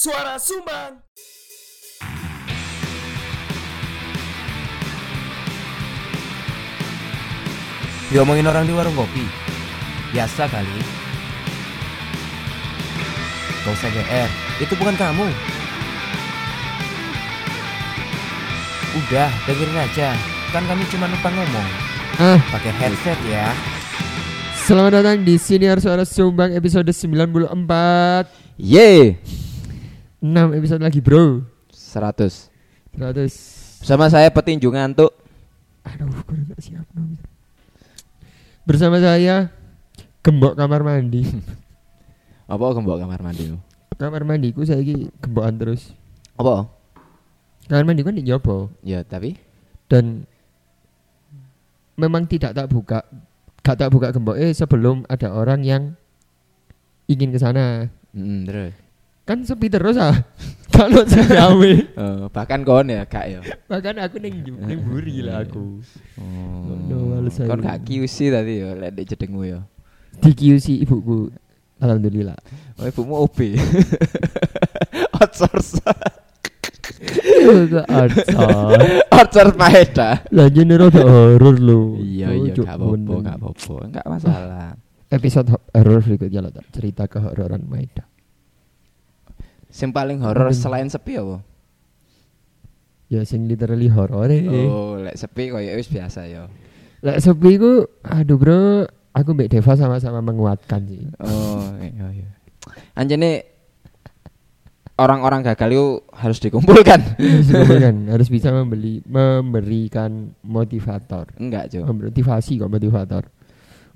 Suara 0.00 0.40
Sumbang. 0.40 0.96
Diomongin 8.08 8.48
orang 8.48 8.64
di 8.64 8.72
warung 8.72 8.96
kopi. 8.96 9.20
Biasa 10.16 10.48
kali. 10.48 10.80
Gak 13.60 13.76
usah 13.76 13.92
GR 13.92 14.28
Itu 14.64 14.72
bukan 14.80 14.96
kamu. 14.96 15.28
Udah 19.04 19.28
dengerin 19.44 19.84
aja. 19.84 20.16
Kan 20.48 20.64
kami 20.64 20.88
cuma 20.88 21.12
numpang 21.12 21.36
ngomong. 21.36 21.68
Ah, 22.16 22.40
pakai 22.48 22.72
headset 22.72 23.20
ya. 23.28 23.52
Selamat 24.64 25.04
datang 25.04 25.28
di 25.28 25.36
Senior 25.36 25.76
Suara 25.76 26.08
Sumbang 26.08 26.56
episode 26.56 26.88
94 26.88 27.52
Ye 28.56 29.20
6 30.20 30.52
episode 30.52 30.84
lagi 30.84 31.00
bro. 31.00 31.40
100 31.72 32.52
100 32.92 33.80
Bersama 33.80 34.12
saya 34.12 34.28
petinju 34.28 34.68
ngantuk 34.68 35.08
Aduh, 35.80 36.12
gue 36.12 36.44
gak 36.52 36.60
siap 36.60 36.84
no. 36.92 37.16
Bersama 38.68 39.00
saya 39.00 39.48
Gembok 40.20 40.52
kamar 40.52 40.84
mandi. 40.84 41.24
Apa 42.52 42.76
gembok 42.76 43.00
kamar 43.00 43.24
mandi? 43.24 43.56
Kamar 43.96 44.20
mandiku 44.28 44.60
saya 44.68 44.84
ini 44.84 45.08
gembokan 45.24 45.56
terus. 45.56 45.96
Apa? 46.36 46.68
Kamar 47.64 47.88
mandi 47.88 48.04
kan 48.04 48.12
di 48.12 48.20
nyobo 48.20 48.68
Ya 48.84 49.00
tapi? 49.00 49.40
Dan 49.88 50.28
Memang 51.96 52.28
tidak 52.28 52.52
tak 52.52 52.68
buka 52.68 53.08
Gak 53.64 53.80
tak 53.80 53.88
buka 53.88 54.12
gembok. 54.12 54.36
Eh 54.36 54.52
sebelum 54.52 55.08
ada 55.08 55.32
orang 55.32 55.64
yang 55.64 55.82
Ingin 57.08 57.32
ke 57.32 57.40
sana. 57.40 57.88
Mm, 58.12 58.44
terus 58.44 58.89
Kan 59.30 59.46
sepi 59.46 59.70
terus 59.70 59.94
ah. 59.94 60.10
Kalau 60.74 61.06
gawe. 61.06 61.72
Eh, 61.86 62.22
Bahkan 62.34 62.66
kon 62.66 62.90
ya 62.90 63.06
kak 63.06 63.26
ya. 63.30 63.40
Bahkan 63.70 63.94
aku 64.02 64.18
neng 64.18 64.42
neng 64.42 64.80
buri 64.82 65.22
lah 65.22 65.46
aku. 65.46 65.78
Oh. 66.18 66.74
no, 66.90 67.22
Kon 67.46 67.62
gak 67.62 67.86
QC 67.86 68.34
tadi 68.34 68.58
ya 68.58 68.74
Lihat 68.74 68.98
di 68.98 69.06
jedengmu 69.06 69.46
ya. 69.46 69.62
Di 70.18 70.34
QC 70.34 70.82
ibuku. 70.82 71.30
Alhamdulillah. 71.78 72.34
Oh 72.82 72.90
ibumu 72.90 73.22
OB 73.22 73.38
Outsource. 75.22 75.78
Outsource. 79.14 79.54
Maeda. 79.54 80.26
Lah 80.34 80.50
jene 80.50 80.74
rada 80.74 81.06
horor 81.06 81.54
lho. 81.54 82.02
Iya 82.02 82.34
iya 82.34 82.52
gak 82.58 82.66
apa-apa. 82.66 83.14
Gak 83.22 83.36
apa-apa. 83.38 83.74
Gak 83.94 84.06
masalah. 84.10 84.74
Episode 85.06 85.54
ho- 85.54 85.66
horor 85.70 86.02
berikutnya 86.02 86.40
lah 86.42 86.50
tak 86.50 86.66
cerita 86.74 87.06
kehororan 87.06 87.62
Maeda 87.66 88.09
Yang 89.70 89.92
paling 89.94 90.18
horor 90.20 90.50
selain 90.50 90.90
sepi 90.90 91.18
apa? 91.18 91.38
Ya 93.10 93.26
sing 93.26 93.50
literally 93.50 93.90
horor 93.90 94.30
eh 94.30 94.46
Oh 94.50 94.94
lek 94.98 95.18
sepi 95.18 95.50
kayak 95.50 95.74
wis 95.78 95.90
biasa 95.90 96.30
ya. 96.30 96.46
Lek 97.02 97.18
sepi 97.18 97.58
ku 97.58 97.86
Aduh 98.06 98.38
bro 98.38 98.86
Aku 99.10 99.34
mbak 99.34 99.50
Deva 99.50 99.74
sama-sama 99.74 100.22
menguatkan 100.22 100.86
sih. 100.86 101.02
Oh 101.18 101.74
iya 101.82 102.06
iya. 102.14 102.28
Anjene 102.94 103.46
Orang-orang 105.00 105.40
gagal 105.40 105.70
itu 105.72 105.86
harus 106.12 106.38
dikumpulkan. 106.44 107.00
Harus 107.16 107.48
dikumpulkan, 107.48 107.94
Harus 108.12 108.28
bisa 108.28 108.52
membeli 108.52 109.00
Memberikan 109.08 110.36
motivator. 110.44 111.24
Enggak 111.40 111.72
Jo. 111.72 111.88
Motivasi 111.88 112.60
kok 112.60 112.68
motivator 112.68 113.24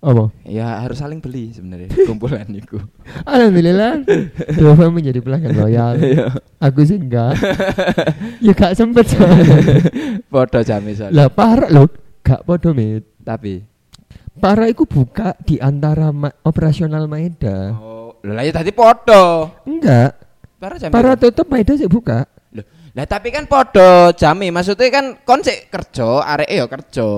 Apa? 0.04 0.28
Ya 0.44 0.84
harus 0.84 1.00
saling 1.00 1.16
beli 1.18 1.48
sebenarnya 1.48 1.88
kumpulan 2.08 2.44
itu. 2.52 2.76
Alhamdulillah 3.24 4.04
Deva 4.60 4.86
menjadi 4.92 5.24
pelanggan 5.24 5.56
loyal 5.56 5.96
Iya. 5.96 6.26
Aku 6.60 6.84
sih 6.84 7.00
enggak 7.00 7.40
Ya 8.38 8.52
gak 8.52 8.76
sempet 8.76 9.08
soalnya 9.08 9.56
Podo 10.32 10.60
jame 10.60 10.92
soalnya. 10.92 11.16
Lah 11.16 11.28
parah 11.32 11.72
lho 11.72 11.88
Gak 12.20 12.44
podo 12.44 12.76
mit 12.76 13.16
Tapi 13.20 13.64
Parah 14.34 14.68
iku 14.68 14.84
buka 14.84 15.32
di 15.40 15.56
antara 15.56 16.12
ma- 16.12 16.36
operasional 16.42 17.08
Maeda 17.08 17.72
oh, 17.72 18.20
lah 18.20 18.44
ya 18.44 18.52
tadi 18.52 18.76
podo. 18.76 19.48
Enggak 19.64 20.20
Para 20.60 20.76
jame. 20.76 20.92
Para 20.92 21.12
tutup 21.14 21.48
Maeda 21.48 21.72
sih 21.74 21.88
buka 21.88 22.28
Loh, 22.52 22.64
Lah 22.92 23.06
tapi 23.06 23.32
kan 23.32 23.48
podo 23.48 24.12
jame 24.12 24.52
maksudnya 24.52 24.88
kan 24.90 25.06
kon 25.24 25.40
sik 25.40 25.68
kerja, 25.68 26.20
arek 26.20 26.50
ya 26.50 26.64
kerja. 26.66 27.08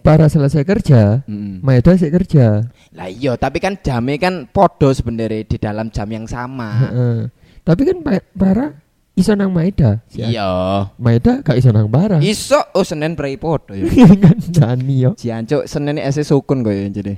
Para 0.00 0.26
selesai 0.26 0.62
kerja 0.62 1.20
Mm. 1.22 1.60
Maeda 1.60 1.92
sih 1.94 2.08
kerja 2.08 2.64
Lah 2.90 3.06
iya, 3.06 3.34
tapi 3.34 3.58
kan 3.58 3.76
jame 3.76 4.16
kan 4.16 4.44
podo 4.46 4.90
sebenarnya 4.90 5.44
di 5.44 5.56
dalam 5.56 5.88
jam 5.88 6.06
yang 6.06 6.24
sama. 6.24 6.68
Heeh. 6.82 7.16
Tapi 7.60 7.82
kan 7.84 7.96
pa- 8.00 8.26
para 8.30 8.66
iso 9.12 9.30
nang 9.32 9.50
Maeda 9.50 10.00
Iya. 10.10 10.88
Maeda 10.96 11.38
gak 11.40 11.54
iso 11.54 11.68
nang 11.68 11.86
para 11.86 12.18
Iso 12.18 12.58
oh 12.72 12.82
Senin 12.82 13.12
prei 13.12 13.36
podo 13.36 13.72
ya. 13.72 13.84
kan 14.16 14.36
Dani 14.40 14.96
yo 14.98 15.10
Ciancuk 15.12 15.64
Senin 15.64 15.96
ese 15.96 16.20
sukun 16.20 16.60
kok 16.60 16.70
ya 16.70 16.88
jadi. 16.88 17.14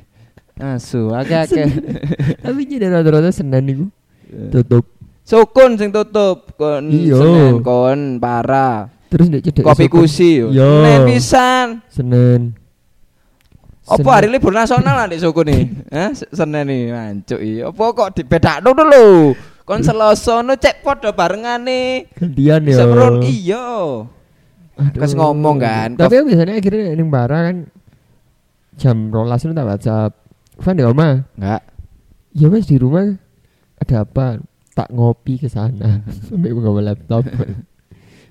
Asu, 0.54 1.08
agak-agak. 1.08 1.64
Tapi 2.44 2.60
jadi 2.66 2.86
rata-rata 2.86 3.30
Senin 3.30 3.64
iku 3.66 3.86
tutup 4.50 4.84
Sukun 5.22 5.78
sing 5.78 5.88
tutup 5.88 6.52
kon 6.54 6.90
Iya. 6.90 7.16
Senin 7.16 7.54
kon 7.60 8.00
para. 8.18 8.90
Terus 9.06 9.28
nek 9.28 9.40
cedek 9.40 9.62
Kopi 9.62 9.86
kusi 9.86 10.40
yo. 10.40 10.48
Yo. 10.50 10.68
Senin 10.80 11.00
pisan. 11.06 11.66
Senin 11.86 12.40
Apa 13.94 14.10
hari 14.14 14.28
libur 14.28 14.50
nasional 14.50 15.04
di 15.04 15.16
suku 15.16 15.40
nih? 15.42 15.62
Hah? 15.88 16.10
Se- 16.12 16.30
Senin 16.30 16.64
nih, 16.64 16.82
mancuk 16.88 17.40
iya. 17.40 17.68
Apa 17.68 17.84
kok 17.92 18.08
dibedakno 18.14 18.70
dulu? 18.72 19.36
Kon 19.62 19.80
Selasa 19.80 20.40
no 20.40 20.54
cek 20.54 20.80
padha 20.80 21.10
barengane. 21.10 22.10
gantian 22.12 22.64
yo 22.64 22.74
Semeron 22.74 23.14
iya. 23.22 23.68
Aduh. 24.72 24.98
Kas 24.98 25.12
ngomong 25.12 25.56
kan, 25.56 25.94
Tapi 25.94 26.14
aku 26.16 26.32
biasanya 26.32 26.56
akhirnya 26.56 26.96
ning 26.96 27.08
bara 27.08 27.52
kan 27.52 27.56
jam 28.74 29.12
rolas 29.12 29.44
itu 29.44 29.52
tak 29.52 29.68
WhatsApp. 29.68 30.12
Van 30.58 30.74
di 30.74 30.82
oma. 30.82 31.22
Enggak. 31.36 31.62
Ya 32.32 32.46
mas 32.48 32.64
di 32.64 32.76
rumah 32.76 33.12
ada 33.76 33.96
apa? 34.02 34.40
Tak 34.72 34.88
ngopi 34.88 35.36
ke 35.36 35.46
sana 35.46 36.00
sampai 36.26 36.50
bawa 36.50 36.80
laptop. 36.82 37.28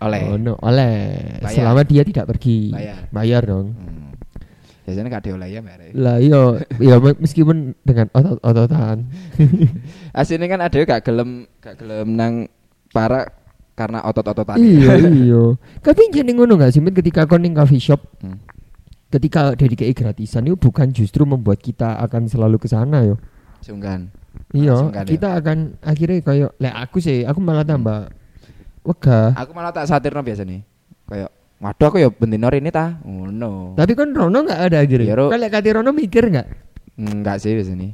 Oleh. 0.02 0.22
Oh 0.26 0.36
no, 0.36 0.58
oleh. 0.60 1.38
Bayar. 1.38 1.54
Selama 1.54 1.82
dia 1.86 2.02
tidak 2.02 2.26
pergi. 2.26 2.74
Bayar. 2.74 2.98
Bayar 3.14 3.42
dong. 3.46 3.68
Hmm. 3.78 4.01
Biasanya 4.82 5.14
gak 5.14 5.26
dioleh 5.26 5.48
ya, 5.48 5.60
Mbak. 5.62 5.94
Lah 5.94 6.18
iyo, 6.18 6.58
ya 6.82 6.98
me- 6.98 7.18
meskipun 7.18 7.78
dengan 7.86 8.10
otot-ototan. 8.12 9.06
Asline 10.18 10.50
kan 10.50 10.60
ada 10.60 10.74
gak 10.74 11.06
gelem 11.06 11.46
gak 11.60 11.78
gelem 11.78 12.08
nang 12.14 12.34
para 12.90 13.30
karena 13.72 14.02
otot-ototan. 14.02 14.58
iya 14.58 14.98
iya. 15.22 15.44
Tapi 15.80 16.10
jadi 16.10 16.34
ngono 16.34 16.58
gak 16.58 16.74
sih 16.74 16.82
ketika 16.82 17.24
kau 17.24 17.38
ning 17.38 17.54
coffee 17.54 17.80
shop 17.80 18.02
Hmm. 18.22 18.38
ketika 19.10 19.54
dari 19.54 19.76
KI 19.76 19.92
gratisan 19.92 20.46
itu 20.46 20.56
bukan 20.56 20.88
justru 20.90 21.26
membuat 21.26 21.60
kita 21.60 22.00
akan 22.00 22.26
selalu 22.26 22.58
ke 22.58 22.66
sana 22.66 23.04
yo. 23.04 23.20
Sungkan. 23.60 24.10
Iya, 24.52 24.90
ya? 24.90 25.04
kita 25.04 25.36
akan 25.36 25.78
akhirnya 25.80 26.24
kayak 26.24 26.50
lek 26.56 26.74
aku 26.74 26.98
sih, 26.98 27.22
aku 27.24 27.38
malah 27.38 27.64
tambah 27.64 28.08
wegah. 28.82 29.36
Aku 29.36 29.52
malah 29.52 29.70
tak 29.70 29.86
satirno 29.86 30.24
biasa 30.24 30.42
nih. 30.42 30.64
Kayak 31.06 31.30
waduh 31.62 31.88
aku 31.88 31.98
ya 32.02 32.10
bendino 32.10 32.50
ini 32.50 32.74
ta. 32.74 32.98
Oh 33.06 33.30
no. 33.30 33.78
Tapi 33.78 33.94
kan 33.94 34.10
Rono 34.12 34.42
nggak 34.42 34.62
ada 34.68 34.78
akhirnya. 34.82 35.14
Ro. 35.14 35.30
Kalau 35.30 35.48
kati 35.48 35.70
Rono 35.72 35.94
mikir 35.94 36.28
nggak? 36.28 36.48
Enggak 36.98 37.38
sih 37.40 37.54
biasanya. 37.54 37.94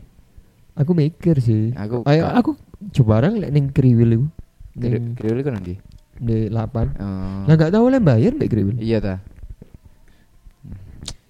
Aku 0.78 0.95
mikir 0.95 1.38
sih. 1.38 1.75
Aku 1.75 2.07
Ayo 2.07 2.25
gak- 2.25 2.35
aku 2.39 2.51
coba 2.95 3.19
orang 3.19 3.44
lek 3.44 3.51
ning 3.51 3.69
kriwil 3.69 4.29
Ning 4.78 5.17
kiri 5.17 5.41
kan 5.41 5.57
nanti. 5.57 5.75
di 6.17 6.50
8. 6.50 6.97
Oh. 6.97 7.45
Lah 7.45 7.53
nggak 7.53 7.69
tahu 7.69 7.85
lah 7.89 8.01
bayar 8.01 8.33
mbak 8.33 8.50
kriwil. 8.50 8.78
Iya 8.79 8.97
ta. 8.97 9.16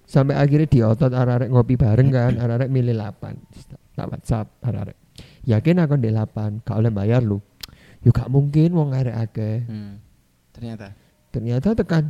Sampai 0.08 0.40
akhirnya 0.40 0.64
di 0.64 0.80
otot 0.80 1.12
arek 1.12 1.52
ngopi 1.52 1.76
bareng 1.76 2.08
kan, 2.08 2.32
arek 2.40 2.72
milih 2.72 2.96
8. 2.96 3.36
Tak 3.92 4.06
WhatsApp 4.08 4.48
arek. 4.64 4.96
Yakin 5.44 5.84
aku 5.84 6.00
di 6.00 6.08
8, 6.08 6.64
gak 6.64 6.76
oleh 6.76 6.88
bayar 6.88 7.20
lu. 7.20 7.36
Yo 8.00 8.08
gak 8.08 8.32
mungkin 8.32 8.72
wong 8.72 8.96
arek 8.96 9.12
akeh. 9.12 9.56
Hmm. 9.68 10.00
Ternyata. 10.52 10.90
ternyata 11.28 11.76
tekan 11.76 12.08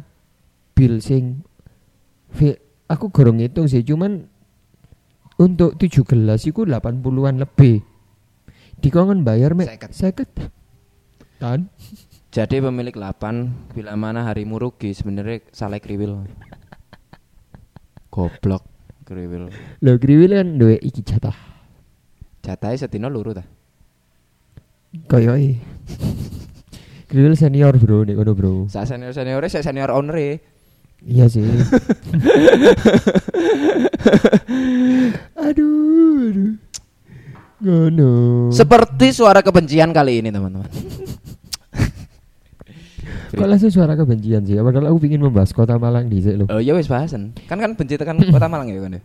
bill 0.78 1.02
sing 1.02 1.42
fi- 2.30 2.54
aku 2.86 3.10
gorong 3.10 3.42
hitung 3.42 3.66
sih 3.66 3.82
cuman 3.82 4.30
untuk 5.34 5.74
7 5.74 6.06
gelas 6.06 6.46
iku 6.46 6.62
80-an 6.62 7.42
lebih 7.42 7.82
dikongen 8.78 9.26
bayar 9.26 9.58
mek 9.58 9.66
Seket. 9.90 10.30
50 10.30 11.42
kan 11.42 11.60
Jadi 12.28 12.60
pemilik 12.60 12.92
8 12.92 13.72
bila 13.72 13.96
mana 13.96 14.20
harimu 14.22 14.60
rugi 14.60 14.92
sebenarnya 14.92 15.48
salah 15.48 15.80
kriwil. 15.80 16.28
Goblok 18.12 18.62
kriwil. 19.08 19.48
lho 19.80 19.92
kriwil 19.96 20.36
kan 20.36 20.48
duwe 20.54 20.76
iki 20.78 21.00
jatah 21.00 21.32
Jatahe 22.44 22.76
setino 22.76 23.08
luru 23.08 23.32
ta. 23.32 23.44
koyoke 25.08 25.56
kriwil 27.08 27.32
senior 27.32 27.72
bro 27.76 28.04
nek 28.04 28.16
kono 28.16 28.32
bro 28.32 28.52
Sa 28.68 28.84
senior 28.84 29.12
seniore 29.12 29.48
saya 29.48 29.64
senior 29.64 29.88
owner 29.88 30.16
e. 30.16 30.30
iya 31.06 31.26
sih 31.30 31.42
aduh 35.38 36.30
aduh 36.30 36.52
Ngono. 37.58 38.10
Seperti 38.54 39.10
suara 39.10 39.42
kebencian 39.42 39.90
kali 39.90 40.22
ini, 40.22 40.30
teman-teman. 40.30 40.70
Kok 43.34 43.48
langsung 43.50 43.74
suara 43.74 43.98
kebencian 43.98 44.46
sih? 44.46 44.54
Padahal 44.62 44.94
aku 44.94 45.02
ingin 45.10 45.26
membahas 45.26 45.50
kota 45.50 45.74
Malang 45.74 46.06
di 46.06 46.22
loh. 46.22 46.46
Oh, 46.54 46.62
ya 46.62 46.78
wis 46.78 46.86
bahasan. 46.86 47.34
Kan 47.50 47.58
kan 47.58 47.74
benci 47.74 47.98
tekan 47.98 48.14
Kota 48.30 48.46
Malang 48.46 48.70
ya 48.70 48.78
kan. 48.78 48.94
ya? 48.94 49.02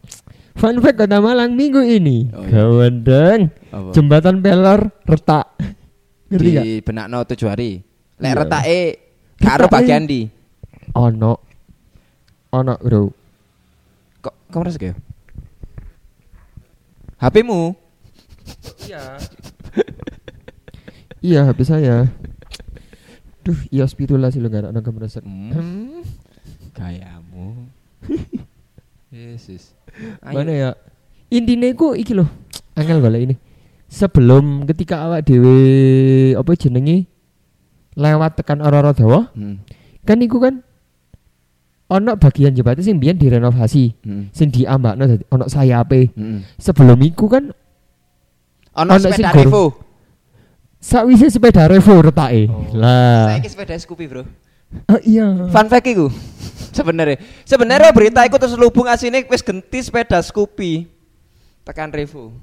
Fun 0.53 0.77
fact 0.85 1.01
kota 1.01 1.17
Malang 1.17 1.57
minggu 1.57 1.81
ini. 1.81 2.29
Oh, 2.29 2.45
iya. 2.45 2.61
Gawendeng. 2.61 3.49
Apa? 3.73 3.89
Jembatan 3.89 4.37
Pelor 4.45 4.79
retak. 5.01 5.45
Ngerti 6.29 6.49
gak? 6.53 6.63
Di 6.63 6.73
benakno 6.85 7.17
tujuh 7.25 7.47
hari. 7.49 7.81
Lek 8.21 8.29
Iya. 8.29 8.37
retake 8.37 8.81
karo 9.41 9.65
Retake. 9.65 9.73
bagian 9.81 10.03
di. 10.05 10.21
Ono. 10.93 11.33
Ono, 12.53 12.77
Bro. 12.77 13.09
Kok 14.21 14.35
kamu 14.53 14.63
rasa 14.69 14.79
ya? 14.79 14.95
HP-mu. 17.17 17.73
Iya. 18.85 19.03
iya, 21.33 21.39
HP 21.49 21.59
saya. 21.65 22.05
Duh, 23.43 23.57
iya 23.73 23.89
spidula 23.89 24.29
sih 24.29 24.37
lo 24.37 24.53
gak 24.53 24.69
ada 24.69 24.85
kemeresek. 24.85 25.25
Hmm. 25.25 26.05
Gayamu. 26.77 27.67
Yesus. 29.13 29.73
Mana 30.21 30.53
ya? 30.53 30.69
Intinya 31.33 31.67
ku 31.73 31.97
iki 31.97 32.13
loh. 32.13 32.29
Angel 32.77 33.01
golek 33.01 33.33
ini. 33.33 33.35
Sebelum 33.89 34.69
ketika 34.69 35.05
awak 35.09 35.25
dewe 35.25 35.57
apa 36.33 36.53
jenenge 36.53 37.05
lewat 37.93 38.41
tekan 38.41 38.61
ora-ora 38.61 38.93
dawa, 38.93 39.29
Hmm. 39.37 39.61
kan 40.01 40.17
iku 40.21 40.37
kan 40.41 40.65
ono 41.93 42.17
bagian 42.17 42.49
jembatan 42.51 42.81
sing 42.81 42.97
biyen 42.97 43.13
direnovasi, 43.15 43.93
Hmm. 44.01 44.33
sing 44.33 44.49
diambakno 44.49 45.05
dadi 45.05 45.23
ono 45.29 45.45
sayape. 45.45 46.09
Hmm. 46.11 46.41
Sebelum 46.57 46.97
iku 46.99 47.29
kan 47.29 47.53
Ono 48.73 48.91
sing 48.97 49.13
sepeda 49.13 49.29
gur- 49.29 49.45
Revo. 49.45 49.63
sakwise 50.81 51.29
sepeda 51.29 51.69
revo 51.69 52.01
retake. 52.01 52.49
Oh. 52.49 52.73
Lah. 52.73 53.29
Saiki 53.29 53.47
sepeda 53.47 53.77
Scoopy, 53.77 54.05
Bro. 54.09 54.25
Oh 54.89 54.97
iya. 54.99 55.29
Fun 55.47 55.69
fact 55.69 55.85
iku. 55.85 56.09
Sebenarnya, 56.77 57.21
sebenarnya 57.45 57.93
berita 57.93 58.25
iku 58.25 58.41
terus 58.41 58.57
lubung 58.57 58.89
asine 58.89 59.21
wis 59.29 59.45
genti 59.45 59.77
sepeda 59.79 60.17
Scoopy. 60.17 60.89
Tekan 61.61 61.93
Revo. 61.93 62.33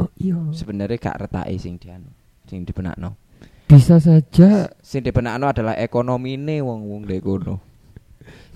Oh 0.00 0.08
iya. 0.16 0.40
Sebenarnya 0.50 0.96
gak 0.96 1.28
retake 1.28 1.60
sing 1.60 1.76
dianu, 1.76 2.08
sing 2.48 2.64
dibenakno. 2.64 3.12
Bisa 3.68 4.00
saja 4.00 4.72
Sing 4.80 5.04
dibenakno 5.04 5.44
adalah 5.44 5.76
ekonomine 5.76 6.64
wong-wong 6.64 7.04
dek 7.04 7.20
kono. 7.20 7.60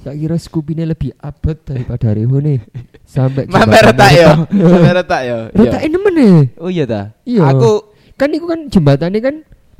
Tak 0.02 0.18
kira 0.18 0.34
Scoopy-nya 0.34 0.84
lebih 0.84 1.14
abot 1.16 1.54
daripada 1.54 2.10
Revo 2.10 2.42
nih. 2.42 2.58
Sampai 3.06 3.46
Mampe 3.46 3.78
retak 3.78 4.10
ya. 4.10 4.34
Mampe 4.50 4.90
retak 4.90 5.20
ya. 5.22 5.36
Retak 5.58 5.80
nemen 5.86 6.12
nih. 6.18 6.36
Oh 6.58 6.66
iya 6.68 6.84
ta. 6.84 7.14
Iya. 7.22 7.54
Aku 7.54 7.94
kan 8.18 8.28
itu 8.34 8.44
kan 8.44 8.66
jembatannya 8.66 9.20
kan 9.22 9.36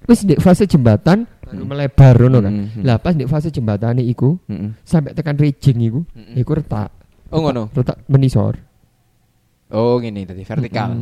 wis 0.06 0.26
di 0.26 0.34
fase 0.38 0.66
jembatan 0.66 1.26
baru 1.46 1.62
melebar 1.66 2.14
ngono 2.16 2.38
kan. 2.38 2.54
Hmm, 2.54 2.66
hmm. 2.70 2.82
Lah 2.86 2.96
pas 3.02 3.14
di 3.14 3.26
fase 3.26 3.50
jembatannya 3.50 4.02
iku 4.06 4.38
Heeh. 4.46 4.78
sampai 4.82 5.12
tekan 5.12 5.36
rejing 5.36 5.78
iku, 5.82 6.00
iku 6.38 6.50
retak. 6.54 6.90
Oh 7.34 7.42
ngono. 7.42 7.68
Retak 7.74 8.06
menisor. 8.06 8.56
Oh 9.72 9.98
gini 9.98 10.22
tadi 10.22 10.42
vertikal. 10.46 10.92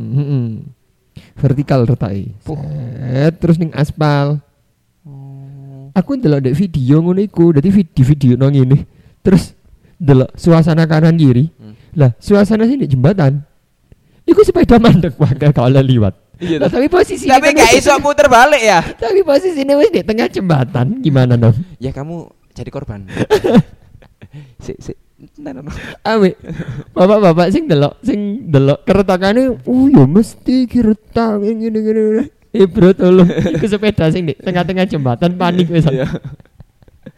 Vertikal 1.35 1.83
retake. 1.83 2.39
Puh. 2.45 2.55
Set, 2.55 3.33
terus 3.37 3.59
ning 3.59 3.71
aspal. 3.75 4.39
Oh. 5.03 5.91
Aku 5.91 6.15
ndelok 6.15 6.39
ndek 6.39 6.55
video 6.55 7.03
ngono 7.03 7.19
iku, 7.19 7.51
dadi 7.51 7.67
vid- 7.67 7.91
di 7.91 8.03
video 8.05 8.39
nang 8.39 8.55
ngene. 8.55 9.00
Terus 9.21 9.53
ndelok 10.01 10.33
suasana 10.37 10.89
kanan 10.89 11.17
kiri. 11.17 11.49
Hmm. 11.57 11.77
Lah, 11.97 12.11
suasana 12.17 12.65
sini 12.65 12.89
jembatan. 12.89 13.45
Iku 14.25 14.41
sepeda 14.45 14.77
mandek 14.77 15.17
wae 15.17 15.33
kalau 15.53 15.81
liwat. 15.81 16.13
Iya 16.41 16.57
Lah, 16.57 16.69
tapi 16.73 16.89
posisi 16.89 17.29
Tapi 17.29 17.53
gak 17.53 17.77
iso 17.77 17.93
muter 18.01 18.25
balik 18.25 18.61
ya. 18.65 18.81
Tapi 19.01 19.21
posisinya 19.21 19.77
wis 19.77 19.93
di 19.93 20.01
tengah 20.01 20.25
jembatan. 20.25 21.05
Gimana 21.05 21.37
dong? 21.37 21.53
Ya 21.77 21.93
kamu 21.93 22.25
jadi 22.57 22.69
korban. 22.73 23.05
si 24.65 24.73
si 24.81 24.93
Nah, 25.37 25.53
nah, 25.53 25.61
nah. 25.61 25.75
Ame. 26.01 26.33
Bapak-bapak 26.97 27.53
sing 27.53 27.69
delok 27.69 27.93
sing 28.01 28.49
delok 28.49 28.81
keretakane, 28.89 29.53
oh 29.69 29.85
ya 29.85 30.09
mesti 30.09 30.65
kiretak 30.65 31.45
ngene 31.45 31.69
ngene 31.69 32.01
ngene. 32.01 32.23
Eh 32.51 32.65
bro 32.65 32.89
tolong 32.91 33.29
Iku 33.29 33.69
sepeda 33.69 34.09
sing 34.09 34.25
di 34.25 34.33
tengah-tengah 34.33 34.89
jembatan 34.89 35.37
panik 35.37 35.69
wis. 35.69 35.85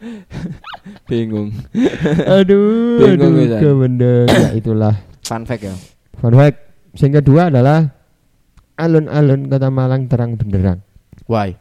Bingung. 1.10 1.48
Aduh, 2.28 3.00
Bingung 3.00 3.34
aduh 3.40 3.60
kemendeng. 3.60 4.26
Ya 4.44 4.50
itulah. 4.52 4.94
Fun 5.24 5.42
fact 5.48 5.62
ya. 5.64 5.74
Fun 6.20 6.34
fact. 6.34 6.58
Sing 6.94 7.10
kedua 7.10 7.48
adalah 7.50 7.90
alun-alun 8.76 9.48
kota 9.48 9.68
Malang 9.68 10.06
terang 10.06 10.36
benderang. 10.38 10.78
Why? 11.26 11.56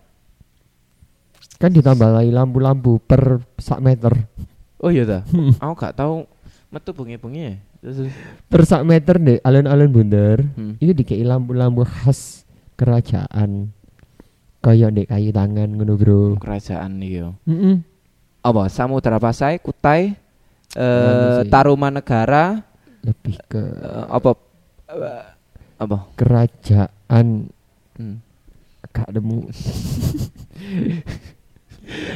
Kan 1.57 1.71
ditambahi 1.71 2.29
lampu-lampu 2.29 2.99
per 2.99 3.39
sak 3.55 3.79
meter. 3.79 4.27
Oh 4.83 4.91
iya 4.91 5.07
ta. 5.07 5.19
Hmm. 5.31 5.55
Aku 5.63 5.73
gak 5.79 5.95
tahu 5.95 6.27
metu 6.67 6.91
bengi-bengi 6.91 7.41
ya. 7.41 7.55
Terus 7.79 8.11
Per 8.51 8.61
sak 8.67 8.83
meter 8.83 9.15
deh 9.19 9.39
alun-alun 9.43 9.91
bunder. 9.91 10.43
hmm. 10.43 10.83
Itu 10.83 10.91
dikei 10.91 11.23
lampu-lampu 11.23 11.87
khas 11.87 12.43
kerajaan. 12.75 13.71
Kayak 14.63 14.95
ndek 14.95 15.07
kayu 15.11 15.35
tangan 15.35 15.75
ngono, 15.75 15.99
Bro. 15.99 16.39
kerajaan 16.39 17.03
iki 17.03 17.19
yo. 17.19 17.35
Heeh. 17.43 17.83
Apa? 18.43 18.67
Samudra 18.67 19.17
Pasai, 19.23 19.55
Kutai, 19.57 20.19
eh. 20.75 21.41
Tarumanegara, 21.47 22.59
Lebih 23.03 23.35
ke 23.47 23.59
eh, 23.59 24.05
apa 24.07 24.31
eh, 24.91 25.23
apa? 25.79 25.97
kerajaan 26.15 27.47
Hmm. 27.93 28.17
gak 28.89 29.05
nemu. 29.13 29.37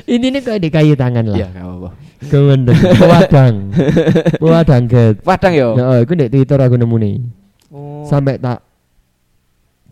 Ini 0.09 0.25
nih 0.33 0.41
kayak 0.41 0.61
di 0.63 0.69
kayu 0.73 0.97
tangan 0.97 1.21
lah. 1.27 1.37
Iya, 1.37 1.47
gak 1.53 1.65
apa-apa. 1.69 1.89
Kemendeng. 2.33 2.79
Pewadang. 2.97 3.55
Pewadang 4.41 4.83
get. 4.91 5.15
Padang 5.21 5.53
yo. 5.53 5.77
Ya, 5.77 5.83
oh, 5.85 5.97
iku 6.01 6.17
ndek 6.17 6.33
Twitter 6.33 6.57
aku 6.57 6.81
nemu 6.81 6.95
nih. 6.97 7.15
Oh. 7.69 8.01
Sampai 8.09 8.41
tak 8.41 8.65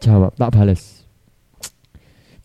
jawab, 0.02 0.34
tak 0.34 0.50
bales. 0.58 1.06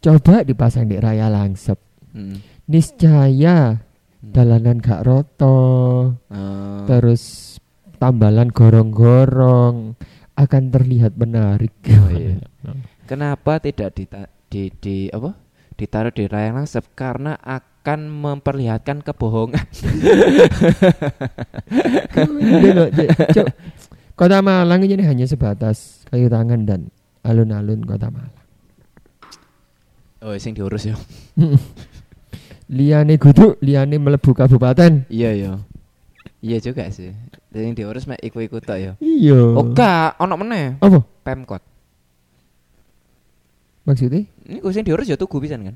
Coba 0.04 0.44
dipasang 0.44 0.84
di 0.84 1.00
raya 1.00 1.32
langsep. 1.32 1.80
Hmm. 2.12 2.44
Niscaya 2.70 3.82
Hmm. 4.20 4.30
dalanan 4.30 4.78
gak 4.78 5.02
roto. 5.02 5.58
Eh, 6.28 6.84
Terus 6.86 7.56
tambalan 7.96 8.52
gorong-gorong 8.52 9.96
akan 10.36 10.62
terlihat 10.68 11.16
menarik. 11.16 11.72
Oh, 11.88 12.12
iya. 12.12 12.36
Kenapa 13.10 13.58
tidak 13.58 13.96
dita 13.96 14.28
di, 14.46 14.70
di 14.70 15.08
apa? 15.08 15.34
Ditaruh 15.74 16.12
di 16.12 16.28
raya 16.28 16.52
langsep 16.52 16.84
karena 16.92 17.34
akan 17.40 18.06
memperlihatkan 18.06 19.00
kebohongan. 19.00 19.64
Kota 24.14 24.38
Malang 24.44 24.84
ini 24.84 25.00
hanya 25.00 25.24
sebatas 25.24 26.04
kayu 26.06 26.28
tangan 26.28 26.68
dan 26.68 26.80
alun-alun 27.24 27.80
Kota 27.82 28.12
Malang. 28.12 28.36
Oh, 30.20 30.36
sing 30.36 30.52
diurus 30.52 30.84
yo. 30.84 30.96
Liane 32.70 33.18
guduk, 33.18 33.58
liane 33.58 33.98
melebu 33.98 34.30
kabupaten. 34.30 35.10
Iya 35.10 35.30
yo. 35.34 35.52
Iya 36.38 36.62
juga 36.62 36.86
sih. 36.94 37.10
Sing 37.50 37.74
diurus 37.74 38.06
mek 38.06 38.22
iku-iku 38.22 38.62
tok 38.62 38.78
yo. 38.78 38.92
Iya. 39.02 39.58
Oh, 39.58 39.66
gak, 39.74 40.14
ono 40.22 40.38
meneh. 40.38 40.78
Apa 40.78 41.02
Pemkot. 41.26 41.62
maksudnya? 43.82 44.22
Ini 44.46 44.62
sing 44.70 44.86
diurus 44.86 45.10
ya 45.10 45.18
tugu 45.18 45.42
pisan 45.42 45.66
kan. 45.66 45.74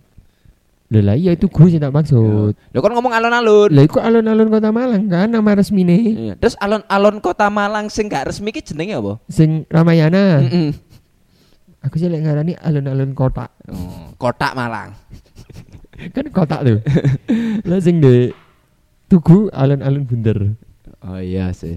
Lah 0.94 1.18
iya 1.18 1.34
itu 1.34 1.50
gue 1.50 1.66
sih 1.66 1.82
tak 1.82 1.90
maksud. 1.90 2.54
Lho 2.54 2.78
kan 2.78 2.92
ngomong 2.94 3.10
alon-alon. 3.10 3.74
Lah 3.74 3.82
iku 3.82 3.98
alun-alun 3.98 4.46
Kota 4.46 4.70
Malang 4.70 5.10
kan 5.10 5.26
nama 5.26 5.50
resmine 5.58 6.14
Iya. 6.14 6.34
Terus 6.38 6.54
alon-alon 6.62 7.18
Kota 7.18 7.50
Malang 7.50 7.90
sing 7.90 8.06
gak 8.06 8.30
resmi 8.30 8.54
ki 8.54 8.62
jenenge 8.62 8.94
apa? 8.94 9.18
sing 9.26 9.66
Ramayana. 9.66 10.46
Heeh. 10.46 10.70
Aku 11.82 11.98
sih 11.98 12.06
lek 12.06 12.22
ngarani 12.22 12.54
alun-alun 12.62 13.12
kota. 13.12 13.50
Oh, 13.66 14.14
Kotak 14.16 14.54
Malang. 14.54 14.94
Kan 16.10 16.26
kota 16.30 16.60
tuh. 16.60 16.78
lah 17.64 17.78
sing 17.78 17.98
de 17.98 18.34
Tugu 19.04 19.46
alun-alun 19.50 20.02
bunder. 20.02 20.38
Oh 21.00 21.20
iya 21.20 21.52
sih. 21.52 21.76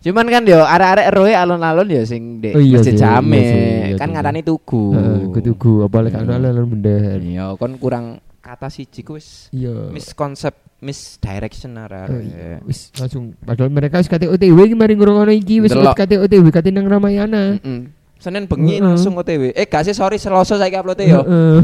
Cuman 0.00 0.24
kan 0.26 0.46
yo 0.46 0.64
arek-arek 0.64 1.06
roe 1.12 1.32
alon-alon 1.34 1.88
yo 1.90 2.02
sing 2.04 2.40
di 2.40 2.54
Oh 2.54 2.62
iya 2.62 2.80
Masjid 2.80 2.96
sih, 2.96 3.02
Jame. 3.02 3.36
iya 3.36 3.56
iya 3.84 3.96
kan 3.98 4.08
ngarani 4.08 4.40
tugu. 4.40 4.94
Heeh, 4.94 5.28
ku 5.28 5.38
tugu 5.40 5.84
apa 5.84 5.98
lek 6.00 6.14
Iya. 6.14 6.24
alun-alun 6.24 6.66
bunder. 6.68 7.18
Iya, 7.20 7.52
kon 7.54 7.76
kurang 7.76 8.06
kata 8.40 8.72
siji 8.72 9.02
ku 9.02 9.18
wis 9.18 9.50
Iya. 9.52 9.92
miskonsep 9.92 10.56
misdirection 10.80 11.76
arek. 11.76 12.08
Oh, 12.08 12.22
iya. 12.22 12.64
Wis 12.64 12.88
langsung 12.96 13.36
padahal 13.36 13.68
mereka 13.68 14.00
wis 14.00 14.08
kate 14.08 14.24
OTW 14.24 14.56
iki 14.64 14.72
mari 14.72 14.96
ngrungokno 14.96 15.34
iki 15.34 15.60
wis 15.60 15.74
kate 15.92 16.16
OTW 16.16 16.48
kate 16.48 16.72
nang 16.72 16.88
Ramayana. 16.88 17.60
Heeh. 17.60 17.99
Senin 18.20 18.44
bengi 18.44 18.84
langsung 18.84 19.16
OTW. 19.16 19.56
Eh 19.56 19.64
gak 19.64 19.88
sih 19.88 19.96
sorry 19.96 20.20
Selasa 20.20 20.60
saiki 20.60 20.76
upload 20.76 21.00
yo. 21.00 21.24
Heeh. 21.24 21.58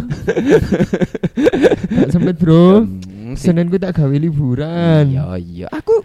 Sempet, 2.17 2.41
Bro. 2.41 2.89
Hmm, 2.89 3.37
sih. 3.37 3.53
Senin 3.53 3.69
ku 3.69 3.77
tak 3.77 4.01
gawe 4.01 4.17
liburan. 4.17 5.05
Iya, 5.05 5.37
iya. 5.37 5.69
Aku 5.69 6.01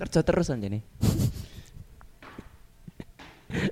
kerja 0.00 0.24
terus 0.24 0.48
anjene. 0.48 0.80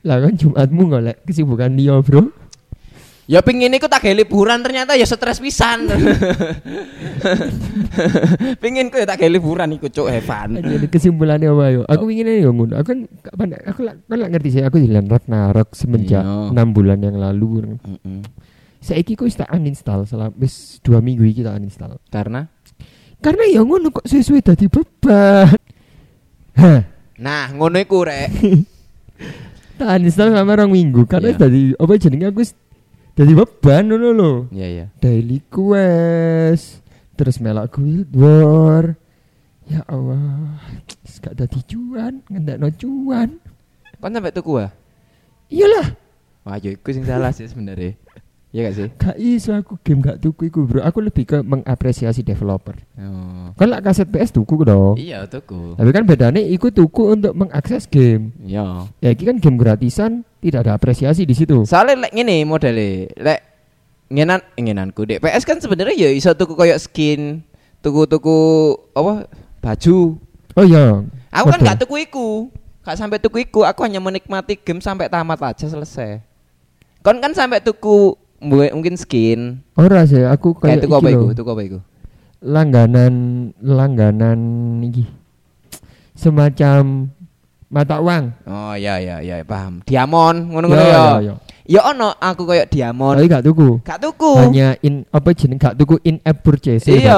Lah 0.05 0.21
kan 0.21 0.37
Jumatmu 0.37 0.93
golek 0.93 1.25
kesibukan 1.25 1.73
dia, 1.73 1.97
Bro. 2.05 2.29
Ya 3.31 3.47
pingin 3.47 3.71
iku 3.71 3.87
tak 3.87 4.03
liburan 4.11 4.59
ternyata 4.59 4.99
ya 4.99 5.07
stres 5.07 5.39
pisan. 5.39 5.87
pingin 8.63 8.91
ku 8.91 8.99
ya 8.99 9.07
tak 9.07 9.23
liburan 9.31 9.71
iku 9.79 9.87
cuk 9.87 10.11
Evan. 10.11 10.59
Jadi 10.59 10.91
kesimpulannya 10.91 11.47
apa 11.47 11.65
yo? 11.71 11.81
Aku 11.87 12.11
ingin 12.11 12.43
yo 12.43 12.51
ngono. 12.51 12.83
Aku 12.83 12.91
kan 12.91 13.07
kapan 13.23 13.55
aku 13.55 13.87
kan 13.87 14.19
ngerti 14.35 14.59
sih 14.59 14.63
aku 14.67 14.83
jalan 14.83 15.07
Ragnarok 15.07 15.79
semenjak 15.79 16.27
Iya. 16.27 16.51
enam 16.51 16.75
bulan 16.75 16.99
yang 17.07 17.23
lalu. 17.23 17.71
Mm-mm. 17.79 18.27
Saiki 18.83 19.15
ku 19.15 19.31
tak 19.31 19.47
uninstall 19.55 20.11
selama 20.11 20.35
wis 20.35 20.83
dua 20.83 20.99
minggu 20.99 21.23
iki 21.23 21.47
tak 21.47 21.55
uninstall. 21.55 22.03
Karena 22.11 22.51
Karena 23.23 23.47
ya 23.47 23.63
ngono 23.63 23.95
kok 23.95 24.11
sesuai 24.11 24.43
dadi 24.43 24.67
beban. 24.67 25.55
Hah, 26.59 26.83
nah 27.15 27.47
ngono 27.55 27.79
iku 27.79 28.03
rek. 28.03 28.27
tak 29.79 30.03
uninstall 30.03 30.35
selama 30.35 30.67
rong 30.67 30.75
minggu 30.75 31.07
karena 31.07 31.31
Iya. 31.31 31.47
dadi 31.47 31.61
apa 31.79 31.93
jenenge 31.95 32.27
aku 32.27 32.43
dadi 33.21 33.37
beban 33.37 33.85
ngono 33.85 34.09
lho. 34.17 34.33
Iya 34.49 34.67
iya. 34.73 34.87
Daily 34.97 35.45
quest 35.53 36.81
terus 37.21 37.37
melak 37.37 37.77
guild 37.77 38.09
war. 38.17 38.97
Ya 39.69 39.85
Allah, 39.87 40.57
gak 41.23 41.37
dadi 41.37 41.61
cuan, 41.69 42.25
ngendakno 42.33 42.73
cuan. 42.81 43.37
Kon 44.01 44.17
sampe 44.17 44.33
tuku 44.33 44.57
ah? 44.57 44.73
Iyalah, 45.53 45.95
Wah, 46.49 46.57
yo 46.57 46.73
iku 46.73 46.89
sing 46.97 47.05
salah 47.05 47.31
sih 47.37 47.45
sebenarnya. 47.45 47.93
Iya 48.51 48.61
gak 48.67 48.75
sih? 48.75 48.89
gak 48.99 49.17
iso 49.21 49.55
aku 49.55 49.79
game 49.85 50.03
gak 50.03 50.19
tuku 50.19 50.51
iku, 50.51 50.67
Bro. 50.67 50.83
Aku 50.83 50.99
lebih 51.05 51.23
ke 51.23 51.39
mengapresiasi 51.45 52.27
developer. 52.27 52.75
Oh. 52.99 53.55
Kan 53.55 53.71
lah 53.71 53.79
kaset 53.79 54.11
PS 54.11 54.35
tuku 54.35 54.67
dong. 54.67 54.99
Iya, 54.99 55.29
tuku. 55.31 55.79
Tapi 55.79 55.91
kan 55.95 56.03
bedanya 56.03 56.43
iku 56.43 56.73
tuku 56.75 57.15
untuk 57.15 57.37
mengakses 57.37 57.87
game. 57.87 58.35
Iya. 58.43 58.91
Ya 58.99 59.15
iki 59.15 59.29
kan 59.29 59.39
game 59.39 59.55
gratisan, 59.55 60.27
tidak 60.41 60.67
ada 60.67 60.73
apresiasi 60.77 61.29
di 61.29 61.37
situ. 61.37 61.63
Soalnya 61.69 62.09
lek 62.09 62.13
ngene 62.17 62.49
modele, 62.49 63.13
lek 63.15 63.41
ngenan 64.11 64.43
ngenanku 64.59 65.07
dek 65.07 65.23
PS 65.23 65.47
kan 65.47 65.63
sebenarnya 65.63 65.95
ya 65.95 66.11
iso 66.11 66.35
tuku 66.35 66.57
koyo 66.59 66.75
skin, 66.81 67.45
tuku-tuku 67.85 68.39
apa 68.97 69.29
baju. 69.61 70.19
Oh 70.59 70.65
iya. 70.67 71.05
Aku 71.31 71.47
kan 71.47 71.63
gak 71.63 71.79
tuku 71.87 72.11
iku. 72.11 72.51
Gak 72.83 72.99
sampai 72.99 73.23
tuku 73.23 73.47
iku, 73.47 73.63
aku 73.63 73.87
hanya 73.87 74.03
menikmati 74.03 74.59
game 74.59 74.83
sampai 74.83 75.07
tamat 75.07 75.39
aja 75.39 75.69
selesai. 75.69 76.25
Kon 77.07 77.23
kan 77.23 77.31
sampai 77.37 77.63
tuku 77.63 78.19
mungkin 78.43 78.99
skin. 78.99 79.63
Ora 79.79 80.03
sih, 80.09 80.27
aku 80.27 80.59
Kayak 80.59 80.81
kayak 80.81 80.83
tuku 80.89 80.95
apa 80.97 81.09
iku? 81.13 81.27
Tuku 81.37 81.51
apa 81.55 81.63
iku? 81.63 81.79
langganan 82.41 83.15
langganan 83.61 84.41
iki. 84.85 85.05
Semacam 86.17 87.13
mata 87.71 88.03
uang. 88.03 88.35
Oh 88.45 88.75
iya 88.75 88.99
iya 88.99 89.17
iya 89.23 89.37
paham. 89.47 89.81
Diamond 89.87 90.51
ngono-ngono 90.51 90.83
Ya, 90.83 90.91
ya. 90.91 91.03
ya, 91.23 91.35
ya. 91.71 91.81
Ono 91.95 92.11
aku 92.19 92.43
koyo 92.43 92.67
diamond. 92.67 93.15
Tapi 93.15 93.31
gak 93.31 93.45
tuku. 93.47 93.79
Gak 93.87 94.03
tuku. 94.03 94.33
Hanya 94.43 94.75
in 94.83 95.07
apa 95.15 95.31
jeneng 95.31 95.55
gak 95.55 95.79
tuku 95.79 96.03
in 96.03 96.19
app 96.27 96.43
purchase. 96.43 96.83
Iya, 96.91 97.15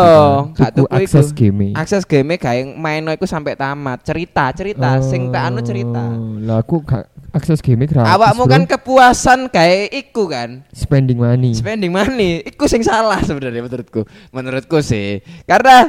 gak 0.52 0.76
tuku 0.76 0.84
tuku 0.84 0.92
akses 0.92 1.32
game. 1.32 1.72
Akses 1.72 2.04
game 2.04 2.36
kayak 2.36 2.76
main 2.76 3.00
iku 3.16 3.24
sampai 3.24 3.56
tamat. 3.56 4.04
Cerita, 4.04 4.52
cerita 4.52 5.00
sing 5.00 5.32
tak 5.32 5.42
anu 5.48 5.64
cerita. 5.64 6.04
Oh, 6.04 6.36
Lah 6.36 6.60
aku 6.60 6.84
gak 6.84 7.08
akses 7.32 7.64
game 7.64 7.88
gratis. 7.88 8.12
Awakmu 8.12 8.44
kan 8.44 8.62
kepuasan 8.68 9.48
kayak 9.48 9.88
iku 9.88 10.28
kan. 10.28 10.60
spending 10.76 11.16
money. 11.16 11.56
Spending 11.56 11.88
money, 11.88 12.44
iku 12.44 12.68
sing 12.68 12.84
salah 12.84 13.24
sebenarnya 13.24 13.64
menurutku. 13.64 14.04
Menurutku 14.36 14.84
sih. 14.84 15.24
Karena 15.48 15.88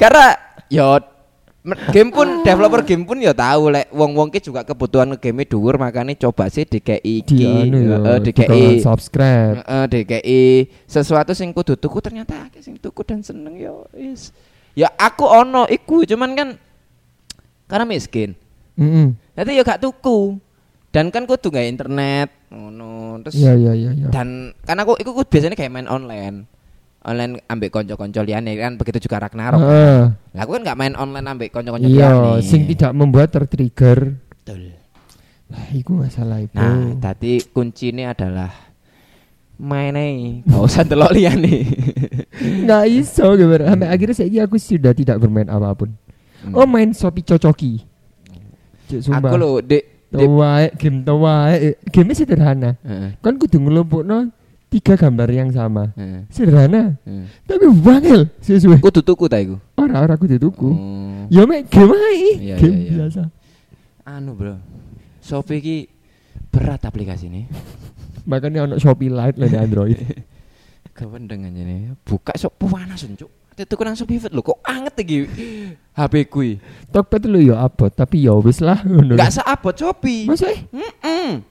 karena 0.00 0.40
yo 0.72 0.96
game 1.92 2.08
pun 2.08 2.40
developer 2.40 2.80
game 2.80 3.04
pun 3.04 3.20
ya 3.20 3.36
tahu 3.36 3.68
lek 3.68 3.92
wong-wong 3.92 4.32
ki 4.32 4.40
juga 4.40 4.64
kebutuhan 4.64 5.12
game 5.20 5.44
dhuwur 5.44 5.76
makanya 5.76 6.16
coba 6.16 6.48
sih 6.48 6.64
DKI 6.64 7.04
di 7.04 7.20
iki 7.20 7.44
ya, 7.44 8.00
heeh, 8.00 8.16
tukang 8.24 8.48
DKI 8.48 8.64
subscribe. 8.80 9.54
Heeh, 9.60 9.84
DKI 9.92 10.42
sesuatu 10.88 11.36
sing 11.36 11.52
kudu 11.52 11.76
tuku 11.76 12.00
ternyata 12.00 12.48
akeh 12.48 12.64
sing 12.64 12.80
tuku 12.80 13.04
dan 13.04 13.20
seneng 13.20 13.60
yo 13.60 13.84
is. 13.92 14.32
Ya 14.72 14.88
aku 14.96 15.28
ono 15.28 15.68
iku 15.68 16.00
cuman 16.08 16.32
kan 16.32 16.48
karena 17.68 17.84
miskin. 17.84 18.32
Mm 18.80 19.12
Jadi 19.36 19.60
yo 19.60 19.62
gak 19.64 19.84
tuku. 19.84 20.40
Dan 20.90 21.12
kan 21.14 21.22
kudu 21.22 21.54
nggak 21.54 21.68
internet 21.70 22.28
ngono. 22.50 23.20
Terus 23.22 23.36
Iya 23.38 23.52
iya 23.54 23.72
iya 23.78 23.90
iya. 23.94 24.06
dan 24.10 24.56
karena 24.66 24.82
aku 24.82 24.98
iku, 24.98 25.22
biasanya 25.22 25.54
kayak 25.54 25.70
main 25.70 25.86
online. 25.86 26.50
Online 27.00 27.40
ambek 27.48 27.72
konco-konco 27.72 28.20
liyane 28.20 28.60
kan 28.60 28.76
begitu 28.76 29.08
juga 29.08 29.24
Ragnarok. 29.24 29.56
Heeh. 29.56 30.00
Lah 30.36 30.40
aku 30.44 30.52
kan 30.52 30.62
nggak 30.68 30.78
main 30.78 30.94
online 31.00 31.26
ambek 31.32 31.48
konco-konco 31.48 31.88
Iya, 31.88 32.12
liyane. 32.12 32.44
sing 32.44 32.68
tidak 32.68 32.92
membuat 32.92 33.32
tertrigger. 33.32 34.20
Betul. 34.28 34.76
Lah 35.48 35.64
iku 35.72 35.96
masalah 35.96 36.44
itu. 36.44 36.54
Nah, 36.54 36.92
tadi 37.00 37.40
kunci 37.48 37.88
ini 37.90 38.04
adalah 38.04 38.52
main 39.56 39.96
ae, 39.96 40.40
gak 40.44 40.60
usah 40.60 40.84
delok 40.84 41.12
liyane. 41.12 41.68
Nggak 42.68 42.84
iso 42.88 43.26
gitu. 43.36 43.52
Sampai 43.60 43.88
akhirnya 43.88 44.16
saya 44.16 44.40
aku 44.44 44.56
sudah 44.56 44.92
tidak 44.92 45.16
bermain 45.20 45.48
apa 45.48 45.72
pun. 45.72 45.92
Oh 46.52 46.64
main 46.64 46.92
Shopee 46.92 47.24
cocoki. 47.24 47.84
Cuk 48.88 49.00
sumpah. 49.04 49.20
Hmm. 49.20 49.28
aku 49.28 49.36
lho, 49.36 49.50
Dek. 49.60 49.84
Tawae, 50.10 50.66
game 50.74 51.00
tawae. 51.06 51.76
Game 51.92 52.12
sederhana. 52.12 52.74
Heeh. 52.82 53.14
Kan 53.20 53.38
kudu 53.38 53.60
ngelompokno 53.62 54.32
tiga 54.70 54.94
gambar 54.94 55.28
yang 55.34 55.50
sama. 55.50 55.90
Sederhana, 56.30 56.94
tapi 57.44 57.66
wangel 57.66 58.30
sesuai. 58.38 58.78
Kudu 58.78 59.02
tuku 59.02 59.26
ta 59.26 59.42
iku. 59.42 59.58
Ora-ora 59.74 60.14
aku 60.14 60.30
dituku. 60.30 60.70
Oh. 60.70 61.26
Ya 61.26 61.42
mek 61.44 61.66
game 61.70 61.94
ae, 61.94 62.30
Iya, 62.38 62.56
game 62.58 62.74
iya, 62.74 62.86
iya. 62.86 62.94
biasa. 63.02 63.22
Anu, 64.06 64.38
Bro. 64.38 64.56
Shopee 65.20 65.60
ki 65.60 65.76
berat 66.50 66.82
aplikasi 66.86 67.26
ini. 67.30 67.46
Makanya 68.30 68.66
ono 68.66 68.74
Shopee 68.78 69.10
Lite 69.10 69.38
lah 69.38 69.48
di 69.50 69.58
Android. 69.58 69.98
Kewendeng 70.96 71.46
aja 71.46 71.62
nih. 71.62 71.94
Buka 72.02 72.34
sok 72.38 72.58
panas 72.58 73.02
cuk. 73.04 73.30
Itu 73.60 73.74
kurang 73.76 73.92
Shopee 73.92 74.16
Fit 74.16 74.32
lho, 74.32 74.40
kok 74.40 74.64
anget 74.64 75.04
iki 75.04 75.18
HP 75.92 76.14
kuwi. 76.32 76.56
Tokped 76.88 77.28
lu 77.28 77.44
ya 77.44 77.60
abot, 77.60 77.92
tapi 77.92 78.24
ya 78.24 78.32
wis 78.40 78.64
lah. 78.64 78.80
Enggak 78.80 79.36
seabot 79.36 79.74
Shopee. 79.76 80.24
Masa 80.24 80.48
eh? 80.48 80.64
Mm-mm. 80.72 81.44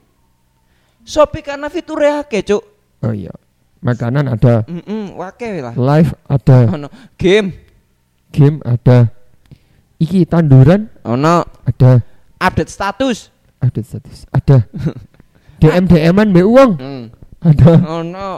Shopee 1.06 1.46
karena 1.46 1.70
fiturnya 1.70 2.26
akeh, 2.26 2.42
Cuk. 2.42 2.62
Oh 3.00 3.12
iya. 3.12 3.32
Makanan 3.80 4.28
ada, 4.28 4.60
Mm-mm, 4.68 5.16
wake 5.16 5.64
lah. 5.64 5.72
live 5.72 6.12
ada, 6.28 6.68
Ono 6.68 6.88
game, 7.16 7.56
game 8.28 8.60
ada. 8.60 9.08
Iki 9.96 10.24
tanduran 10.24 10.92
ono 11.00 11.48
ada, 11.64 12.04
update 12.36 12.68
status. 12.68 13.32
ada 13.56 13.80
status, 13.80 14.28
ada. 14.28 14.68
DM 15.60 15.84
DM-an 15.86 16.28
mbek 16.28 16.44
uang 16.44 16.70
Hmm. 16.76 17.04
ada. 17.40 17.72
Ono 18.00 18.28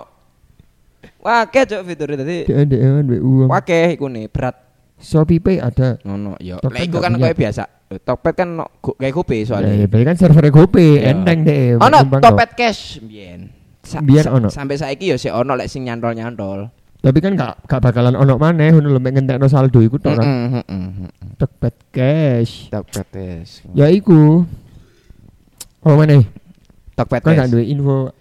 wake 1.18 1.60
Cuk 1.66 1.82
fiturnya 1.86 2.22
tadi. 2.22 2.38
DM 2.46 2.66
DM-an 2.68 3.02
mbek 3.02 3.22
uang. 3.22 3.48
Wake 3.50 3.78
iku 3.94 4.06
nih 4.06 4.26
berat. 4.26 4.54
Shopee 5.02 5.42
Pay 5.42 5.58
ada. 5.58 5.98
Ono 6.06 6.38
ya. 6.38 6.62
Tokped 6.62 6.78
Lah 6.78 6.86
iku 6.86 6.98
kan 6.98 7.18
kayak 7.18 7.34
biasa. 7.34 7.62
Tokped 8.06 8.34
kan 8.38 8.48
no, 8.56 8.70
kayak 8.78 9.10
GoPay 9.12 9.38
Ya, 9.38 9.42
ya, 9.42 9.46
soalnya. 9.50 9.84
berarti 9.90 10.04
kan 10.06 10.16
server 10.16 10.46
GoPay, 10.48 10.90
Iya. 10.96 11.10
enteng 11.12 11.38
deh. 11.42 11.74
Gampang 11.82 12.06
kok. 12.14 12.22
Tokped 12.22 12.50
cash 12.54 13.02
mbiyen. 13.02 13.50
Sa- 13.82 13.98
sa- 14.00 14.32
ono. 14.32 14.48
Sampai 14.48 14.76
saiki 14.76 15.10
ya 15.10 15.16
sih 15.16 15.28
ono 15.28 15.52
lek 15.52 15.66
sing 15.66 15.82
nyantol-nyantol. 15.82 16.70
Tapi 17.02 17.18
kan 17.18 17.34
gak, 17.34 17.66
gak 17.66 17.82
bakalan 17.82 18.14
ono 18.14 18.38
maneh 18.38 18.70
ngono 18.70 18.88
lho 18.88 19.00
mek 19.02 19.12
ngentekno 19.12 19.46
saldo 19.46 19.82
iku 19.82 19.98
tok 19.98 20.14
kan. 20.14 20.26
Tokped 21.34 21.90
cash. 21.90 22.70
Tokped 22.70 23.06
cash. 23.10 23.66
Ya 23.74 23.90
iku. 23.90 24.46
Oh 25.82 25.94
mana? 25.94 26.22
Tokped 26.94 27.20
Kan 27.20 27.34
gak 27.34 27.38
cash. 27.42 27.50
duwe 27.50 27.64
info 27.64 28.14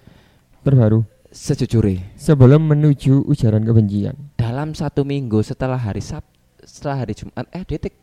terbaru 0.62 1.06
Sejujurnya 1.30 2.12
sebelum 2.16 2.66
menuju 2.66 3.24
ujaran 3.24 3.62
kebencian. 3.62 4.18
dalam 4.36 4.74
satu 4.74 5.02
minggu 5.02 5.40
setelah 5.40 5.78
hari 5.78 6.02
Sab 6.02 6.28
setelah 6.60 7.00
hari 7.00 7.14
Jumat 7.14 7.48
eh 7.50 7.64
detik 7.64 7.96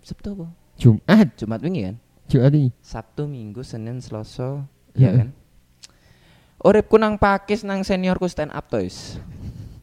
Sabtu 0.00 0.32
apa? 0.32 0.46
Jumat, 0.74 1.26
Jumat 1.36 1.60
wingi 1.60 1.84
kan? 1.84 1.96
Jumat 2.26 2.52
ini. 2.54 2.70
Sabtu, 2.78 3.24
Minggu, 3.24 3.60
Senin, 3.60 3.98
Selasa, 3.98 4.64
ya 4.94 5.12
kan? 5.12 5.36
Uripku 6.62 6.94
nang 6.94 7.18
pakis 7.18 7.66
nang 7.66 7.82
seniorku 7.82 8.30
stand 8.30 8.54
up 8.54 8.70
toys. 8.70 9.18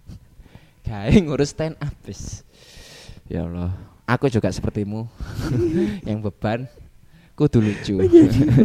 Gawe 0.88 1.12
ngurus 1.12 1.51
stand 1.51 1.75
up 1.83 1.91
wis. 2.07 2.48
Ya 3.27 3.43
Allah, 3.45 3.75
aku 4.07 4.31
juga 4.31 4.48
sepertimu 4.50 5.05
yang 6.07 6.24
beban 6.24 6.71
kudu 7.36 7.59
lucu. 7.63 8.00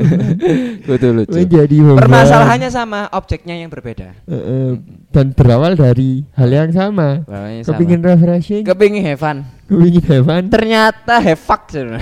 kudu 0.86 1.08
lucu. 1.10 1.36
Menjadi 1.42 1.76
beban. 1.78 2.06
Permasalahannya 2.06 2.70
sama, 2.74 3.06
objeknya 3.14 3.54
yang 3.58 3.70
berbeda. 3.70 4.14
Eh, 4.26 4.34
eh, 4.34 4.70
dan 5.14 5.30
berawal 5.30 5.78
dari 5.78 6.26
hal 6.34 6.50
yang 6.50 6.70
sama. 6.74 7.22
Kepingin 7.62 8.02
refreshing, 8.02 8.62
Kepingin 8.66 9.02
have 9.06 9.22
fun. 9.22 9.46
kepingin 9.70 10.02
have 10.06 10.26
fun, 10.26 10.42
Ternyata 10.50 11.14
sebenarnya. 11.22 11.98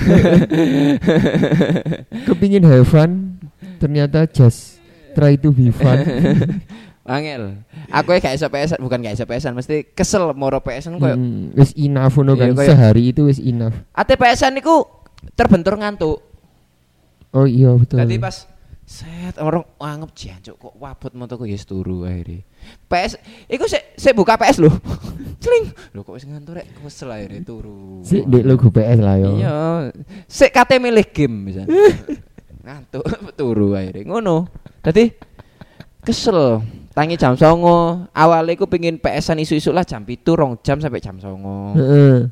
kepingin 2.24 2.64
have 2.64 2.88
fun, 2.88 3.36
ternyata 3.76 4.24
just 4.28 4.71
try 5.12 5.36
to 5.36 5.48
be 5.50 5.68
fun. 5.70 5.98
Angel. 7.02 7.58
Aku 7.90 8.14
ya 8.14 8.22
gak 8.22 8.34
iso 8.38 8.46
PS, 8.46 8.78
bukan 8.78 9.02
gak 9.02 9.18
iso 9.18 9.26
PS, 9.26 9.50
mesti 9.50 9.90
kesel 9.90 10.30
moro 10.32 10.62
PS 10.62 10.86
koyo 10.94 11.18
Hmm, 11.18 11.50
wis 11.52 11.74
enough 11.74 12.14
ngono 12.14 12.38
kan 12.38 12.54
kayak- 12.54 12.68
sehari 12.70 13.10
itu 13.10 13.26
wis 13.26 13.42
enough. 13.42 13.74
Ate 13.90 14.14
PS-an 14.14 14.54
niku 14.54 14.86
terbentur 15.34 15.74
ngantuk. 15.74 16.22
Oh 17.34 17.42
iya 17.44 17.74
betul. 17.74 17.98
Jadi 17.98 18.16
pas 18.16 18.46
Set 18.82 19.38
orang 19.38 19.62
anggap 19.78 20.10
jancuk 20.12 20.58
kok 20.58 20.74
wabut 20.76 21.14
motoku 21.14 21.46
ya 21.46 21.54
wis 21.54 21.64
turu 21.64 22.02
akhirnya. 22.02 22.42
PS 22.90 23.14
iku 23.46 23.64
sik 23.64 23.94
sik 23.94 24.12
buka 24.12 24.34
PS 24.36 24.58
lho. 24.58 24.68
Cling. 25.42 25.70
Lho 25.94 26.02
kok 26.02 26.12
wis 26.12 26.26
ngantuk 26.26 26.58
rek 26.60 26.66
kesel 26.76 27.08
akhirnya 27.08 27.40
turu. 27.40 28.02
Si 28.02 28.26
di 28.26 28.42
logo 28.42 28.68
PS 28.68 28.98
lah 29.00 29.16
yo. 29.16 29.38
Iya. 29.38 29.58
Sik 30.26 30.50
kate 30.50 30.76
milih 30.76 31.06
game 31.08 31.50
misalnya. 31.50 31.70
ngantuk 32.62 33.04
turu 33.38 33.74
akhirnya 33.74 34.06
ngono. 34.08 34.46
Dadi 34.82 35.10
kesel. 36.02 36.62
Tangi 36.92 37.16
jam 37.16 37.32
songo 37.40 38.04
Awalnya 38.12 38.52
aku 38.52 38.68
pengen 38.68 39.00
PS-an 39.00 39.40
isu-isu 39.40 39.72
lah 39.72 39.80
jam 39.80 40.04
itu 40.04 40.36
rong 40.36 40.60
jam 40.60 40.76
sampai 40.76 41.00
jam 41.00 41.16
songo. 41.16 41.72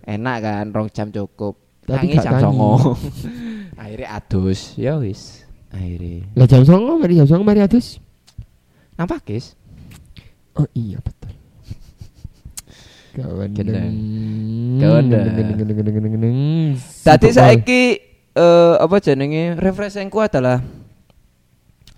Enak 0.04 0.36
kan 0.44 0.66
rong 0.68 0.92
jam 0.92 1.08
cukup 1.08 1.56
Tapi 1.88 2.12
Tangi 2.12 2.16
jam 2.20 2.36
tangi. 2.36 2.44
songo 2.44 2.72
Akhirnya 3.80 4.20
adus 4.20 4.76
Ya 4.76 5.00
wis 5.00 5.48
Akhirnya 5.72 6.28
Lah 6.36 6.44
jam 6.44 6.60
09.00 6.60 6.76
mari 7.00 7.16
jam 7.16 7.24
09.00 7.24 7.40
mari 7.40 7.60
adus. 7.64 7.96
Nampak 9.00 9.24
guys 9.24 9.56
Oh 10.60 10.68
iya 10.76 11.00
betul. 11.00 11.32
Kawan 13.16 13.50
Gendeng. 13.56 13.94
Kawan 14.76 15.04
dah. 15.08 15.22
Tadi 15.24 15.52
Tadi 17.00 17.28
saiki 17.32 17.82
eh 18.34 18.74
apa 18.78 18.96
jenenge 19.02 19.58
refreshingku 19.58 20.18
adalah 20.22 20.62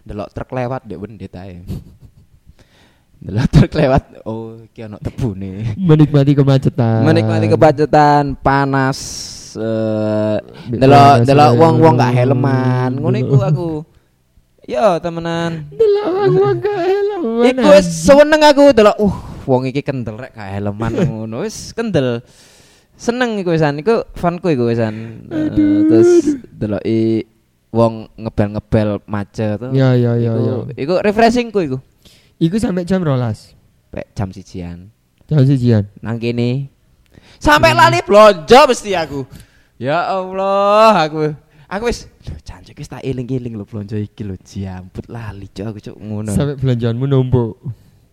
delok 0.03 0.33
truk 0.35 0.51
lewat 0.51 0.83
dek 0.89 0.99
wendit 0.99 1.35
ae. 1.39 1.63
Delok 3.23 3.47
truk 3.55 3.73
lewat 3.79 4.03
oh 4.27 4.59
iki 4.67 4.83
ono 4.83 4.99
tebune. 4.99 5.79
menikmati 5.79 6.35
kemacetan. 6.35 7.07
Menikmati 7.07 7.47
kebacetan, 7.47 8.35
panas 8.35 8.99
eh 9.55 10.43
Mbek 10.43 10.79
delok 10.81 11.15
delok 11.23 11.51
eh. 11.55 11.59
wong-wong 11.61 11.95
gak 11.95 12.15
helman. 12.19 12.91
Ngono 12.99 13.17
iku 13.23 13.37
aku. 13.39 13.71
Yo 14.67 14.99
temenan. 14.99 15.71
Delok 15.71 16.07
wong 16.35 16.57
gak 16.59 16.81
helman. 16.83 17.47
Iku 17.47 17.67
wis 17.71 17.87
seneng 18.03 18.43
aku 18.43 18.75
delok 18.75 18.97
uh 18.99 19.17
wong 19.47 19.71
iki 19.71 19.87
kendel 19.87 20.19
rek 20.19 20.35
gak 20.35 20.51
helman 20.59 20.91
ngono 20.99 21.47
wis 21.47 21.71
kendel. 21.71 22.27
Seneng 23.03 23.35
iku 23.43 23.51
wisan 23.51 23.83
iku 23.83 24.07
fanku 24.15 24.55
iku 24.55 24.71
wisan. 24.71 25.27
Eh, 25.27 25.51
terus 25.91 26.39
deloki 26.55 27.27
wong 27.75 28.07
ngebel-ngebel 28.15 29.03
macet. 29.11 29.59
Ya 29.75 29.99
ya 29.99 30.15
ya 30.15 30.39
iku, 30.39 30.71
ya. 30.71 30.75
iku 30.79 30.95
refreshingku 31.03 31.59
iku. 31.67 31.77
Iku 32.39 32.63
sampai 32.63 32.87
jam 32.87 33.03
rolas. 33.03 33.59
Pek 33.91 34.15
jam 34.15 34.31
sijian 34.31 34.95
Jam 35.27 35.43
sijian. 35.43 35.91
nang 35.99 36.23
kene. 36.23 36.71
Sampai 37.43 37.75
lali 37.75 37.99
blonjo 38.07 38.71
mesti 38.71 38.95
aku. 38.95 39.27
Ya 39.83 40.07
Allah, 40.07 40.95
aku 41.03 41.35
aku 41.67 41.91
wis 41.91 42.07
lho 42.23 42.39
jancuk 42.47 42.79
wis 42.79 42.87
tak 42.87 43.03
eling-eling 43.03 43.59
lho 43.59 43.67
blonjo 43.67 43.99
iki 43.99 44.23
lho 44.23 44.39
jambut 44.47 45.11
lali 45.11 45.51
cuk 45.51 45.75
aku 45.75 45.79
cuk 45.91 45.97
ngono. 45.99 46.31
Sampai 46.31 46.55
belanjaanmu 46.55 47.11
numpuk. 47.11 47.59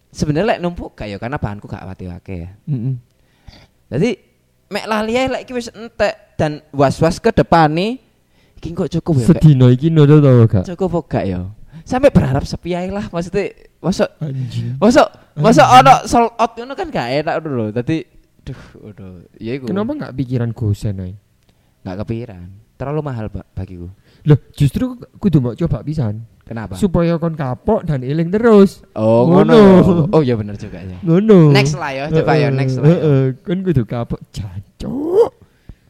Sebenarnya 0.09 0.57
lek 0.57 0.59
numpuk 0.65 0.97
kayak 0.97 1.21
karena 1.21 1.37
bahanku 1.37 1.69
gak 1.69 1.85
wati-wake 1.85 2.33
ya. 2.33 2.49
Heeh. 2.65 2.97
Jadi 3.93 4.28
mek 4.69 4.85
lali 4.85 5.13
ae 5.17 5.27
lek 5.27 5.41
iki 5.49 5.53
wis 5.57 5.69
entek 5.73 6.37
dan 6.37 6.61
was-was 6.69 7.17
ke 7.17 7.33
depan 7.33 7.73
nih 7.73 7.97
iki 8.61 8.71
kok 8.77 8.89
cukup 9.01 9.13
ya 9.21 9.25
Pek? 9.25 9.41
Sedino 9.41 9.67
iki 9.73 9.89
nodo 9.89 10.21
tau 10.21 10.45
gak? 10.45 10.65
Cukup 10.69 11.09
gak 11.09 11.25
ya? 11.25 11.41
Sampai 11.83 12.13
berharap 12.13 12.45
sepi 12.45 12.77
ae 12.77 12.93
lah 12.93 13.09
maksudnya 13.09 13.49
masuk 13.81 14.09
masuk 14.77 15.07
masuk 15.33 15.67
ono 15.67 15.93
sold 16.05 16.31
out 16.37 16.51
ngono 16.53 16.73
kan 16.77 16.87
gak 16.93 17.07
enak 17.25 17.35
dulu. 17.41 17.73
Tadi 17.73 18.05
duh 18.45 18.61
udah 18.93 19.11
ya 19.41 19.57
iku. 19.57 19.73
Kenapa 19.73 19.91
gak 20.07 20.13
pikiran 20.13 20.53
gosen 20.53 21.01
ae? 21.01 21.13
Gak 21.81 22.05
kepikiran. 22.05 22.47
Terlalu 22.77 23.01
mahal 23.03 23.27
Pak 23.27 23.57
bagiku. 23.57 23.91
Loh, 24.27 24.39
justru 24.55 24.99
kudu 25.19 25.39
mau 25.39 25.55
coba 25.55 25.83
pisan 25.83 26.23
Kenapa? 26.49 26.73
supaya 26.73 27.13
kon 27.21 27.37
kapok 27.37 27.85
dan 27.85 28.01
eling 28.01 28.33
terus. 28.33 28.81
oh 28.97 29.29
ngono. 29.29 29.53
Oh 30.09 30.25
iya 30.25 30.33
bener 30.33 30.57
juga 30.57 30.81
ya. 30.81 30.97
Ngono. 31.05 31.53
Next 31.53 31.77
lah 31.77 31.93
ya, 31.93 32.03
coba 32.09 32.33
ya 32.33 32.49
next 32.49 32.81
lah. 32.81 32.89
ya. 32.89 32.97
Heeh, 32.97 33.23
kan 33.45 33.57
kudu 33.61 33.83
kapok 33.85 34.17
jancuk. 34.33 35.29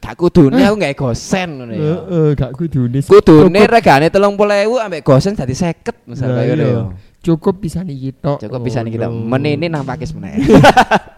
Gak 0.03 0.15
kudune 0.19 0.59
aku 0.59 0.75
gak 0.83 0.95
gosen 0.99 1.49
ngono 1.63 1.71
ya. 1.71 1.79
Heeh, 1.79 2.27
gak 2.35 2.51
kudune. 2.59 2.99
Kudune 2.99 3.59
Cukup- 3.63 3.71
regane 3.71 4.11
30.000 4.11 4.83
ambek 4.83 5.01
gosen 5.07 5.31
dadi 5.39 5.55
50 5.55 6.11
misal 6.11 6.27
kaya 6.35 6.51
ngono 6.51 6.63
iya. 6.67 6.75
ya. 6.75 6.83
Cukup 7.19 7.55
pisan 7.63 7.87
iki 7.87 8.11
tok. 8.19 8.43
Cukup 8.43 8.59
bisa 8.59 8.83
nih 8.83 8.99
kita 8.99 9.07
Ngono. 9.07 9.31
menini 9.31 9.71
nang 9.71 9.87
pakis 9.87 10.11
meneh. 10.11 10.43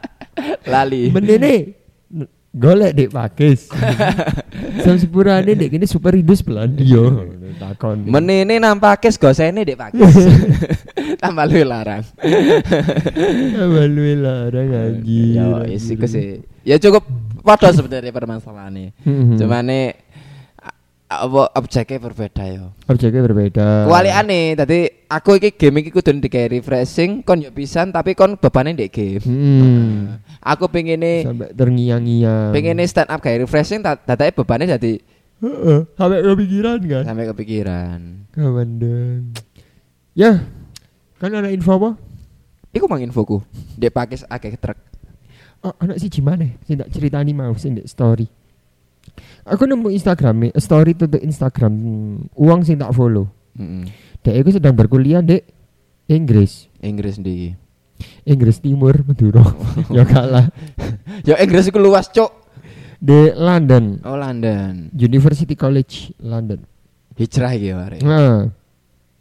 Lali. 0.74 1.10
Menene 1.10 1.81
golek 2.52 2.92
dek 2.96 3.10
pakis. 3.12 3.72
Sam 4.84 5.00
sepurane 5.00 5.56
dek 5.56 5.72
kene 5.72 5.88
super 5.88 6.16
idus 6.16 6.44
Belandia. 6.44 7.08
Takon. 7.60 8.08
Menini 8.08 8.60
nang 8.60 8.80
pakis 8.80 9.16
gosene 9.16 9.64
dek 9.64 9.80
pakis. 9.80 10.16
Tambah 11.22 11.46
luwih 11.48 11.66
larang. 11.68 12.04
Walu 13.56 14.04
larang 14.18 14.70
anjir. 14.74 15.38
Ya 15.38 15.46
wis 15.66 15.86
iku 15.92 16.06
sih. 16.10 16.42
Ya 16.66 16.78
cukup 16.78 17.06
padha 17.46 17.74
sebenarnya 17.74 18.12
permasalahannya. 18.14 18.94
Hmm. 19.06 19.38
Cumane 19.38 20.02
a- 20.58 20.78
apa 21.26 21.54
objeknya 21.58 21.98
berbeda 22.02 22.44
ya. 22.46 22.74
Objeknya 22.90 23.22
berbeda. 23.22 23.68
Kualiane 23.86 24.58
tadi 24.58 24.90
aku 25.10 25.38
iki 25.38 25.54
game 25.58 25.86
iki 25.86 25.92
kudu 25.94 26.16
dikai 26.18 26.50
refreshing 26.50 27.22
kon 27.22 27.42
yo 27.42 27.54
pisan 27.54 27.94
tapi 27.94 28.18
kon 28.18 28.38
bebane 28.38 28.74
ndek 28.74 28.90
game. 28.94 29.24
Hmm. 29.26 30.18
Aku 30.42 30.66
pengene 30.66 31.22
Sampai 31.22 31.54
terngiang-ngiang. 31.54 32.50
pengene 32.50 32.82
stand 32.84 33.08
up 33.08 33.22
kayak 33.22 33.46
refreshing 33.46 33.80
ta- 33.80 34.02
dadake 34.02 34.34
bebane 34.36 34.66
jadi 34.66 34.98
Heeh, 35.38 35.80
sampai 35.94 36.22
kepikiran 36.22 36.78
kan? 36.82 37.04
sampai 37.04 37.26
kepikiran. 37.30 38.00
Kawan 38.30 38.70
dong. 38.78 39.22
Ya. 40.14 40.46
Kan 41.18 41.34
ada 41.34 41.50
info 41.50 41.78
apa? 41.78 41.98
Iku 42.70 42.86
mang 42.86 43.02
infoku. 43.02 43.42
Dek 43.74 43.90
pakis 43.90 44.22
akeh 44.26 44.54
truk. 44.54 44.78
Oh, 45.62 45.74
anak 45.78 45.98
si 45.98 46.10
gimana? 46.10 46.46
Sing 46.64 46.78
tak 46.78 46.90
ceritani 46.90 47.34
mau 47.34 47.54
sing 47.54 47.74
ndek 47.74 47.86
story. 47.86 48.26
Aku 49.44 49.66
nemu 49.66 49.90
Instagram 49.90 50.54
story 50.56 50.94
tuh 50.94 51.10
Instagram 51.18 51.74
hmm, 51.74 52.16
uang 52.34 52.62
sing 52.62 52.78
tak 52.78 52.94
follow. 52.94 53.26
Heeh. 53.54 53.90
Dek 54.22 54.42
aku 54.42 54.50
sedang 54.54 54.74
berkuliah 54.74 55.22
dek 55.22 55.46
Inggris. 56.06 56.70
Inggris 56.82 57.18
ndi. 57.18 57.54
Inggris 58.24 58.58
Timur 58.58 58.94
Madura. 59.02 59.42
ya 59.96 60.04
kalah. 60.04 60.48
Ya 61.26 61.38
Inggris 61.40 61.68
iku 61.68 61.78
luas, 61.78 62.08
Cuk. 62.08 62.30
Di 63.02 63.34
London. 63.34 63.98
Oh 64.06 64.14
London. 64.14 64.94
University 64.94 65.58
College 65.58 66.14
London. 66.22 66.62
Hijrah 67.18 67.52
iki 67.54 67.74
ya 67.74 67.78
arek. 67.82 68.02
Nah, 68.02 68.50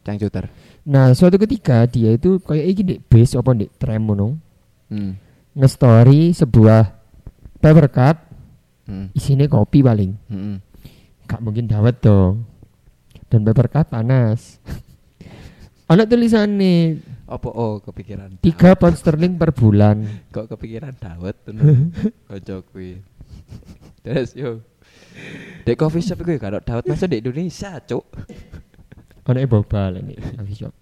Cangcuter. 0.01 0.49
nah 0.81 1.13
suatu 1.13 1.37
ketika 1.37 1.85
dia 1.85 2.17
itu 2.17 2.41
kayak 2.41 2.67
iki 2.67 2.83
di 2.85 2.95
base 2.97 3.37
apa 3.37 3.53
di 3.53 3.69
tram 3.77 4.05
ngono. 4.05 4.37
Hmm. 4.89 5.17
Nge-story 5.53 6.33
sebuah 6.33 6.93
paper 7.59 7.89
cup 7.89 8.17
Hmm. 8.85 9.07
isinya 9.15 9.47
kopi 9.47 9.81
paling. 9.81 10.13
Heeh. 10.27 10.57
Gak 11.25 11.39
mungkin 11.39 11.71
dawet 11.71 12.03
dong. 12.03 12.43
Dan 13.31 13.47
paper 13.47 13.71
cup 13.71 13.87
panas. 13.95 14.59
Anak 15.91 16.11
tulisan 16.11 16.59
nih 16.59 16.99
Apa 17.31 17.47
oh 17.55 17.79
kepikiran? 17.79 18.43
tiga 18.43 18.75
pound 18.75 18.99
sterling 18.99 19.39
per 19.39 19.55
bulan. 19.55 20.03
Kok 20.35 20.51
kepikiran 20.51 20.99
dawet 20.99 21.39
tenan. 21.47 21.95
Kocok 22.27 22.75
kuwi. 22.75 22.99
Terus 24.03 24.35
yo. 24.35 24.67
Dek 25.63 25.79
coffee 25.79 26.03
shop 26.03 26.27
gak 26.27 26.43
ada 26.43 26.59
dawet 26.59 26.91
masa 26.91 27.07
di 27.07 27.23
Indonesia, 27.23 27.79
Cuk. 27.79 28.03
Anak 29.31 29.47
boba 29.47 29.95
lah 29.95 30.03
nih 30.03 30.19
coffee 30.19 30.59
shop. 30.59 30.75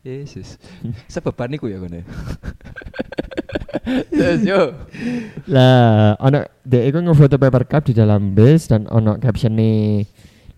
Yesus. 0.00 0.56
Sebeban 1.04 1.52
iku 1.52 1.68
ya 1.68 1.76
kono. 1.76 2.00
Terus 4.08 4.40
yo. 4.40 4.72
Lah, 5.48 6.16
anak 6.16 6.48
dia 6.64 6.88
itu 6.88 6.96
ngefoto 6.96 7.36
paper 7.36 7.64
cup 7.68 7.84
di 7.84 7.92
dalam 7.92 8.32
bus 8.32 8.72
dan 8.72 8.88
ono 8.88 9.20
caption 9.20 9.52
nih. 9.52 10.04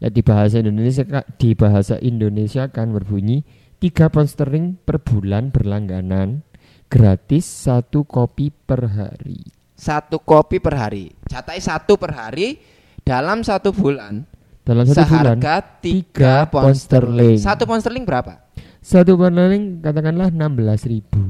Lah 0.02 0.10
di 0.10 0.22
bahasa 0.22 0.62
Indonesia 0.62 1.02
di 1.34 1.50
bahasa 1.58 1.98
Indonesia 1.98 2.70
kan 2.70 2.94
berbunyi 2.94 3.42
tiga 3.76 4.08
pound 4.08 4.28
sterling 4.28 4.80
per 4.80 5.00
bulan 5.00 5.52
berlangganan 5.52 6.40
gratis 6.88 7.44
satu 7.44 8.06
kopi 8.06 8.48
per 8.50 8.88
hari. 8.88 9.42
Satu 9.76 10.22
kopi 10.24 10.56
per 10.56 10.74
hari. 10.80 11.12
Catai 11.28 11.60
satu 11.60 12.00
per 12.00 12.16
hari 12.16 12.56
dalam 13.04 13.44
satu 13.44 13.76
bulan. 13.76 14.24
Dalam 14.66 14.82
satu 14.88 15.04
bulan 15.06 15.38
Seharga 15.38 15.56
tiga 15.78 16.48
3 16.48 16.50
pound 16.50 16.64
pound 16.64 16.78
sterling. 16.80 17.38
Satu 17.38 17.62
pound 17.68 17.82
sterling 17.84 18.04
berapa? 18.08 18.34
satu 18.80 19.18
pound 19.18 19.34
sterling 19.34 19.64
katakanlah 19.82 20.28
16 20.30 20.90
ribu. 20.90 21.20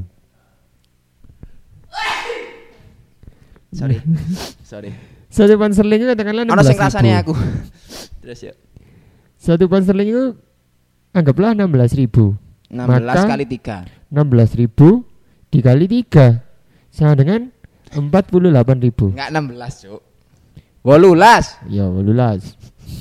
Sorry. 3.75 3.99
Sorry. 4.63 4.91
Satu 5.27 5.53
pound 5.59 5.75
sterling 5.75 6.07
katakanlah 6.07 6.43
16 6.47 6.53
Ono 6.55 6.63
sing 6.63 6.77
rasane 6.79 7.11
ribu. 7.11 7.21
aku. 7.21 7.33
Terus 8.23 8.39
ya. 8.41 8.53
Satu 9.37 9.67
pound 9.67 9.85
sterling 9.85 10.09
itu 10.09 10.25
anggaplah 11.17 11.51
16 11.53 11.97
ribu. 11.97 12.37
16 12.69 13.03
Maka- 13.03 13.27
kali 13.27 13.45
3. 13.47 13.77
16 14.11 14.59
ribu 14.59 15.03
dikali 15.47 15.85
3 15.87 16.43
sama 16.91 17.15
dengan 17.15 17.49
48 17.91 18.77
ribu. 18.79 19.11
Enggak 19.15 19.29
16, 19.31 19.73
Cuk. 19.87 20.01
18. 20.83 21.67
Ya, 21.67 21.85
18. 21.87 22.55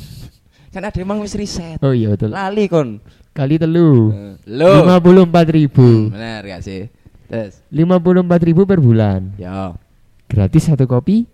Kan 0.72 0.82
ada 0.84 0.98
emang 1.00 1.24
wis 1.24 1.32
riset. 1.32 1.80
Oh 1.80 1.92
iya 1.92 2.12
betul. 2.12 2.30
Lali 2.30 2.68
kon. 2.68 3.00
kali 3.32 3.60
telu. 3.60 4.12
Lo. 4.48 4.72
Lima 4.80 4.96
puluh 4.96 5.24
empat 5.24 5.46
ribu. 5.48 6.08
Bener 6.08 6.40
gak 6.46 6.64
sih? 6.64 6.88
Terus, 7.28 7.60
Lima 7.68 8.00
puluh 8.00 8.24
empat 8.24 8.40
ribu 8.40 8.64
per 8.64 8.80
bulan. 8.80 9.34
ya 9.36 9.76
Gratis 10.24 10.68
satu 10.68 10.88
kopi 10.88 11.28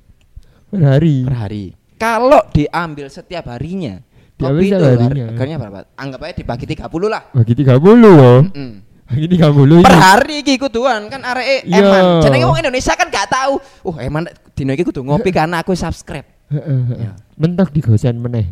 per 0.67 0.83
hari. 0.83 1.23
per 1.23 1.37
hari. 1.37 1.65
Kalau 1.97 2.43
diambil 2.51 3.07
setiap 3.07 3.47
harinya, 3.47 4.03
Diambil 4.43 4.59
kopi 4.59 4.67
itu 4.67 4.75
setiap 4.75 5.01
harinya. 5.01 5.27
harganya 5.31 5.57
berapa? 5.57 5.79
Anggap 5.95 6.21
aja 6.21 6.35
dibagi 6.35 6.67
30 6.67 7.07
lah. 7.07 7.23
Bagi 7.31 7.55
tiga 7.55 7.75
puluh 7.79 8.11
loh. 8.13 8.39
Mm. 8.51 8.75
Bagi 9.07 9.27
tiga 9.29 9.49
puluh. 9.49 9.79
Per 9.81 9.95
hari 9.95 10.35
iki 10.41 10.55
kuduan 10.57 11.07
kan 11.07 11.23
areke 11.23 11.63
Iya. 11.65 11.79
eman. 11.81 12.03
Jenenge 12.21 12.45
wong 12.45 12.59
Indonesia 12.59 12.93
kan 12.93 13.07
gak 13.07 13.29
tahu. 13.29 13.55
Oh, 13.85 13.97
eman 13.97 14.25
dino 14.53 14.73
iki 14.73 14.83
kudu 14.83 15.01
ngopi 15.01 15.31
karena 15.31 15.61
aku 15.61 15.73
subscribe. 15.73 16.27
Ya. 16.53 17.17
Mentok 17.35 17.71
digosen 17.71 18.19
meneh. 18.19 18.45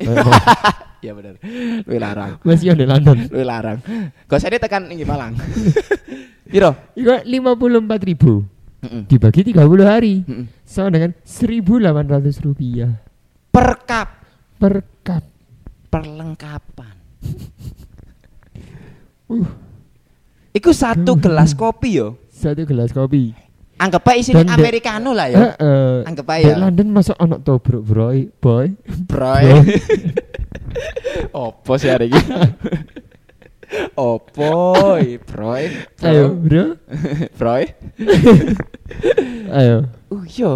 Iya 1.01 1.13
bener. 1.19 1.37
Luwih 1.85 2.01
larang. 2.01 2.41
Masih 2.41 2.73
ada 2.73 2.85
London. 2.87 3.29
Luwih 3.29 3.45
larang. 3.45 3.79
Gosene 4.25 4.57
tekan 4.57 4.89
ing 4.89 5.05
Malang. 5.05 5.37
Piro? 6.51 6.73
Iku 6.93 7.25
lima 7.25 7.55
puluh 7.55 7.79
empat 7.79 8.01
ribu 8.03 8.43
Heeh. 8.81 9.05
dibagi 9.07 9.45
tiga 9.45 9.63
puluh 9.63 9.85
hari 9.85 10.25
Heeh. 10.25 10.45
sama 10.65 10.91
dengan 10.91 11.13
seribu 11.23 11.77
delapan 11.77 12.09
ratus 12.11 12.41
rupiah 12.41 12.91
Per 13.49 13.69
cup 13.85 14.09
per 14.57 14.75
cup. 15.01 15.23
Perlengkapan. 15.91 16.95
Uh. 19.27 19.47
Iku 20.51 20.71
satu 20.75 21.15
gelas 21.19 21.55
kopi 21.55 21.99
yo. 22.03 22.19
Satu 22.31 22.67
gelas 22.67 22.91
kopi. 22.91 23.35
Anggap 23.81 24.13
aja 24.13 24.19
isinya 24.21 24.45
americano 24.53 25.17
lah 25.17 25.27
ya. 25.31 25.39
Heeh. 25.57 26.05
Anggap 26.05 26.27
Di 26.27 26.35
aja. 26.45 26.53
London 26.59 26.89
masuk 26.93 27.17
ono 27.17 27.41
tobruk 27.41 27.81
boy, 27.87 28.29
boy. 28.43 28.67
Broy. 29.09 29.45
Opo 31.47 31.73
sih 31.81 31.89
hari 31.89 32.13
ini? 32.13 32.21
Opo, 33.97 34.75
broy. 35.25 35.65
Ayo, 36.03 36.35
bro. 36.35 36.77
broy. 37.39 37.71
Ayo. 39.49 39.87
Uh 40.11 40.25
yo. 40.27 40.53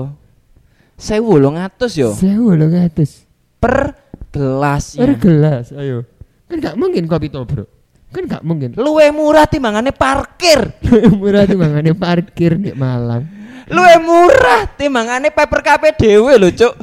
Saya 0.94 1.18
wolong 1.22 1.58
atus 1.58 1.98
yo 1.98 2.14
Saya 2.14 2.38
udah 2.38 2.70
ngatus. 2.70 3.26
per 3.58 4.03
gelas. 4.34 4.98
Per 4.98 5.14
gelas, 5.22 5.70
ayo. 5.70 6.02
Kan 6.50 6.58
gak 6.58 6.74
mungkin 6.74 7.06
kopi 7.06 7.30
tobruk. 7.30 7.70
Kan 8.10 8.26
gak 8.26 8.42
mungkin. 8.42 8.74
Luwe 8.74 9.10
murah 9.14 9.46
timbangane 9.46 9.90
parkir. 9.90 10.74
Murah 11.18 11.46
tuh 11.46 11.58
mangane 11.58 11.94
parkir 11.94 12.58
di 12.58 12.70
Malang. 12.70 13.26
Luwe 13.70 13.94
murah 14.02 14.70
timbangane 14.74 15.34
paper 15.34 15.60
kape 15.64 15.88
dhewe 15.98 16.38
lho, 16.38 16.50
Cuk. 16.54 16.74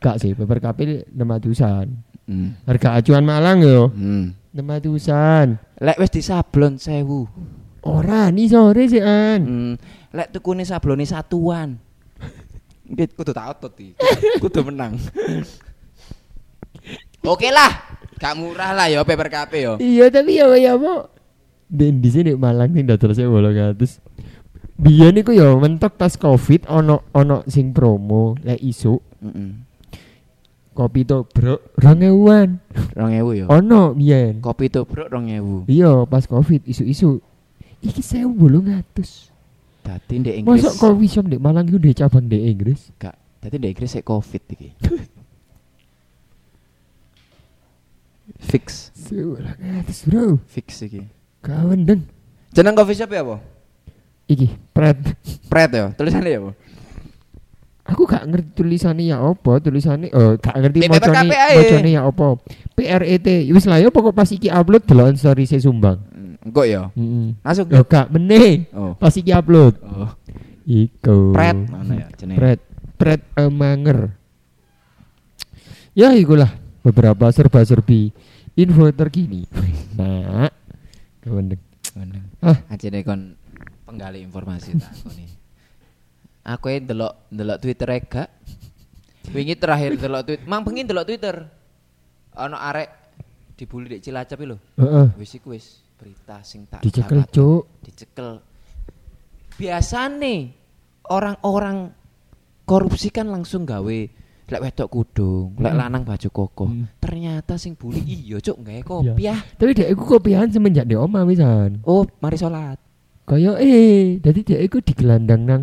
Gak 0.00 0.20
sih, 0.20 0.36
paper 0.36 0.60
kape 0.60 1.08
enam 1.08 1.32
ratusan. 1.32 1.88
Hmm. 2.24 2.56
Harga 2.68 3.00
acuan 3.00 3.24
Malang 3.24 3.64
yo. 3.64 3.88
Hmm. 3.92 4.36
Enam 4.52 4.76
ratusan. 4.76 5.56
Lek 5.80 5.96
wis 6.00 6.12
disablon 6.12 6.76
sewu. 6.76 7.24
Ora 7.84 8.28
nih 8.28 8.48
sore 8.48 8.84
sih 8.88 9.00
an. 9.00 9.40
Hmm. 9.44 9.74
Lek 10.12 10.36
tukune 10.36 10.68
sablone 10.68 11.08
satuan. 11.08 11.80
Kudu 13.16 13.32
tak 13.32 13.56
otot 13.56 13.72
iki. 13.80 13.96
Kudu 14.36 14.68
menang. 14.68 15.00
Oke 17.24 17.48
lah, 17.48 17.72
gak 18.14 18.36
murah 18.36 18.72
lah 18.72 18.86
ya 18.86 19.00
paper 19.00 19.28
kape 19.28 19.58
yo. 19.58 19.72
Iya 19.76 20.08
tapi 20.08 20.36
ya 20.36 20.46
ya 20.54 20.76
mau. 20.76 21.08
Dan 21.64 21.98
di 21.98 22.08
sini 22.08 22.36
Malang 22.36 22.70
nih 22.70 22.84
dodol 22.84 23.12
saya 23.12 23.26
bolong 23.26 23.50
ngatus. 23.50 23.98
Biyen 24.74 25.14
niku 25.14 25.30
ya 25.30 25.54
mentok 25.54 25.94
pas 25.94 26.12
Covid 26.12 26.66
ono 26.66 27.00
ono 27.10 27.40
sing 27.46 27.70
promo 27.70 28.34
lek 28.42 28.58
isu 28.58 28.98
Heeh. 29.22 29.50
kopi 30.74 31.06
to 31.06 31.22
bro 31.24 31.62
rongewuan 31.78 32.58
2000 32.92 33.38
yo. 33.38 33.46
ono 33.46 33.94
biyen 33.94 34.42
Kopi 34.42 34.66
tubruk 34.66 35.06
2000. 35.06 35.70
iya 35.70 36.02
pas 36.02 36.26
covid 36.26 36.66
isu-isu 36.66 37.22
iki 37.78 38.02
saya 38.02 38.26
bolong 38.26 38.66
ngatus 38.66 39.30
Dadi 39.80 40.18
ndek 40.18 40.34
Inggris. 40.42 40.66
masuk 40.66 40.74
coffee 40.76 41.06
shop 41.06 41.30
di 41.30 41.38
Malang 41.38 41.70
itu 41.70 41.78
di 41.78 41.94
cabang 41.94 42.26
di 42.26 42.50
Inggris 42.50 42.90
Gak. 42.98 43.14
Dadi 43.38 43.54
ndek 43.54 43.70
Inggris 43.70 43.90
sik 43.94 44.02
Covid 44.02 44.42
iki. 44.50 44.68
Fix, 48.44 48.92
bolong 49.08 49.56
ngatus 49.58 49.98
bro 50.06 50.38
fix 50.46 50.84
iki. 50.84 51.08
kawan 51.40 51.84
deng 51.88 52.02
Jeneng 52.54 52.76
coffee 52.78 52.94
shop 52.94 53.10
ya 53.10 53.24
apa? 53.26 53.36
iki 54.30 54.48
pret. 54.72 54.96
Pret 55.50 55.70
ya, 55.74 55.90
tulisannya 55.96 56.30
ya 56.30 56.40
apa? 56.40 56.52
aku 57.84 58.08
gak 58.08 58.24
ngerti 58.24 58.50
tulisannya 58.56 59.12
ya 59.12 59.20
apa 59.20 59.60
tulisannya 59.60 60.08
oh 60.16 60.40
gak 60.40 60.56
ngerti 60.56 60.88
mocone 60.88 61.28
mocone 61.28 61.90
ya 61.92 62.00
apa. 62.08 62.26
PRET 62.72 63.26
wis 63.52 63.64
lah 63.68 63.78
ya 63.78 63.92
pokok 63.92 64.16
pas 64.16 64.28
iki 64.32 64.48
upload 64.48 64.82
deloken 64.88 65.20
story 65.20 65.44
saya 65.44 65.60
sumbang. 65.60 66.00
Hmm, 66.10 66.40
Engko 66.40 66.64
ya. 66.64 66.88
Heeh. 66.96 67.36
Masuk. 67.44 67.68
Yo 67.68 67.84
gak 67.84 68.08
meneh. 68.08 68.66
Oh. 68.72 68.96
pas 68.96 69.12
iki 69.12 69.30
upload. 69.30 69.76
Oh. 69.84 70.10
iku. 70.64 71.36
Pret. 71.36 71.56
Mana 71.68 71.92
ya 71.92 72.08
jenenge? 72.16 72.38
Pret. 72.40 72.60
Pret 72.96 73.20
Emanger. 73.36 74.16
Ya 75.94 76.10
ikulah 76.16 76.50
beberapa 76.82 77.30
serba-serbi 77.30 78.10
info 78.54 78.90
terkini 78.94 79.46
Nah 79.98 80.50
Kewendeng 81.22 81.62
Meneng. 81.94 82.26
Ah. 82.42 82.58
Aja 82.74 82.90
deh 82.90 83.06
kon 83.06 83.38
penggali 83.86 84.26
informasi 84.26 84.74
tak 84.74 84.90
koni. 85.06 85.26
Aku 86.42 86.66
yang 86.68 86.90
delok 86.90 87.30
delok 87.30 87.58
Twitter 87.62 87.88
e 87.94 87.98
gak. 88.02 88.28
Wingi 89.30 89.54
terakhir 89.56 89.96
delok 89.96 90.22
Twitter, 90.26 90.44
mang 90.50 90.66
pengen 90.66 90.90
delok 90.90 91.06
Twitter. 91.06 91.46
Ono 92.34 92.58
arek 92.58 92.90
dibully 93.54 93.96
di 93.96 94.02
Cilacap 94.02 94.42
lho. 94.42 94.58
Heeh 94.74 95.06
Wis 95.14 95.38
iku 95.38 95.54
wis 95.54 95.86
berita 95.94 96.42
sing 96.42 96.66
tak 96.66 96.82
Dicekel 96.82 97.22
cuk 97.30 97.62
Dicekel. 97.86 98.42
Biasane 99.54 100.34
orang-orang 101.06 101.94
korupsi 102.66 103.14
kan 103.14 103.30
langsung 103.30 103.62
gawe 103.62 103.98
lek 104.44 104.60
wedok 104.60 104.88
kudung, 104.88 105.56
lek 105.56 105.72
Hmm. 105.72 105.80
lanang 105.80 106.02
baju 106.02 106.28
koko. 106.28 106.64
Hmm. 106.66 106.84
Ternyata 106.98 107.56
sing 107.56 107.72
bully 107.72 108.00
iya 108.00 108.36
cuk 108.36 108.60
gawe 108.60 108.80
kopiah. 108.82 109.40
Tapi 109.54 109.70
dia 109.72 109.88
iku 109.88 110.04
kopian 110.10 110.46
semenjak 110.46 110.84
di 110.84 110.92
oma 110.92 111.22
wisan 111.22 111.80
Oh, 111.82 112.04
mari 112.18 112.36
sholat. 112.36 112.76
Kaya 113.24 113.56
eh 113.56 114.20
Jadi 114.20 114.40
dia 114.42 114.58
iku 114.60 114.78
digelandang 114.78 115.42
nang 115.42 115.62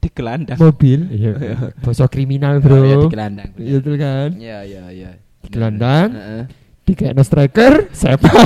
Digelandang. 0.00 0.56
mobil 0.56 1.04
Iya 1.06 1.36
Bosok 1.84 2.08
kriminal 2.10 2.56
bro 2.58 2.74
Oh, 2.74 2.82
ya, 2.82 2.96
digelandang. 2.98 3.50
Iya 3.54 3.76
tuh 3.78 3.94
kan 3.94 4.28
Iya, 4.32 4.58
iya, 4.62 4.84
iya. 4.88 5.10
Digelandang 5.40 6.08
Heeh. 6.10 6.42
Dikayak 6.82 7.20
striker 7.20 7.92
Sepak 7.92 8.32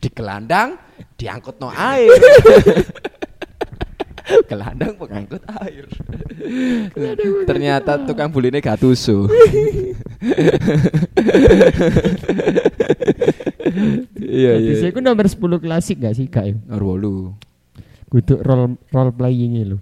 Digelandang, 0.00 0.76
diangkut 1.16 1.56
no 1.58 1.68
air. 1.92 2.08
Gelandang 4.50 4.96
pengangkut 4.96 5.42
air. 5.60 5.84
Ternyata 7.44 8.00
tukang 8.08 8.32
buline 8.32 8.60
gak 8.60 8.80
tusu. 8.80 9.28
Iya, 14.24 14.60
iya. 14.60 14.70
Bisa 14.76 14.86
iku 14.92 15.02
nomor 15.02 15.26
10 15.26 15.40
klasik 15.58 15.98
gak 15.98 16.14
sih 16.14 16.26
kak 16.30 16.54
Nomor 16.70 17.34
8. 18.06 18.10
Kudu 18.12 18.34
role 18.46 18.78
role 18.94 19.12
playing 19.14 19.74
lo. 19.74 19.78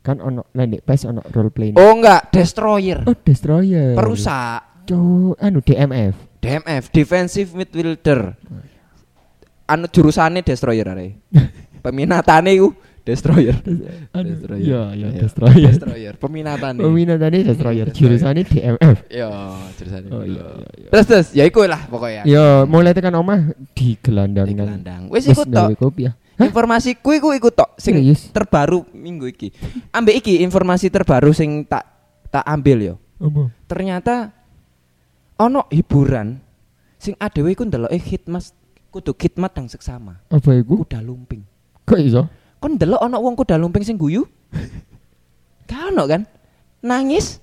Kan 0.00 0.24
ono 0.24 0.48
landek 0.56 0.88
pes 0.88 1.04
ono 1.04 1.20
role 1.20 1.52
playing. 1.52 1.76
Oh 1.76 1.92
enggak, 1.92 2.32
destroyer. 2.32 3.04
Oh, 3.04 3.12
destroyer. 3.12 3.92
Perusak. 3.92 4.88
Cuk, 4.88 5.36
anu 5.36 5.60
DMF. 5.60 6.16
DMF, 6.40 6.88
defensive 6.88 7.52
midfielder. 7.52 8.32
Anu 9.68 9.86
jurusane 9.92 10.40
destroyer 10.40 10.88
are. 10.88 11.12
Peminatane 11.84 12.56
iku 12.56 12.72
destroyer. 13.08 13.56
Anu, 14.12 14.28
Destroyer. 14.28 14.60
Iya, 14.60 14.82
iya 14.92 15.08
Iya. 15.08 15.18
destroyer. 15.18 15.72
Destroyer, 15.72 16.14
peminatane. 16.14 16.78
Peminatane 16.78 17.38
destroyer, 17.40 17.86
Destroyer. 17.86 17.86
jurusannya 17.90 18.44
DMF. 18.44 18.96
Iya, 19.08 19.28
jurusane. 19.74 20.06
Oh 20.08 20.22
iya, 20.22 20.44
iya, 20.44 20.68
iya. 20.76 20.88
Terus 20.88 21.06
terus, 21.06 21.26
ya 21.32 21.44
iku 21.44 21.64
lah 21.64 21.80
pokoknya. 21.86 22.22
Ya, 22.22 22.44
mulai 22.62 22.92
tekan 22.92 23.14
omah 23.14 23.40
di 23.72 23.96
gelandang 23.96 24.44
Di 24.44 24.54
gelandang. 24.54 25.02
Wis 25.08 25.24
iku 25.24 25.42
tok. 25.42 25.72
ya. 25.96 26.12
Hah? 26.36 26.46
Informasiku 26.46 27.10
iku 27.10 27.34
iku 27.34 27.50
tok 27.50 27.74
sing 27.74 27.98
Serius? 27.98 28.30
terbaru 28.30 28.86
minggu 28.92 29.26
iki. 29.26 29.50
Ambek 29.90 30.22
iki 30.22 30.38
informasi 30.38 30.86
terbaru 30.86 31.32
sing 31.32 31.64
tak 31.64 31.82
tak 32.28 32.44
ambil 32.44 32.78
yo. 32.78 32.94
Apa? 33.18 33.50
Ternyata 33.66 34.30
ono 35.34 35.66
hiburan 35.68 36.38
sing 36.94 37.14
adewe 37.16 37.50
iku 37.50 37.62
ndeloke 37.62 37.98
khidmat 37.98 38.54
kudu 38.88 39.14
khidmat 39.14 39.50
yang 39.52 39.66
seksama. 39.66 40.22
Apa 40.30 40.54
iku? 40.54 40.86
Kuda 40.86 41.02
lumping. 41.02 41.42
Kok 41.82 41.98
iso? 41.98 42.22
Kon 42.58 42.74
ndelok 42.74 43.00
ono 43.02 43.16
wong 43.22 43.34
kuda 43.38 43.54
lumping 43.54 43.86
sing 43.86 43.94
guyu? 43.94 44.26
Gak 45.70 45.94
ono 45.94 46.10
kan? 46.10 46.26
Nangis. 46.82 47.38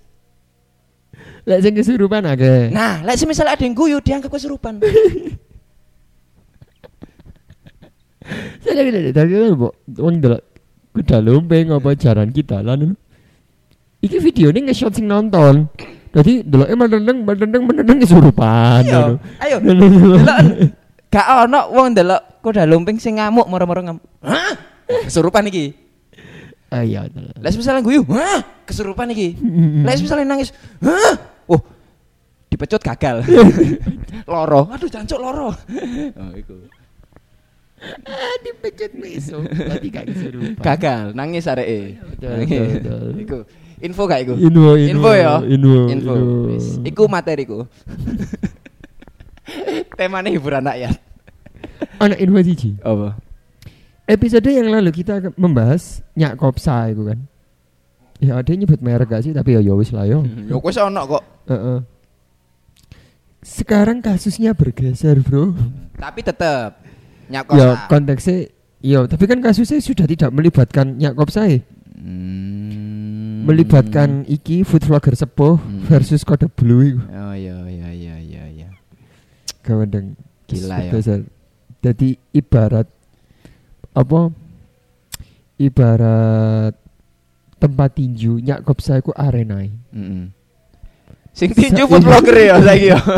Lek 1.46 1.62
sing 1.64 1.78
kesurupan 1.78 2.26
akeh. 2.26 2.74
Nah, 2.74 3.06
lek 3.06 3.16
semisal 3.16 3.48
ada 3.48 3.62
yang 3.64 3.78
guyu 3.78 4.02
dianggap 4.04 4.34
kesurupan. 4.34 4.82
Saya 8.66 8.82
lagi 8.82 9.14
tadi 9.14 9.38
kan 9.38 9.54
mbok 9.54 9.74
wong 10.02 10.18
delok 10.18 10.42
kuda 10.98 11.22
lumping 11.22 11.70
apa 11.70 11.94
jaran 11.94 12.34
kita 12.34 12.66
lan. 12.66 12.98
Iki 14.02 14.18
videonya 14.18 14.66
nge-shot 14.70 14.98
sing 14.98 15.06
nonton. 15.06 15.70
Jadi 16.16 16.42
deloke 16.42 16.74
menendeng 16.74 17.22
menendeng 17.22 17.64
menendeng 17.70 17.98
kesurupan. 18.02 18.82
Iya, 18.82 19.22
ayo. 19.46 19.56
ngono. 19.62 19.86
Delok 19.86 20.32
gak 21.14 21.28
ono 21.48 21.62
wong 21.72 21.94
delok 21.94 22.22
kuda 22.42 22.66
lumping 22.66 22.98
sing 22.98 23.22
ngamuk 23.22 23.46
moro-moro 23.46 23.86
ngamuk. 23.86 24.04
Hah? 24.26 24.75
Kesurupan 24.86 25.50
iki. 25.50 25.74
Ah 26.70 26.82
iya. 26.82 27.06
Lah 27.38 27.50
misalnya 27.50 27.82
guyu, 27.82 28.06
hah? 28.10 28.42
Kesurupan 28.66 29.10
iki. 29.12 29.38
Lah 29.82 29.94
misalnya 29.96 30.26
nangis, 30.28 30.50
hah? 30.82 31.14
Oh, 31.46 31.62
dipecut 32.50 32.82
gagal. 32.82 33.22
loro. 34.32 34.70
Aduh, 34.70 34.90
jancuk 34.90 35.18
loro. 35.18 35.54
Oh, 35.54 36.32
iku. 36.34 36.58
Ah 38.02 38.36
dipecut 38.42 38.98
besok. 38.98 39.46
Berarti 39.46 39.88
gak 39.94 40.06
kesurupan. 40.10 40.58
Gagal, 40.58 41.04
nangis 41.14 41.46
areke. 41.46 42.02
Betul, 42.02 42.30
Nangis. 42.34 42.50
betul, 42.50 42.70
betul. 42.74 43.08
Iku. 43.22 43.38
Info 43.76 44.04
gak 44.08 44.22
iku? 44.26 44.34
Info, 44.40 44.72
info, 44.74 44.90
Info 44.90 45.12
ya. 45.14 45.34
info, 45.46 45.74
Info. 45.92 46.14
info. 46.18 46.82
Iku 46.82 47.04
materiku. 47.06 47.60
Temanya 50.00 50.34
hiburan 50.34 50.66
rakyat. 50.66 50.98
Anak 52.02 52.18
info 52.18 52.40
siji. 52.42 52.74
Apa? 52.82 53.20
Episode 54.06 54.50
yang 54.54 54.70
lalu 54.70 54.94
kita 54.94 55.34
membahas 55.34 56.06
Nyak 56.14 56.38
Kopsa 56.38 56.94
itu 56.94 57.10
kan. 57.10 57.20
Ya 58.22 58.38
ada 58.38 58.52
nyebut 58.54 58.80
merek 58.80 59.12
gak 59.12 59.26
sih 59.26 59.34
tapi 59.34 59.58
ya 59.58 59.62
ya 59.66 59.74
wis 59.74 59.90
lah 59.90 60.06
yo. 60.06 60.22
Ya 60.24 60.56
wis 60.62 60.78
ono 60.78 61.02
kok. 61.10 61.24
Heeh. 61.50 61.78
Sekarang 63.46 64.02
kasusnya 64.02 64.54
bergeser, 64.58 65.22
Bro. 65.22 65.54
Tapi 65.98 66.22
tetep 66.26 66.82
nyakos. 67.30 67.58
Ya 67.58 67.68
konteksnya 67.90 68.50
Iya, 68.86 69.10
tapi 69.10 69.26
kan 69.26 69.42
kasusnya 69.42 69.82
sudah 69.82 70.06
tidak 70.06 70.30
melibatkan 70.30 71.02
Nyak 71.02 71.18
Kopsa 71.18 71.50
Hmm. 71.98 73.42
Melibatkan 73.50 74.30
iki 74.30 74.62
food 74.62 74.86
vlogger 74.86 75.18
sepuh 75.18 75.58
Hmm. 75.58 75.82
versus 75.90 76.22
kode 76.22 76.46
blue. 76.54 77.02
Oh 77.10 77.34
iya 77.34 77.66
iya 77.66 77.90
iya 77.90 78.16
iya 78.22 78.46
iya. 78.46 78.70
Gawendeng. 79.66 80.14
Gila 80.46 80.78
ya. 80.86 81.18
Jadi 81.82 82.14
ibarat 82.30 82.86
apa? 83.96 84.30
Ibarat 85.56 86.76
tempat 87.56 87.90
tinju 87.96 88.44
Nyak 88.44 88.62
Kopsa 88.62 89.00
iku 89.00 89.16
arena. 89.16 89.64
Mm 89.90 90.30
Sing 91.36 91.52
tinju 91.52 91.84
Sa- 91.84 91.90
food 91.92 92.04
vlogger 92.04 92.38
ya 92.38 92.56
saiki 92.60 92.96
ya. 92.96 93.00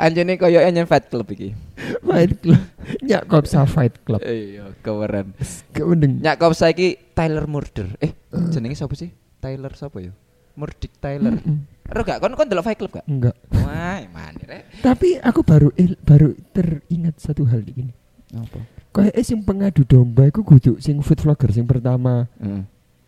Anjene 0.00 0.40
koyo 0.40 0.64
nyen 0.64 0.88
fight 0.88 1.12
club 1.12 1.28
iki. 1.28 1.52
Fight 2.00 2.40
Club. 2.40 2.60
Nyak 3.04 3.28
Kopsa 3.28 3.68
Fight 3.68 4.00
Club. 4.00 4.24
Iya, 4.24 4.72
keren. 4.80 5.36
Gawendeng. 5.76 6.24
Nyak 6.24 6.40
kop 6.40 6.56
saiki 6.56 6.96
Tyler 7.12 7.44
Murder. 7.44 7.92
Eh, 8.00 8.16
jenenge 8.48 8.80
sapa 8.80 8.96
sih? 8.96 9.12
Tyler 9.44 9.72
sapa 9.76 10.00
ya? 10.00 10.12
Murdik 10.56 10.96
Tyler. 11.00 11.36
Mm-mm. 11.36 11.68
Ero 11.84 12.00
gak 12.06 12.22
kon 12.22 12.32
kon 12.32 12.48
delok 12.48 12.64
fight 12.64 12.78
club 12.80 12.96
gak? 12.96 13.04
Enggak. 13.04 13.36
Wah, 13.52 14.00
mana 14.08 14.40
rek? 14.46 14.62
Tapi 14.80 15.20
aku 15.20 15.40
baru 15.44 15.68
il- 15.76 16.00
baru 16.00 16.32
teringat 16.56 17.20
satu 17.20 17.44
hal 17.44 17.60
ini. 17.66 17.92
Apa? 18.30 18.58
Kayak 18.90 19.14
eh, 19.14 19.24
sing 19.24 19.38
pengadu 19.42 19.82
domba 19.86 20.26
iku 20.26 20.42
kudu 20.42 20.78
sing 20.82 20.98
food 21.02 21.18
vlogger 21.22 21.50
sing 21.50 21.66
pertama. 21.66 22.26
Heeh. 22.38 22.62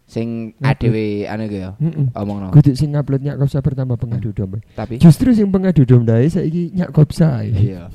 Sing 0.06 0.52
adewe 0.60 1.24
anu 1.26 1.42
iku 1.46 1.56
ya. 1.58 1.70
Heeh. 1.78 2.06
Omongno. 2.14 2.50
Kudu 2.50 2.74
sing 2.74 2.94
ngupload 2.94 3.22
Nyak 3.22 3.36
Kopsa 3.38 3.58
pertama 3.62 3.94
pengadu 3.94 4.30
domba. 4.30 4.58
Tapi 4.74 4.98
Justru 4.98 5.34
sing 5.34 5.50
pengadu 5.50 5.82
domba 5.82 6.18
saiki 6.22 6.74
Nyak 6.74 6.90
Kopsa. 6.94 7.42
iya. 7.46 7.90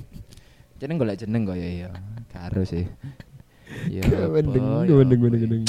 Jeneng 0.78 1.02
golek 1.02 1.18
jeneng 1.18 1.42
kok 1.48 1.58
ya 1.58 1.68
iya. 1.68 1.90
Karo 2.30 2.62
sih. 2.63 2.86
Ya. 3.92 4.04
Apa, 4.04 4.13
ya 4.13 4.26
gawendeng, 4.30 4.63
apa, 4.63 4.84
gawendeng, 4.88 5.20
ya. 5.20 5.24
gawendeng. 5.28 5.63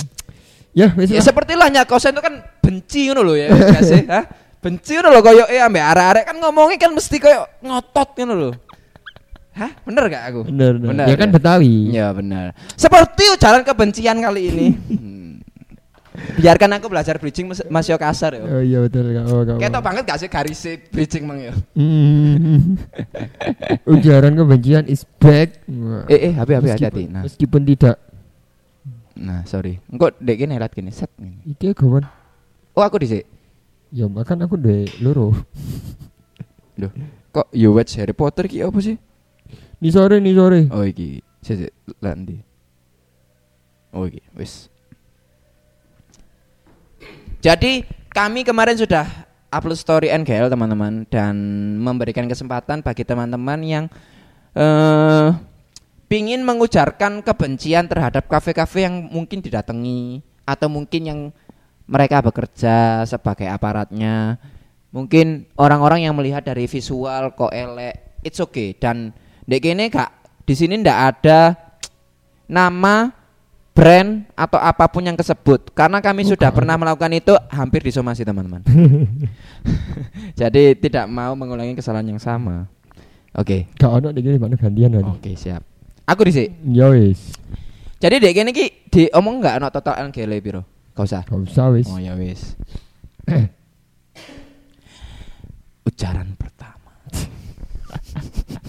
Ya, 0.76 0.86
Ya 0.94 1.18
lah. 1.18 1.24
seperti 1.24 1.52
lah 1.58 1.68
nyakosen 1.72 2.14
itu 2.14 2.22
kan 2.22 2.34
benci 2.62 3.10
ngono 3.10 3.24
lho 3.24 3.34
ya, 3.34 3.48
gak 3.50 3.82
sih? 3.82 4.02
Benci 4.62 4.92
ngono 4.94 5.10
lho 5.10 5.20
koyo 5.24 5.44
eh 5.50 5.58
ambek 5.58 5.82
arek-arek 5.82 6.24
kan 6.28 6.36
ngomongnya 6.38 6.76
kan 6.78 6.92
mesti 6.94 7.16
koyo 7.18 7.46
ngotot 7.64 8.08
ngono 8.20 8.34
lho. 8.36 8.50
Hah? 9.58 9.70
Bener 9.82 10.06
gak 10.06 10.22
aku? 10.30 10.40
Bener, 10.46 10.78
bener. 10.78 10.88
Bener, 10.94 11.06
Ya 11.10 11.16
kan 11.18 11.28
ya? 11.28 11.34
Betawi. 11.34 11.74
Ya 11.90 12.06
benar. 12.14 12.46
Seperti 12.78 13.26
ujaran 13.34 13.66
kebencian 13.66 14.22
kali 14.22 14.42
ini. 14.46 14.66
Hmm. 14.70 15.18
Biarkan 16.38 16.74
aku 16.74 16.90
belajar 16.90 17.14
bridging 17.14 17.46
mas, 17.46 17.62
mas 17.66 17.86
yo 17.86 17.94
kasar 17.94 18.34
ya. 18.34 18.42
Oh 18.42 18.58
iya 18.58 18.78
betul 18.82 19.06
Kak. 19.10 19.24
Oh. 19.28 19.42
Ketok 19.54 19.82
banget 19.82 20.02
gak 20.02 20.18
sih 20.18 20.26
garis 20.26 20.62
bridging 20.90 21.26
mang 21.26 21.38
ya? 21.38 21.54
Ujaran 23.86 24.34
kebencian 24.34 24.84
is 24.86 25.02
back. 25.18 25.62
Eh 26.10 26.30
eh 26.30 26.32
HP 26.34 26.48
HP 26.48 26.58
Meskipun- 26.58 26.70
hati-hati. 26.74 27.02
Nah, 27.06 27.22
Meskipun 27.26 27.62
tidak 27.66 27.96
nah 29.18 29.42
sorry. 29.50 29.82
Engko 29.90 30.14
dek 30.14 30.38
kene 30.38 30.54
helat 30.54 30.70
gini 30.70 30.94
set. 30.94 31.10
ngene. 31.18 31.42
iki 31.44 31.74
kawan. 31.74 32.06
Oh 32.74 32.82
aku 32.82 33.02
dhisik. 33.02 33.26
Ya 33.90 34.06
makan 34.06 34.46
aku 34.46 34.54
duwe 34.54 34.86
loro. 35.02 35.34
Loh, 36.78 36.90
kok 37.34 37.50
you 37.50 37.74
watch 37.74 37.98
Harry 37.98 38.14
Potter 38.14 38.46
ki 38.46 38.62
apa 38.62 38.78
sih? 38.78 38.94
Ni 39.78 39.94
sore 39.94 40.18
ni 40.18 40.34
sore. 40.34 40.66
Oh 40.74 40.82
iki, 40.82 41.22
sik 41.38 41.70
ndi? 42.02 42.42
Oh 43.94 44.10
iki, 44.10 44.18
wis. 44.34 44.66
Jadi 47.38 47.86
kami 48.10 48.42
kemarin 48.42 48.74
sudah 48.74 49.06
upload 49.54 49.78
story 49.78 50.10
NGL 50.10 50.50
teman-teman 50.50 51.06
dan 51.06 51.34
memberikan 51.78 52.26
kesempatan 52.26 52.82
bagi 52.82 53.06
teman-teman 53.06 53.60
yang 53.62 53.84
eh 54.58 55.30
pingin 56.08 56.42
mengujarkan 56.42 57.20
kebencian 57.20 57.86
terhadap 57.86 58.26
kafe-kafe 58.26 58.88
yang 58.88 59.06
mungkin 59.12 59.44
didatangi 59.44 60.24
atau 60.48 60.66
mungkin 60.66 61.02
yang 61.04 61.20
mereka 61.84 62.24
bekerja 62.24 63.04
sebagai 63.06 63.46
aparatnya. 63.46 64.40
Mungkin 64.88 65.52
orang-orang 65.60 66.08
yang 66.08 66.16
melihat 66.16 66.42
dari 66.42 66.64
visual 66.64 67.36
kok 67.36 67.52
elek, 67.52 68.18
it's 68.24 68.40
okay 68.40 68.72
dan 68.72 69.12
dek 69.48 69.60
kene 69.64 69.88
gak 69.88 70.12
di 70.44 70.52
sini 70.52 70.76
ndak 70.76 70.98
ada 71.16 71.56
nama 72.44 73.08
brand 73.72 74.28
atau 74.36 74.58
apa 74.60 74.90
pun 74.90 75.06
yang 75.06 75.16
kesebut 75.16 75.72
karena 75.72 76.04
kami 76.04 76.26
sudah 76.26 76.50
pernah 76.52 76.76
melakukan 76.76 77.14
itu 77.16 77.32
hampir 77.48 77.80
disomasi 77.80 78.28
teman-teman. 78.28 78.60
Jadi 80.40 80.76
tidak 80.76 81.08
mau 81.08 81.32
mengulangi 81.32 81.72
kesalahan 81.72 82.12
yang 82.12 82.20
sama. 82.20 82.68
Oke. 83.32 83.70
Gak 83.78 83.88
ono 83.88 84.12
nek 84.12 84.20
kene 84.20 84.36
mana 84.36 84.56
gantian. 84.58 84.98
Oke, 85.00 85.32
siap. 85.38 85.62
Aku 86.08 86.26
dhisik. 86.26 86.52
Ya 86.68 86.90
wis. 86.90 87.32
Jadi 88.02 88.18
dek 88.18 88.34
kene 88.34 88.50
iki 88.52 88.90
diomong 88.90 89.40
nggak 89.40 89.62
ono 89.62 89.68
total 89.70 90.10
NGL 90.10 90.32
piro? 90.44 90.62
Gak 90.92 91.04
usah. 91.06 91.22
Gak 91.22 91.38
usah 91.38 91.66
wis. 91.70 91.86
Oh 91.86 92.02
ya 92.02 92.18
wis. 92.18 92.58
Ujaran 95.88 96.34
pertama. 96.34 96.92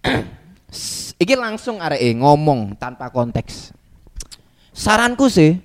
Iki 1.20 1.36
langsung 1.36 1.76
arek 1.82 2.00
ngomong 2.16 2.80
tanpa 2.80 3.12
konteks. 3.12 3.76
Saranku 4.72 5.28
sih, 5.28 5.60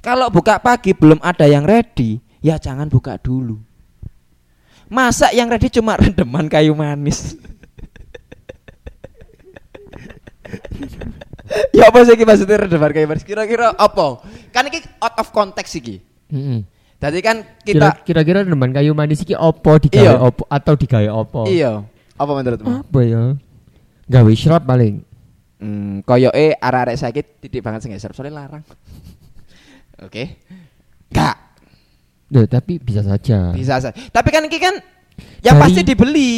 kalau 0.00 0.32
buka 0.32 0.56
pagi 0.62 0.96
belum 0.96 1.20
ada 1.20 1.44
yang 1.44 1.68
ready, 1.68 2.16
ya 2.40 2.56
jangan 2.56 2.88
buka 2.88 3.20
dulu. 3.20 3.60
Masa 4.88 5.28
yang 5.36 5.52
ready 5.52 5.68
cuma 5.68 6.00
rendeman 6.00 6.48
kayu 6.48 6.72
manis. 6.72 7.36
ya 11.76 11.92
apa 11.92 12.08
sih 12.08 12.16
maksudnya 12.24 12.64
rendeman 12.64 12.96
kayu 12.96 13.04
manis? 13.04 13.20
Kira-kira 13.26 13.76
apa? 13.76 14.24
Kan 14.48 14.72
iki 14.72 14.80
out 15.02 15.12
of 15.20 15.28
context 15.28 15.76
iki. 15.76 16.00
Heeh. 16.32 16.64
Tadi 16.98 17.18
kan 17.20 17.46
kita 17.62 17.94
Kira- 17.94 17.98
Kira-kira 18.02 18.38
teman 18.42 18.70
kayu 18.70 18.90
manis 18.90 19.22
iki 19.22 19.32
opo 19.32 19.78
digawe 19.78 20.02
Iya. 20.04 20.18
opo 20.18 20.42
atau 20.44 20.74
digawe 20.74 21.08
opo? 21.08 21.46
iya, 21.46 21.86
apa 22.14 22.32
menurutmu? 22.32 22.82
Apa 22.82 23.00
ya? 23.00 23.22
Gawe 24.04 24.32
shrub 24.34 24.62
paling. 24.62 25.06
Hmm, 25.58 26.02
koyo 26.02 26.30
eh 26.32 26.54
arek-arek 26.54 26.96
sakit 26.96 27.24
titik 27.40 27.62
banget 27.62 27.82
sing 27.82 27.94
serp 27.94 28.12
soalnya 28.12 28.40
larang. 28.40 28.62
Oke. 30.06 30.38
Gak 31.08 31.36
Loh, 32.28 32.44
tapi 32.44 32.76
bisa 32.76 33.00
saja. 33.00 33.50
bisa 33.50 33.80
saja. 33.80 33.96
Tapi 34.12 34.28
kan 34.28 34.44
iki 34.44 34.58
kan 34.58 34.76
yang 35.40 35.56
Dari- 35.56 35.62
pasti 35.64 35.80
dibeli. 35.82 36.32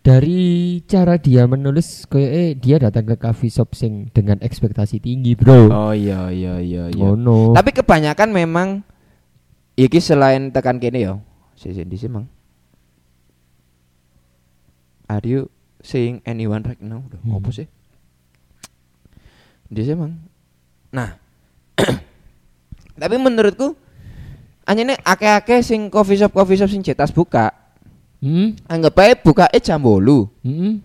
Dari 0.00 0.40
cara 0.84 1.16
dia 1.16 1.44
menulis 1.44 2.04
kayak 2.04 2.30
eh 2.30 2.50
dia 2.52 2.76
datang 2.78 3.04
ke 3.04 3.16
coffee 3.16 3.48
shop 3.48 3.72
sing 3.72 4.08
dengan 4.08 4.36
ekspektasi 4.38 5.00
tinggi, 5.00 5.32
Bro. 5.34 5.68
Oh 5.68 5.92
iya 5.92 6.28
iya 6.28 6.60
iya 6.60 6.84
iya. 6.86 6.96
Ngono. 6.98 7.52
Tapi 7.52 7.72
kebanyakan 7.72 8.28
memang 8.30 8.68
iki 9.74 9.98
selain 9.98 10.50
tekan 10.54 10.78
kene 10.78 11.00
ya. 11.02 11.14
Sisi 11.54 11.82
di 11.86 11.96
mang. 12.10 12.26
Are 15.06 15.22
you 15.22 15.52
seeing 15.84 16.24
anyone 16.24 16.64
right 16.64 16.80
now? 16.80 17.04
Udah, 17.06 17.20
Hmm. 17.22 17.38
Apa 17.38 17.50
sih? 17.52 17.66
Di 19.68 19.82
mang. 19.94 20.16
Nah. 20.94 21.18
Tapi 23.00 23.16
menurutku 23.18 23.74
anjene 24.62 24.94
akeh-akeh 25.02 25.60
sing 25.66 25.90
coffee 25.90 26.16
shop 26.16 26.30
coffee 26.30 26.58
shop 26.58 26.70
sing 26.70 26.82
cetas 26.86 27.10
buka. 27.10 27.50
Hmm? 28.22 28.56
Anggap 28.70 28.94
aja 29.02 29.14
buka 29.20 29.46
jam 29.60 29.82
8. 29.82 30.30
Hmm? 30.46 30.80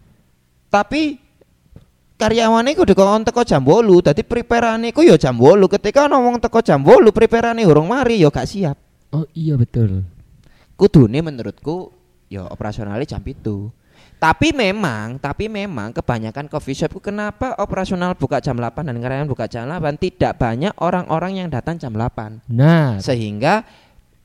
Tapi 0.68 1.19
karyawane 2.20 2.76
kudu 2.76 2.92
kon 2.92 3.24
teko 3.24 3.48
jam 3.48 3.64
8, 3.64 4.12
dadi 4.12 4.28
preparane 4.28 4.92
ku 4.92 5.00
ya 5.00 5.16
jam 5.16 5.40
8. 5.40 5.72
Ketika 5.80 6.12
ana 6.12 6.20
wong 6.20 6.44
teko 6.44 6.60
jam 6.60 6.84
8 6.84 7.16
preparane 7.16 7.64
urung 7.64 7.88
mari 7.88 8.20
ya 8.20 8.28
gak 8.28 8.44
siap. 8.44 8.76
Oh 9.16 9.24
iya 9.32 9.56
betul. 9.56 10.04
Kudune 10.76 11.24
menurutku 11.24 11.96
ya 12.28 12.44
operasionalnya 12.46 13.08
jam 13.08 13.24
itu. 13.24 13.72
Tapi 14.20 14.52
memang, 14.52 15.16
tapi 15.16 15.48
memang 15.48 15.96
kebanyakan 15.96 16.52
coffee 16.52 16.76
shop 16.76 16.92
ku 16.92 17.00
kenapa 17.00 17.56
operasional 17.56 18.20
buka 18.20 18.44
jam 18.44 18.60
8 18.60 18.84
dan 18.84 19.00
karyawan 19.00 19.32
buka 19.32 19.48
jam 19.48 19.64
8 19.72 19.96
tidak 19.96 20.36
banyak 20.36 20.76
orang-orang 20.84 21.40
yang 21.40 21.48
datang 21.48 21.80
jam 21.80 21.96
8. 21.96 22.52
Nah, 22.52 23.00
Sehingga 23.00 23.64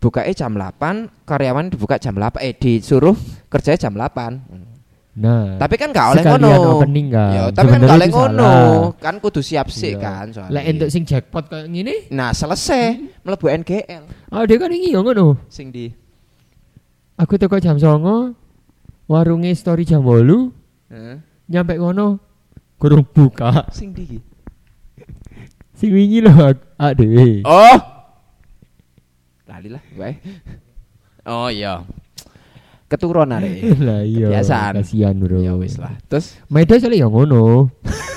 bukanya 0.03 0.35
jam 0.35 0.59
8, 0.59 1.31
karyawan 1.31 1.71
dibuka 1.71 2.03
jam 2.03 2.19
8 2.19 2.43
eh 2.43 2.59
disuruh 2.59 3.15
kerja 3.47 3.79
jam 3.79 3.95
8. 3.95 4.74
Nah. 5.15 5.57
Tapi 5.57 5.75
kan 5.75 5.89
gak 5.91 6.07
oleh 6.13 6.23
ngono. 6.23 6.49
opening 6.77 7.07
kan. 7.09 7.31
Ya, 7.31 7.43
tapi 7.49 7.67
kan 7.67 7.79
Sebenarnya 7.79 7.87
gak 7.87 7.97
oleh 7.97 8.09
ngono. 8.11 8.53
Kan 8.97 9.15
kudu 9.19 9.41
siap 9.41 9.67
sih 9.69 9.93
Iya. 9.93 10.01
kan 10.01 10.27
soalnya. 10.31 10.53
Lek 10.53 10.65
entuk 10.67 10.89
sing 10.89 11.03
jackpot 11.03 11.45
kayak 11.47 11.67
gini, 11.67 12.11
Nah, 12.11 12.31
selesai 12.31 12.99
mlebu 13.21 13.47
NGL 13.57 14.03
ah 14.29 14.43
dia 14.43 14.57
kan 14.57 14.69
iki 14.69 14.91
yo 14.91 15.01
ngono. 15.01 15.39
sing 15.47 15.69
di 15.69 15.89
Aku 17.15 17.35
teko 17.35 17.57
jam 17.57 17.79
09.00, 17.79 18.35
warunge 19.05 19.55
story 19.55 19.83
jam 19.83 20.03
8, 20.03 20.51
Heeh. 20.89 21.17
nyampe 21.47 21.75
ngono 21.75 22.19
kurung 22.77 23.07
buka. 23.07 23.71
sing 23.71 23.91
di. 23.91 24.19
Sing 25.73 25.91
wingi 25.91 26.19
lho 26.21 26.35
ak- 26.35 26.67
ak 26.77 26.93
dhewe. 26.95 27.43
Oh. 27.45 27.79
Lali 29.45 29.69
lah, 29.69 29.83
bae. 29.95 30.15
Oh 31.25 31.47
iya. 31.47 31.83
Keturun 32.95 33.29
arek. 33.29 33.59
Lah 33.87 34.01
iya. 34.01 34.31
Kebiasaan. 34.31 34.73
Kasihan, 34.79 35.15
Bro. 35.19 35.43
Ya 35.43 35.59
wis 35.59 35.75
lah. 35.77 35.99
Terus 36.07 36.39
Media 36.47 36.79
soalnya 36.79 37.03
ya 37.03 37.09
ngono. 37.11 37.67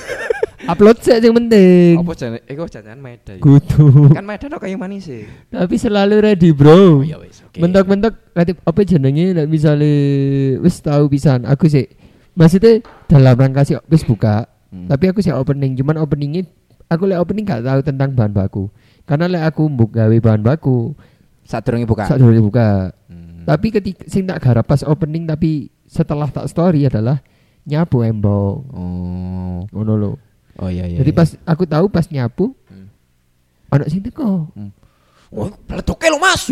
Upload 0.67 0.99
sih 0.99 1.15
yang 1.15 1.31
penting. 1.33 1.95
apa 1.95 2.11
jane 2.13 2.37
iku 2.43 2.67
jangan 2.67 2.99
Medan. 2.99 3.39
Kudu. 3.39 4.11
Kan 4.11 4.27
Medan 4.27 4.51
kok 4.51 4.61
kayu 4.61 4.75
manis 4.75 5.07
sih. 5.07 5.23
Tapi 5.47 5.79
selalu 5.79 6.19
ready, 6.19 6.51
Bro. 6.51 6.75
Oh 6.75 6.95
iya 7.01 7.15
wis, 7.17 7.39
oke. 7.39 7.55
Mentok-mentok 7.55 8.13
apa 8.35 8.79
jenenge 8.83 9.31
nek 9.31 9.47
misale 9.47 9.91
wis 10.59 10.77
tahu 10.77 11.07
pisan 11.07 11.47
aku 11.47 11.65
sih 11.65 11.87
maksudnya 12.35 12.85
dalam 13.07 13.33
rangka 13.33 13.65
sih 13.65 13.81
wis 13.87 14.03
buka 14.03 14.45
Hmm. 14.67 14.83
tapi 14.85 15.07
aku 15.07 15.23
sih 15.23 15.31
opening 15.31 15.79
cuman 15.79 15.95
openingnya 15.97 16.43
aku 16.85 17.07
lek 17.07 17.15
opening 17.17 17.47
gak 17.47 17.63
tahu 17.63 17.79
tentang 17.79 18.11
bahan 18.11 18.35
baku 18.35 18.67
karena 19.07 19.31
lek 19.31 19.43
aku 19.47 19.63
mbuk 19.63 19.95
gawe 19.95 20.11
bahan 20.11 20.43
baku 20.43 20.91
Sadurunge 21.47 21.87
buka. 21.87 22.03
saat 22.03 22.19
dulu 22.19 22.51
buka. 22.51 22.91
Tapi 23.47 23.71
ketika 23.71 24.03
sing 24.05 24.27
tak 24.27 24.43
garap 24.43 24.67
pas 24.67 24.83
opening 24.83 25.23
tapi 25.23 25.71
setelah 25.85 26.27
tak 26.27 26.45
story 26.45 26.83
adalah 26.83 27.23
nyapu 27.63 28.03
embong 28.03 28.57
Oh. 28.69 29.57
ngono 29.71 29.93
lho 29.95 30.11
Oh 30.57 30.67
iya 30.67 30.83
iya. 30.83 30.99
jadi 30.99 31.11
iya. 31.11 31.17
pas 31.17 31.29
aku 31.45 31.63
tahu 31.63 31.87
pas 31.87 32.03
nyapu 32.05 32.51
Hmm. 32.67 32.91
anak 33.69 33.87
sing 33.87 34.03
teko 34.03 34.51
Oh, 35.27 35.51
peletuke 35.61 36.07
lo 36.07 36.17
Mas. 36.17 36.47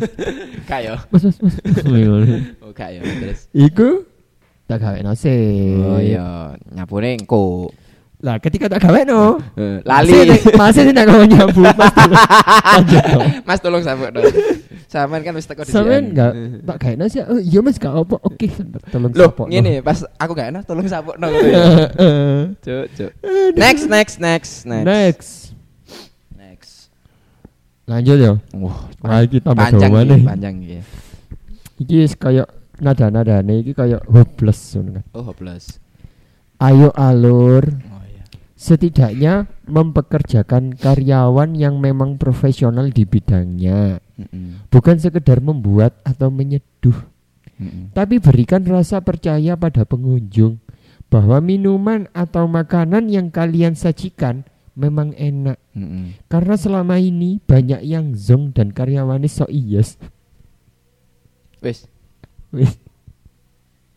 Kayak. 0.70 1.08
mas 1.08 1.24
mas 1.24 1.36
mas 1.40 1.56
Oh, 2.64 2.68
kayak 2.70 3.00
terus. 3.00 3.48
iku 3.50 4.04
tak 4.64 4.76
gawe 4.78 5.00
nasi 5.00 5.32
Oh 5.74 5.96
iya, 5.96 6.52
nyapune 6.68 7.16
engko. 7.16 7.72
Lah 8.20 8.36
ketika 8.36 8.68
tak 8.68 8.84
gawe 8.84 9.00
no 9.08 9.40
Lali. 9.88 10.36
Masih 10.52 10.84
sih 10.88 10.92
nak 10.92 11.08
ngomong 11.08 11.28
nyabu 11.28 11.64
Mas 13.48 13.58
tolong. 13.64 13.80
Sabuk 13.80 14.12
dong. 14.12 14.28
Sampean 14.90 15.22
kan 15.22 15.32
wis 15.38 15.46
teko 15.46 15.62
di 15.62 15.70
enggak 15.70 16.32
tak 16.66 16.76
gawe 16.82 16.94
nasi 16.98 17.22
Oh 17.22 17.38
iya 17.38 17.62
mas 17.62 17.78
gak 17.78 17.94
apa 17.94 18.18
Oke 18.26 18.50
tolong 18.90 19.14
Loh, 19.14 19.30
support, 19.30 19.46
no. 19.46 19.54
ngene 19.54 19.86
pas 19.86 20.02
aku 20.18 20.34
gak 20.34 20.50
enak 20.50 20.62
tolong 20.66 20.84
sabuk 20.90 21.14
no. 21.14 21.30
Cuk, 22.66 22.84
cuk. 22.98 23.10
Next, 23.54 23.86
next, 23.86 24.18
next, 24.18 24.66
next. 24.66 24.84
Next 24.84 25.30
Next. 26.34 26.74
Lanjut 27.86 28.18
ya 28.18 28.32
Wah, 28.58 29.22
iki 29.22 29.38
tambah 29.38 29.62
panjang 29.70 29.90
nih 29.94 30.20
panjang 30.26 30.54
iki. 30.58 30.78
Iki 31.80 31.96
kayak 32.18 32.48
nada-nadane 32.82 33.62
iki 33.62 33.72
kayak 33.72 34.02
hopeless 34.10 34.74
ngono 34.74 35.00
kan. 35.00 35.04
Oh, 35.14 35.22
hopeless. 35.24 35.78
Ayo 36.60 36.92
alur. 36.92 37.62
Setidaknya 38.60 39.48
mempekerjakan 39.64 40.76
karyawan 40.76 41.56
yang 41.56 41.80
memang 41.80 42.20
profesional 42.20 42.92
di 42.92 43.08
bidangnya. 43.08 44.04
Bukan 44.68 45.00
sekedar 45.00 45.40
membuat 45.40 45.96
atau 46.04 46.28
menyeduh. 46.28 47.08
Tapi 47.96 48.20
berikan 48.20 48.60
rasa 48.68 49.00
percaya 49.00 49.56
pada 49.56 49.88
pengunjung 49.88 50.60
bahwa 51.08 51.40
minuman 51.40 52.04
atau 52.12 52.44
makanan 52.44 53.08
yang 53.08 53.32
kalian 53.32 53.72
sajikan 53.72 54.44
memang 54.76 55.16
enak. 55.16 55.56
Karena 56.28 56.54
selama 56.60 57.00
ini 57.00 57.40
banyak 57.40 57.80
yang 57.80 58.12
zong 58.12 58.52
dan 58.52 58.76
karyawannya 58.76 59.28
sok 59.28 59.48
iyes 59.48 59.96
Wis. 61.60 61.84
Wis. 62.52 62.80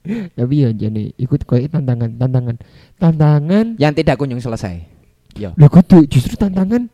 tapi 0.37 0.55
ya 0.57 0.69
jadi 0.69 1.15
ikut 1.15 1.43
koyo 1.43 1.65
tantangan 1.65 2.11
tantangan 2.13 2.55
tantangan 2.97 3.65
Yang 3.77 3.93
tidak 3.99 4.15
kunjung 4.17 4.39
selesai. 4.39 4.83
Ya. 5.33 5.49
Loh 5.53 5.67
kudu 5.67 6.05
justru 6.05 6.35
tantangan 6.35 6.91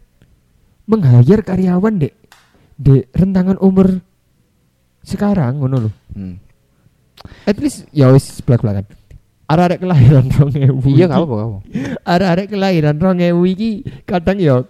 menghayar 0.85 1.41
karyawan 1.41 1.99
dek 1.99 2.13
dek 2.75 3.11
rentangan 3.11 3.57
umur 3.57 3.99
sekarang 5.01 5.59
ngono 5.59 5.77
loh 5.81 5.93
Hmm. 6.09 6.35
at 7.43 7.55
least 7.55 7.85
ya 7.91 8.09
wis 8.09 8.41
belak 8.41 8.59
belakan 8.59 8.85
arek 9.45 9.79
kelahiran 9.79 10.25
rong 10.35 10.51
ewu 10.51 10.81
Iya, 10.87 11.05
gak 11.05 11.19
apa-apa. 11.19 11.35
gak 11.35 11.47
apa-apa. 11.47 12.25
arek 12.25 12.47
kelahiran 12.49 12.97
rong 12.97 13.19
ewu 13.19 13.41
iki 13.45 13.69
kadang 14.03 14.37
ya 14.37 14.63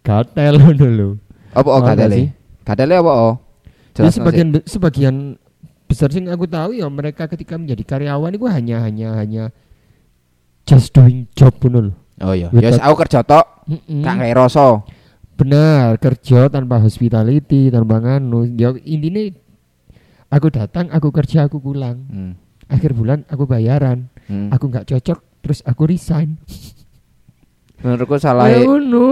gatel 0.00 0.54
ngono 0.56 0.86
lho 0.88 1.08
Apa 1.52 1.68
oh 1.68 1.80
kadale? 1.80 2.16
sih. 2.16 2.26
Kadale 2.62 2.94
apa 2.96 3.12
oh? 3.12 3.34
Jadi 3.92 3.96
Jelas 4.02 4.14
sebagian 4.16 4.48
sebagian 4.64 5.16
besar 5.92 6.08
sing 6.08 6.24
aku 6.32 6.48
tahu 6.48 6.72
ya 6.72 6.88
mereka 6.88 7.28
ketika 7.28 7.60
menjadi 7.60 7.84
karyawan 7.84 8.32
itu 8.32 8.48
hanya 8.48 8.76
hanya 8.80 9.08
hanya 9.20 9.44
just 10.64 10.96
doing 10.96 11.28
job 11.36 11.52
lho 11.60 11.92
Oh 12.22 12.34
iya. 12.36 12.48
Ya 12.54 12.70
wis, 12.70 12.78
aku 12.78 12.94
kerja 13.02 13.26
tok, 13.26 13.66
gak 14.04 14.14
kayak 14.14 14.36
rasa. 14.38 14.86
Benar, 15.34 15.98
kerja 15.98 16.46
tanpa 16.46 16.78
hospitality, 16.78 17.72
tanpa 17.72 17.98
nganu. 17.98 18.46
Ya 18.54 18.70
intinya 18.86 19.26
aku 20.30 20.54
datang, 20.54 20.86
aku 20.94 21.10
kerja, 21.10 21.50
aku 21.50 21.58
pulang. 21.58 22.06
Hmm. 22.06 22.32
Akhir 22.70 22.94
bulan 22.94 23.26
aku 23.26 23.48
bayaran. 23.48 24.06
Hmm. 24.30 24.54
Aku 24.54 24.70
nggak 24.70 24.86
cocok, 24.86 25.18
terus 25.42 25.66
aku 25.66 25.82
resign. 25.90 26.38
Menurutku 27.82 28.14
salah 28.22 28.46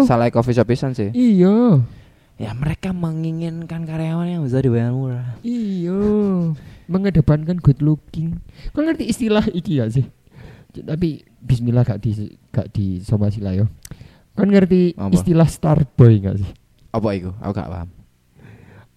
salah 0.06 0.30
coffee 0.30 0.54
shop 0.54 0.70
pisan 0.70 0.94
sih. 0.94 1.10
Iya, 1.10 1.82
Ya 2.40 2.56
mereka 2.56 2.96
menginginkan 2.96 3.84
karyawan 3.84 4.24
yang 4.24 4.42
bisa 4.48 4.64
dibayar 4.64 4.96
murah. 4.96 5.36
iya. 5.44 5.92
Mengedepankan 6.88 7.60
good 7.60 7.84
looking. 7.84 8.40
Kau 8.72 8.80
ngerti 8.80 9.12
istilah 9.12 9.44
iki 9.52 9.76
gak 9.76 9.92
sih? 9.92 10.08
Tapi 10.72 11.20
Bismillah 11.44 11.84
gak 11.84 12.00
di 12.00 12.32
gak 12.48 12.72
di 12.72 13.04
somasi 13.04 13.44
lah 13.44 13.52
yo. 13.52 13.68
Kau 14.32 14.48
ngerti 14.48 14.96
Apa? 14.96 15.12
istilah 15.12 15.48
star 15.52 15.84
boy 15.84 16.16
gak 16.16 16.40
sih? 16.40 16.50
Apa 16.96 17.12
itu? 17.12 17.28
Aku 17.44 17.52
gak 17.52 17.68
paham. 17.68 17.88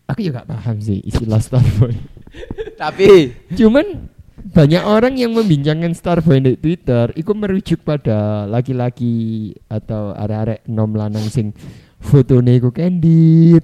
Aku 0.07 0.19
juga 0.23 0.41
gak 0.41 0.49
paham 0.55 0.79
sih 0.79 1.03
istilah 1.03 1.43
star 1.43 1.67
boy. 1.77 1.91
Tapi 2.81 3.35
Cuman 3.59 4.07
banyak 4.43 4.83
orang 4.83 5.15
yang 5.15 5.31
membincangkan 5.31 5.93
Starboy 5.95 6.41
di 6.43 6.59
Twitter 6.59 7.13
itu 7.15 7.31
merujuk 7.31 7.85
pada 7.85 8.43
laki-laki 8.43 9.53
atau 9.71 10.11
arek-arek 10.11 10.67
nom 10.67 10.91
lanang 10.91 11.23
sing 11.31 11.55
fotone 12.03 12.51
iku 12.53 12.69
candid. 12.69 13.63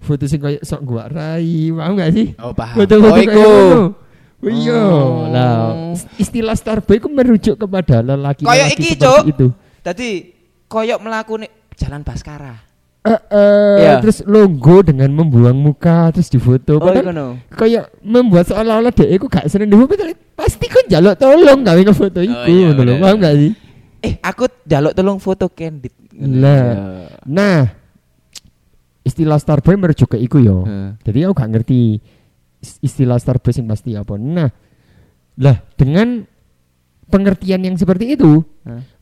Foto 0.00 0.24
sing 0.24 0.40
kayak 0.40 0.64
sok 0.64 0.80
gua 0.82 1.04
rai, 1.06 1.68
mau 1.68 1.92
gak 1.92 2.10
sih? 2.10 2.32
oh 2.40 2.56
paham. 2.56 2.80
Foto-foto 2.80 3.04
oh 3.04 3.14
kayak 3.14 3.28
iku. 3.28 3.50
Oh 4.40 4.48
iya, 4.48 4.72
Oh. 4.72 5.28
lah 5.28 5.76
istilah 6.16 6.56
Starboy 6.56 6.96
itu 6.96 7.04
merujuk 7.06 7.54
kepada 7.54 8.00
lelaki 8.00 8.48
Kayak 8.48 8.68
iki, 8.72 8.96
Cuk. 8.96 9.22
itu. 9.28 9.46
Tadi 9.78 10.32
koyok 10.64 10.96
melakukan 10.98 11.44
jalan 11.76 12.00
Baskara. 12.00 12.56
Eh, 13.00 13.12
eh, 13.12 13.76
Iya. 13.80 14.00
terus 14.00 14.24
logo 14.24 14.80
dengan 14.80 15.08
membuang 15.10 15.52
muka 15.52 16.08
terus 16.10 16.28
difoto. 16.28 16.76
Oh, 16.76 16.88
Padahal 16.88 17.12
no. 17.12 17.28
kayak 17.50 17.92
membuat 18.00 18.48
seolah-olah 18.48 18.88
dia 18.90 19.08
iku 19.10 19.24
gak 19.24 19.44
seneng 19.46 19.68
difoto 19.68 19.92
pasti 20.32 20.64
kan 20.64 20.84
jaluk 20.88 21.16
tolong 21.16 21.60
gawe 21.60 21.76
ngefoto 21.76 22.20
iku 22.20 22.32
iya, 22.48 22.72
ngono 22.72 22.80
lho 22.80 22.92
bener. 22.96 23.00
paham 23.04 23.16
gak 23.18 23.36
sih 23.36 23.52
Eh, 24.00 24.16
aku 24.18 24.48
jaluk 24.64 24.96
tolong 24.96 25.20
foto 25.20 25.52
candid. 25.52 25.92
Lah. 26.16 27.09
Ya. 27.20 27.26
nah 27.26 27.58
istilah 29.00 29.36
starboy 29.36 29.76
ke 30.06 30.18
iku 30.18 30.38
yo 30.38 30.64
Heeh. 30.64 30.90
jadi 31.02 31.18
aku 31.26 31.34
gak 31.36 31.50
ngerti 31.50 32.00
is- 32.58 32.80
istilah 32.80 33.16
starboy 33.16 33.50
yang 33.50 33.66
pasti 33.66 33.92
apa 33.92 34.14
nah 34.14 34.48
lah 35.36 35.56
dengan 35.74 36.24
pengertian 37.06 37.60
yang 37.60 37.74
seperti 37.74 38.12
itu 38.12 38.44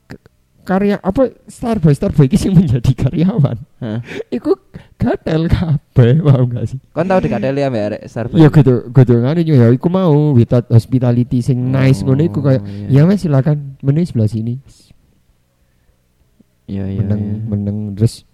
k- 0.06 0.22
karya 0.62 0.96
apa 0.98 1.34
starboy 1.44 1.90
starboy 1.90 2.24
ini 2.24 2.36
sing 2.36 2.54
menjadi 2.54 2.90
karyawan 2.96 3.58
Heeh. 3.78 4.00
iku 4.32 4.54
gatel 4.94 5.46
kabeh 5.46 6.18
paham 6.20 6.46
gak 6.48 6.64
sih 6.68 6.78
Kon 6.88 7.04
tau 7.04 7.18
dikadeli 7.18 7.62
ambek 7.62 7.82
arek 7.84 8.02
Starbucks? 8.04 8.38
Ya 8.38 8.48
gitu, 8.48 8.74
gitu 8.88 9.12
ngene 9.14 9.42
ya 9.44 9.68
iku 9.68 9.86
mau 9.86 10.14
without 10.32 10.66
hospitality 10.68 11.38
sing 11.38 11.58
nice 11.68 12.00
Oh, 12.00 12.10
ngono 12.10 12.22
iku 12.22 12.38
kayak 12.40 12.62
iya. 12.88 13.02
ya 13.02 13.08
Mas 13.08 13.20
silakan 13.20 13.78
menu 13.78 14.02
sebelah 14.02 14.26
sini. 14.26 14.58
Iya 16.68 16.84
iya. 16.86 17.00
meneng 17.00 17.22
iya. 17.24 17.36
meneng 17.42 17.78
terus 17.96 18.28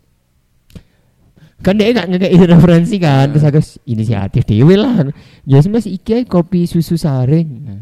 kan 1.62 1.78
dia 1.78 1.89
nggak 1.89 2.09
ngekei 2.11 2.45
referensi 2.45 2.97
kan 2.99 3.30
terus 3.30 3.41
aku 3.43 3.57
s- 3.57 3.78
inisiatif 3.85 4.45
dewe 4.45 4.74
lah 4.74 5.07
ya 5.45 5.62
mas 5.64 5.87
iki 5.87 6.26
kopi 6.26 6.66
susu 6.66 6.95
saring 6.95 7.49
Nah. 7.62 7.80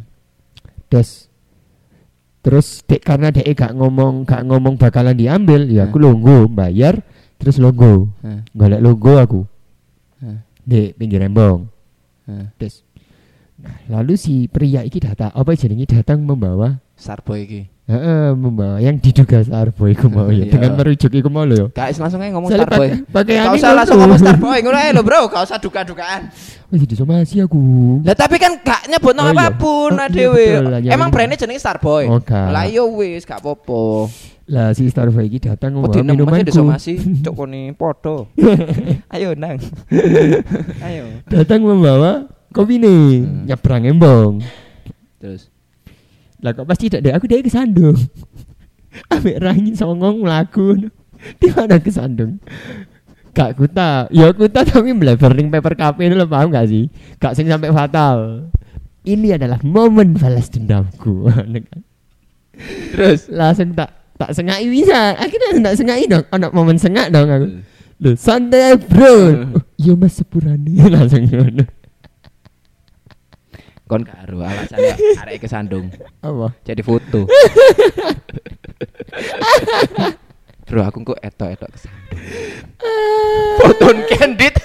terus 0.87 1.27
dek 2.85 3.01
karena 3.01 3.31
dek 3.31 3.49
gak 3.49 3.73
ngomong 3.73 4.23
gak 4.23 4.45
ngomong 4.45 4.77
bakalan 4.77 5.15
diambil 5.15 5.65
ya 5.65 5.87
aku 5.87 5.97
logo 5.97 6.47
bayar 6.47 7.01
terus 7.39 7.57
logo 7.57 8.13
Nah. 8.21 8.45
golek 8.53 8.79
logo 8.79 9.13
aku 9.17 9.41
Nah. 10.21 10.45
di 10.61 10.93
pinggir 10.93 11.19
rembong 11.19 11.67
Nah. 12.23 12.53
des 12.55 12.85
nah, 13.57 13.73
lalu 13.91 14.15
si 14.15 14.47
pria 14.47 14.85
iki 14.85 15.01
datang 15.01 15.33
apa 15.33 15.57
jenenge 15.57 15.89
datang 15.89 16.23
membawa 16.23 16.77
Starboy 16.93 17.41
iki. 17.43 17.63
Heeh, 17.83 18.31
membawa 18.33 18.79
yang 18.79 18.95
diduga 18.95 19.43
Starboy 19.43 19.93
ku 19.93 20.07
mau 20.07 20.31
ya 20.31 20.47
Iya. 20.47 20.55
dengan 20.55 20.79
merujuk 20.79 21.11
iku 21.11 21.27
mau 21.27 21.43
lho 21.43 21.67
ya 21.67 21.67
Guys, 21.75 21.99
langsung 21.99 22.23
ngomong 22.23 22.47
Soalnya 22.47 22.63
Starboy. 22.65 22.89
pakai- 23.11 23.37
Gak 23.37 23.55
usah 23.59 23.71
langsung 23.75 23.97
ngomong 23.99 24.19
Starboy, 24.19 24.59
ngono 24.63 24.77
ae 24.77 24.91
lho, 24.91 25.03
Bro. 25.03 25.21
Gak 25.27 25.43
usah 25.43 25.59
duga-dugaan. 25.59 26.31
Oh, 26.71 26.79
jadi 26.79 26.95
somasi 26.95 27.37
aku. 27.39 27.59
Lah 28.01 28.15
tapi 28.15 28.39
kan 28.39 28.55
gak 28.57 28.87
nyebut 28.87 29.13
Oh, 29.13 29.21
iya. 29.21 29.35
apa 29.35 29.47
pun 29.53 29.91
Oh, 29.91 29.99
oh, 29.99 30.07
iya, 30.09 30.09
dhewe. 30.09 30.47
Emang 30.87 31.11
brandnya 31.11 31.35
jenenge 31.37 31.59
Starboy. 31.59 32.07
Oh, 32.07 32.17
gak. 32.17 32.49
Lah 32.49 32.65
yo 32.65 32.87
wis 32.93 33.23
gak 33.23 33.43
apa-apa. 33.43 34.09
Lah 34.45 34.71
si 34.73 34.87
Starboy 34.87 35.27
iki 35.27 35.43
datang 35.43 35.75
Oh, 35.75 35.83
membawa 35.83 35.93
dinem 35.93 36.07
masih 36.07 36.17
minumanku. 36.17 36.49
disomasi, 36.49 36.93
cok 37.27 37.35
koni 37.37 37.63
podo. 37.73 38.31
Ayo 39.15 39.35
nang. 39.35 39.59
Ayo. 40.87 41.05
Datang 41.27 41.61
membawa 41.61 42.25
kopi 42.49 42.79
nih, 42.79 43.21
Hmm. 43.21 43.43
nyebrang 43.45 43.85
embong. 43.85 44.33
Terus 45.19 45.52
Lah 46.43 46.51
kok 46.53 46.67
pasti 46.67 46.91
tidak 46.91 47.23
aku 47.23 47.31
dia 47.31 47.41
kesandung. 47.41 47.97
Ambek 49.15 49.41
rangi 49.41 49.73
songong 49.79 50.21
melaku. 50.21 50.91
Di 51.39 51.49
mana 51.55 51.79
kesandung? 51.79 52.43
Kak 53.33 53.57
kuta, 53.57 54.13
ya 54.13 54.29
kuta 54.37 54.61
tapi 54.61 54.93
melebar 54.93 55.33
ring 55.33 55.49
paper 55.49 55.73
cup 55.73 55.97
ini 56.05 56.13
lo 56.13 56.29
paham 56.29 56.53
gak 56.53 56.69
sih? 56.69 56.93
Kak 57.17 57.33
sing 57.33 57.49
sampai 57.49 57.73
fatal. 57.73 58.51
Ini 59.07 59.41
adalah 59.41 59.65
momen 59.65 60.13
balas 60.19 60.53
dendamku. 60.53 61.31
terus 62.93 63.29
langsung 63.33 63.73
tak 63.73 63.91
tak 64.21 64.31
sengai 64.37 64.69
bisa 64.69 65.17
akhirnya 65.17 65.73
tak 65.73 65.77
sengai 65.81 66.05
dong 66.07 66.25
anak 66.31 66.51
momen 66.53 66.77
sengak 66.79 67.09
dong 67.11 67.29
aku 67.29 67.49
Loh, 68.03 68.19
santai 68.19 68.75
bro 68.77 69.15
iya 69.83 69.95
mas 69.95 70.19
sepurane 70.19 70.75
langsung 70.91 71.23
ngono 71.27 71.65
kon 73.93 74.09
karo 74.09 74.41
alasannya 74.41 74.97
arek 75.21 75.45
kesandung 75.45 75.93
apa 76.25 76.57
jadi 76.65 76.81
foto. 76.81 77.29
Bro, 80.65 80.81
aku 80.89 81.05
kok 81.13 81.21
etok-etok 81.21 81.69
kesandung. 81.77 82.09
Foto 83.61 83.87
candid. 84.17 84.57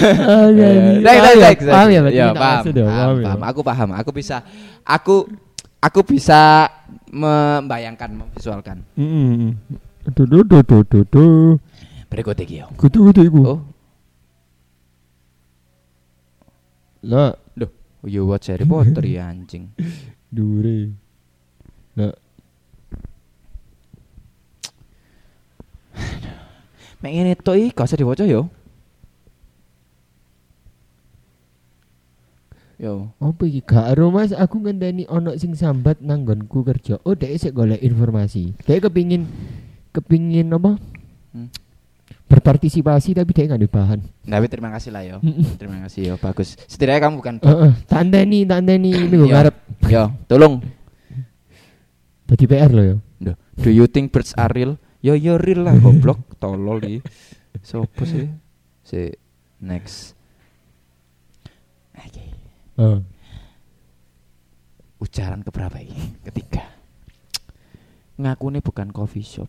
Oke, 0.00 0.68
Next, 1.04 1.68
paham 1.68 1.88
ya? 1.92 1.92
ya 1.92 2.00
berarti 2.00 2.16
Ya, 2.16 2.26
paham, 2.32 2.64
ya, 2.64 2.72
paham, 2.72 2.88
paham 2.88 3.14
ya? 3.20 3.26
paham. 3.28 3.40
Aku 3.44 3.60
paham. 3.60 3.88
Aku 4.00 4.10
bisa 4.16 4.36
aku 4.80 5.28
aku 5.84 6.00
bisa 6.08 6.72
membayangkan, 7.12 8.08
memvisualkan. 8.16 8.80
Mm-mm. 8.96 9.60
Duh, 10.16 10.24
duh, 10.24 10.40
duh, 10.40 10.64
duh, 10.64 10.82
duh, 10.88 11.04
duh. 11.04 11.60
Berikut 12.08 12.40
iki 12.40 12.64
yo. 12.64 12.66
Kudu 12.80 13.12
kudu 13.12 13.20
iku. 13.28 13.40
Oh, 13.44 13.58
Lah, 17.00 17.32
loh. 17.56 17.70
You 18.04 18.24
watch 18.28 18.48
Harry 18.48 18.64
Potter 18.64 19.04
ya 19.04 19.28
anjing. 19.28 19.72
dure. 20.34 20.92
Lah, 21.96 22.12
Mek 27.00 27.12
ngene 27.12 27.32
tok 27.40 27.56
iki 27.56 27.72
gak 27.72 27.88
usah 27.88 27.98
diwaca 27.98 28.24
yo. 28.28 28.48
Yo. 32.80 33.12
apa 33.20 33.42
iki 33.44 33.60
gak 33.60 33.92
ero 33.92 34.08
Mas, 34.08 34.32
aku 34.32 34.64
ngenteni 34.64 35.04
ono 35.04 35.36
sing 35.36 35.52
sambat 35.52 36.00
nanggonku 36.00 36.64
kerja. 36.64 36.96
Oh, 37.04 37.12
dhek 37.12 37.36
sik 37.36 37.52
golek 37.52 37.84
informasi. 37.84 38.56
Dhek 38.64 38.88
kepingin 38.88 39.28
kepingin 39.92 40.48
apa? 40.56 40.80
Hmm. 41.36 41.52
Berpartisipasi 42.30 43.10
tapi 43.12 43.34
dhek 43.34 43.50
gak 43.50 43.58
ada 43.58 43.66
bahan. 43.66 44.00
Tapi 44.22 44.46
terima 44.46 44.70
kasih 44.70 44.94
lah 44.94 45.02
yo. 45.02 45.18
Terima 45.58 45.82
kasih 45.82 46.00
yo, 46.04 46.14
bagus. 46.14 46.54
Setidaknya 46.64 47.02
kamu 47.02 47.14
bukan 47.18 47.34
Heeh, 47.42 47.72
tak 47.84 47.98
anteni, 48.00 48.46
tak 48.46 48.62
anteni 48.62 48.90
ini 49.02 49.10
gue 49.10 49.26
Iya. 49.26 49.34
ngarep 49.34 49.56
Yo, 49.90 50.04
tolong. 50.24 50.54
dadi 52.24 52.44
PR 52.46 52.70
lo. 52.70 53.02
Duh, 53.18 53.34
do 53.58 53.68
you 53.68 53.84
think 53.84 54.14
birds 54.14 54.30
are 54.38 54.46
real? 54.48 54.78
Yo 55.02 55.12
yo 55.12 55.34
real 55.34 55.66
lah 55.66 55.74
goblok, 55.74 56.38
tolol 56.38 56.78
iki. 56.80 56.98
Sopo 57.60 58.06
sih? 58.06 58.30
Si 58.80 59.10
next. 59.58 60.14
Oke. 61.92 62.24
Heeh. 62.78 62.98
Ucaran 64.98 65.40
keberapa 65.40 65.80
ini? 65.80 66.20
Ketiga. 66.22 66.62
Ngakune 68.14 68.60
bukan 68.60 68.92
coffee 68.92 69.24
shop, 69.24 69.48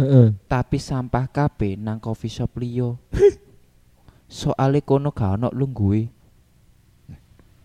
Heeh. 0.00 0.26
tapi 0.48 0.80
sampah 0.80 1.28
kabeh 1.28 1.76
nang 1.76 2.00
coffee 2.00 2.28
shop 2.28 2.56
liyo. 2.56 2.96
Soale 4.30 4.80
kono 4.80 5.10
gak 5.10 5.36
ono 5.36 5.48
lungguhe. 5.50 6.06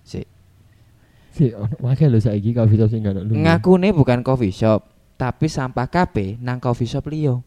Si, 0.02 0.22
Si 1.32 1.52
ono 1.52 1.76
wae 1.80 2.06
lho 2.06 2.18
saiki 2.18 2.52
coffee 2.52 2.76
shop 2.76 2.90
sing 2.90 3.02
gak 3.02 3.16
ono 3.16 3.22
lu. 3.24 3.34
ngakune 3.38 3.94
bukan 3.94 4.20
coffee 4.22 4.50
shop, 4.50 4.84
tapi 5.16 5.46
sampah 5.46 5.88
kabeh 5.88 6.36
nang 6.42 6.58
coffee 6.58 6.86
shop 6.86 7.06
liyo. 7.08 7.46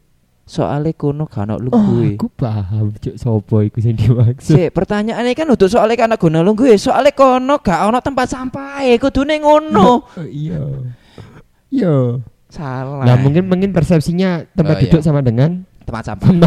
Soale 0.48 0.96
kono 0.96 1.28
gak 1.28 1.44
ono 1.44 1.54
Oh, 1.54 1.60
lungguhe. 1.60 2.16
aku 2.16 2.32
paham 2.32 2.94
cuk 2.94 3.20
sopo 3.20 3.60
iku 3.60 3.82
sing 3.82 3.92
dimaksud. 3.94 4.56
Sik, 4.56 4.72
pertanyaannya 4.72 5.34
kan 5.34 5.50
udah 5.50 5.68
soalnya 5.68 5.98
karena 5.98 6.16
guna 6.16 6.40
lu 6.40 6.56
gue, 6.56 6.72
soalnya 6.78 7.12
kono 7.12 7.60
gak 7.60 7.84
ono 7.84 8.00
tempat 8.00 8.32
sampah, 8.32 8.80
kudune 8.96 9.36
ngono. 9.42 10.08
Oh, 10.08 10.24
iya. 10.24 10.62
Iya. 11.68 12.16
Salah. 12.48 13.04
Nah, 13.04 13.16
mungkin 13.16 13.44
mungkin 13.44 13.70
persepsinya 13.70 14.48
tempat 14.50 14.74
Oh, 14.74 14.80
iya. 14.80 14.84
duduk 14.88 15.00
sama 15.00 15.20
dengan 15.20 15.68
tempat 15.84 16.02
sampah. 16.06 16.28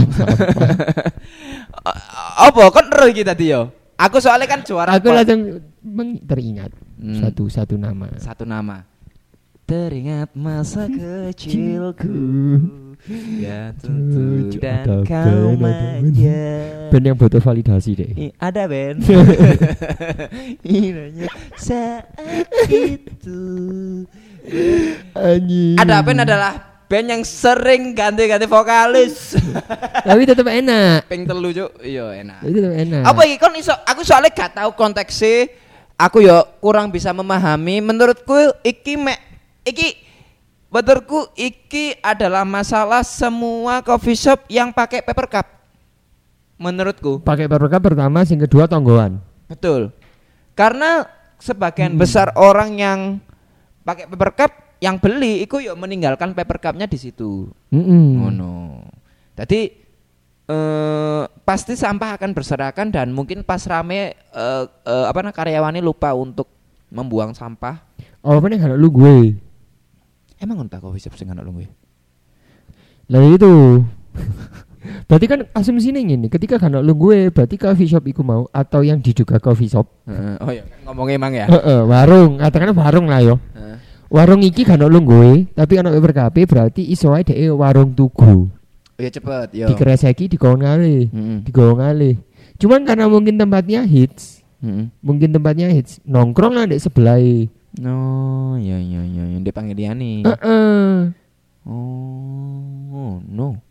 Apa 2.41 2.61
kon 2.69 2.89
ero 2.89 3.05
iki 3.05 3.21
tadi 3.21 3.49
yo? 3.49 3.69
Aku 3.95 4.17
soalnya 4.17 4.49
kan 4.49 4.61
juara 4.61 4.89
Aku 4.91 5.13
langsung 5.13 5.61
meng- 5.79 6.21
teringat 6.23 6.73
Hmm, 6.97 7.17
satu 7.17 7.45
satu 7.47 7.77
nama. 7.77 8.09
satu 8.15 8.45
nama. 8.45 8.85
Teringat 9.63 10.33
masa 10.33 10.89
kecilku 10.91 12.13
Ya 13.37 13.73
tentu 13.73 14.53
dan 14.57 14.85
kau 15.01 15.01
band, 15.01 15.57
band. 15.57 15.57
manja 15.57 16.45
Band 16.89 17.03
yang 17.03 17.17
butuh 17.17 17.39
validasi 17.39 17.91
deh. 17.93 18.11
I- 18.19 18.35
Ada 18.35 18.65
Ben 18.65 19.01
Iranya 20.63 21.25
saat 21.55 22.05
itu 22.67 23.41
Anjing. 25.13 25.77
Ada 25.77 26.01
band 26.01 26.19
adalah 26.25 26.53
band 26.89 27.07
yang 27.07 27.23
sering 27.23 27.93
ganti-ganti 27.93 28.49
vokalis. 28.49 29.37
Tapi 30.07 30.21
tetap 30.27 30.47
enak. 30.49 31.07
Ping 31.07 31.23
telu 31.23 31.53
cuk. 31.53 31.71
Iya 31.79 32.19
enak. 32.19 32.39
Itu 32.43 32.57
tetap 32.59 32.75
enak. 32.75 33.01
Apa 33.05 33.21
iki 33.29 33.37
kon 33.39 33.55
iso 33.55 33.73
aku 33.85 34.01
soalnya 34.03 34.33
gak 34.33 34.57
tahu 34.57 34.71
konteksnya. 34.75 35.47
Aku 35.95 36.19
yo 36.19 36.41
kurang 36.57 36.89
bisa 36.89 37.13
memahami. 37.13 37.79
Menurutku 37.79 38.33
iki 38.65 38.97
mek 38.97 39.21
iki 39.61 40.01
menurutku 40.73 41.29
iki 41.37 41.93
adalah 42.01 42.41
masalah 42.41 43.05
semua 43.05 43.85
coffee 43.85 44.17
shop 44.17 44.49
yang 44.49 44.73
pakai 44.73 45.05
paper 45.05 45.29
cup. 45.29 45.47
Menurutku. 46.57 47.21
Pakai 47.21 47.45
paper 47.45 47.69
cup 47.69 47.81
pertama, 47.93 48.25
sing 48.25 48.41
kedua 48.41 48.65
tonggoan. 48.65 49.21
Betul. 49.45 49.93
Karena 50.53 51.05
sebagian 51.41 51.97
Hmm. 51.97 52.01
besar 52.01 52.33
orang 52.37 52.77
yang 52.77 52.99
pakai 53.81 54.05
paper 54.05 54.31
cup 54.37 54.51
yang 54.81 54.97
beli 54.97 55.45
itu 55.45 55.61
yuk 55.61 55.77
meninggalkan 55.77 56.33
paper 56.33 56.57
cupnya 56.57 56.89
di 56.89 56.97
situ. 56.97 57.49
Mm-mm. 57.73 58.05
Ngono. 58.17 58.85
Jadi 59.37 59.61
eh 60.51 61.23
pasti 61.45 61.77
sampah 61.77 62.17
akan 62.17 62.33
berserakan 62.33 62.89
dan 62.89 63.13
mungkin 63.13 63.45
pas 63.45 63.61
rame 63.69 64.17
eh, 64.17 64.65
eh, 64.65 65.05
apa 65.05 65.19
nah 65.21 65.31
karyawannya 65.31 65.85
lupa 65.85 66.11
untuk 66.17 66.49
membuang 66.91 67.31
sampah. 67.31 67.79
Oh, 68.21 68.37
apa 68.37 68.45
nih 68.51 68.59
kalau 68.59 68.75
lu 68.75 68.89
gue? 68.91 69.37
Emang 70.37 70.65
entah 70.65 70.81
kau 70.81 70.93
bisa 70.93 71.09
sing 71.13 71.31
lu 71.31 71.53
gue. 71.61 71.67
Lah 73.09 73.23
itu. 73.25 73.81
berarti 75.07 75.25
kan 75.29 75.39
asumsinya 75.53 76.01
gini, 76.01 76.25
ketika 76.25 76.57
kan 76.57 76.73
lu 76.81 76.93
gue, 76.97 77.29
berarti 77.29 77.55
coffee 77.55 77.85
shop 77.85 78.01
iku 78.09 78.25
mau 78.25 78.49
atau 78.49 78.81
yang 78.81 78.97
diduga 78.97 79.37
coffee 79.37 79.69
shop. 79.69 79.85
oh 80.41 80.51
iya, 80.51 80.65
ngomongnya 80.83 81.15
emang 81.21 81.33
ya. 81.37 81.45
Heeh, 81.47 81.79
warung, 81.85 82.41
katakanlah 82.41 82.75
warung 82.75 83.07
lah 83.07 83.21
yo. 83.21 83.35
Warung 84.11 84.43
iki 84.43 84.67
kan 84.67 84.83
lu 84.83 84.99
gue, 85.07 85.47
tapi 85.55 85.79
anak 85.79 85.95
paper 85.95 86.11
cup 86.11 86.35
berarti 86.35 86.83
iso 86.83 87.15
ae 87.15 87.23
dhek 87.23 87.47
warung 87.55 87.95
tugu. 87.95 88.51
Oh 88.51 88.99
iya 88.99 89.07
cepet, 89.07 89.55
yo. 89.55 89.71
Dikereseki 89.71 90.35
ngalih, 90.35 91.07
Heeh. 91.07 91.37
digawon 91.47 91.79
ngalih. 91.79 92.19
Cuman 92.59 92.83
karena 92.83 93.07
mungkin 93.07 93.39
tempatnya 93.39 93.87
hits, 93.87 94.43
mungkin 94.99 95.31
tempatnya 95.31 95.71
hits, 95.71 96.03
nongkrong 96.03 96.59
lah 96.59 96.67
di 96.67 96.75
sebelah. 96.75 97.23
No, 97.79 98.59
iya 98.59 98.83
iya 98.83 98.99
iya, 99.07 99.23
yang 99.31 99.47
dipanggil 99.47 99.79
dia 99.79 99.95
nih. 99.95 100.27
Heeh. 100.27 101.15
Oh, 101.63 103.23
no. 103.23 103.63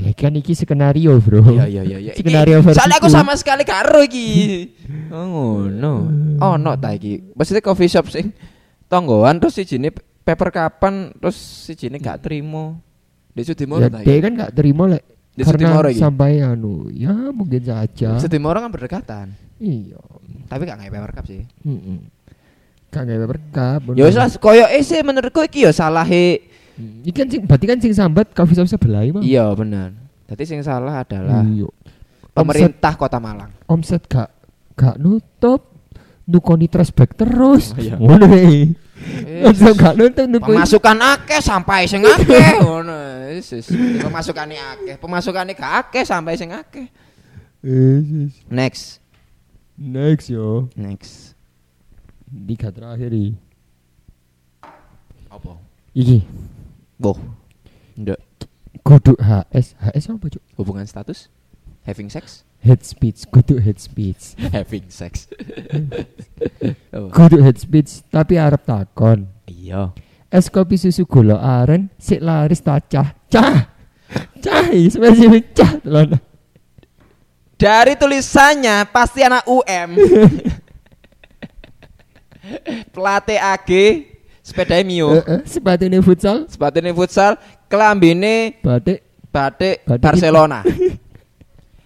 Ya 0.00 0.10
kan 0.16 0.34
iki 0.34 0.56
skenario, 0.56 1.20
Bro. 1.20 1.44
Iya 1.54 1.68
iya 1.68 1.98
iya. 2.00 2.12
Skenario 2.16 2.58
Iki, 2.58 2.72
versiku. 2.72 2.80
Soalnya 2.82 2.98
aku 2.98 3.10
sama 3.12 3.36
sekali 3.36 3.62
karo 3.68 4.00
iki. 4.02 4.26
Oh, 5.12 5.68
no. 5.70 6.08
Oh, 6.40 6.56
no 6.58 6.74
ta 6.74 6.96
iki. 6.96 7.20
Maksudnya 7.36 7.62
coffee 7.62 7.86
shop 7.86 8.10
sing 8.10 8.34
tonggoan 8.86 9.40
terus 9.40 9.54
sijine 9.54 9.90
paper 10.24 10.48
kapan 10.48 11.12
terus 11.16 11.36
sijine 11.36 11.98
gak 11.98 12.24
trimo. 12.24 12.80
Dia 13.34 13.42
sudah 13.44 13.66
mau 13.66 13.82
Ya, 13.82 13.90
ta 13.90 13.98
dia 13.98 14.18
kan 14.22 14.32
gak 14.38 14.52
terima 14.54 14.86
lek 14.86 15.02
Dia 15.34 15.42
karena 15.42 15.66
Sudimoro 15.66 15.88
iki? 15.90 15.98
sampai 15.98 16.38
anu, 16.38 16.86
ya 16.94 17.10
mungkin 17.34 17.58
saja. 17.66 18.14
Sedih 18.22 18.38
orang 18.38 18.70
kan 18.70 18.70
berdekatan. 18.70 19.26
Iya. 19.58 19.98
Tapi 20.46 20.62
gak 20.62 20.78
ngai 20.78 20.90
paper 20.94 21.10
cup 21.10 21.26
sih. 21.26 21.42
Heeh. 21.42 21.98
Kan 22.94 23.10
gawe 23.10 23.26
berkap. 23.26 23.82
Ya 23.98 24.06
wis 24.06 24.14
lah 24.14 24.30
koyo 24.38 24.62
sih 24.78 25.02
menurutku 25.02 25.42
iki 25.42 25.66
ya 25.66 25.74
salahe 25.74 26.38
Iki 26.78 27.10
kan 27.10 27.26
sing 27.26 27.40
berarti 27.46 27.66
kan 27.66 27.78
sing 27.82 27.90
sambat 27.90 28.30
coffee 28.30 28.54
shop 28.54 28.70
sebelah 28.70 29.02
mah. 29.10 29.22
Iya 29.26 29.50
bener. 29.54 29.98
Jadi 30.30 30.42
sing 30.46 30.62
salah 30.62 31.02
adalah 31.02 31.42
Iya. 31.42 31.66
pemerintah 32.30 32.94
Kota 32.94 33.18
Malang. 33.18 33.50
Omset 33.66 34.06
gak 34.06 34.30
gak 34.78 35.02
nutup. 35.02 35.73
Nukoni 36.24 36.66
trashback 36.72 37.12
terus. 37.14 37.72
Oh, 37.72 37.80
iya. 37.80 37.96
Ngono. 38.00 38.26
Eh, 38.32 39.44
Omset 39.44 39.76
gak 39.76 39.94
nutup 40.00 40.24
nukoni. 40.24 40.56
Pemasukan 40.56 40.96
akeh 40.96 41.40
sampai 41.44 41.84
sing 41.84 42.00
akeh 42.16 42.64
ngono. 42.64 42.96
Wis 43.36 43.52
wis. 43.52 43.68
Pemasukane 44.00 44.56
akeh, 44.56 44.96
pemasukane 44.96 45.52
gak 45.52 45.88
akeh 45.88 46.04
sampai 46.06 46.40
sing 46.40 46.48
akeh. 46.56 46.88
Yesus. 47.60 48.32
Next. 48.48 49.04
Next 49.76 50.32
yo. 50.32 50.72
Next. 50.72 51.36
Tiga 52.28 52.72
terakhir 52.72 53.12
iki. 53.12 53.32
Apa? 55.28 55.58
Iki. 55.92 56.24
Boh. 56.96 57.18
Ndak. 57.98 58.20
Kudu 58.84 59.16
HS. 59.16 59.76
HS 59.80 60.04
apa, 60.12 60.26
Cuk? 60.28 60.42
Hubungan 60.60 60.84
status? 60.84 61.28
Having 61.84 62.08
sex? 62.12 62.44
Head 62.64 62.80
speech, 62.80 63.28
kudu 63.28 63.60
head 63.60 63.76
speech. 63.76 64.32
Having 64.56 64.88
sex. 64.88 65.28
oh. 66.96 67.12
Kudu 67.12 67.44
head 67.44 67.60
speech 67.60 68.00
tapi 68.08 68.40
arep 68.40 68.64
takon. 68.64 69.28
Iya. 69.44 69.92
Es 70.32 70.48
kopi 70.48 70.80
susu 70.80 71.04
gula 71.04 71.36
aren 71.36 71.92
sik 72.00 72.24
laris 72.24 72.64
ta 72.64 72.80
cah. 72.80 73.12
Cah. 73.28 73.68
Cah, 74.40 74.72
iki 74.72 74.96
spesifik 74.96 75.52
cah 75.52 75.76
tenan. 75.84 76.16
Dari 77.60 77.94
tulisannya 78.00 78.88
pasti 78.88 79.20
anak 79.20 79.44
UM. 79.44 79.88
Pelatih 82.92 83.40
AG, 83.40 83.70
sepeda 84.44 84.76
Mio, 84.84 85.16
Heeh, 85.16 85.40
sepatune 85.48 85.96
futsal, 86.04 86.44
sepatune 86.44 86.92
futsal, 86.92 87.40
kelambine 87.72 88.60
batik 88.60 89.00
batik 89.32 89.80
Batik 89.88 90.02
Barcelona. 90.04 90.60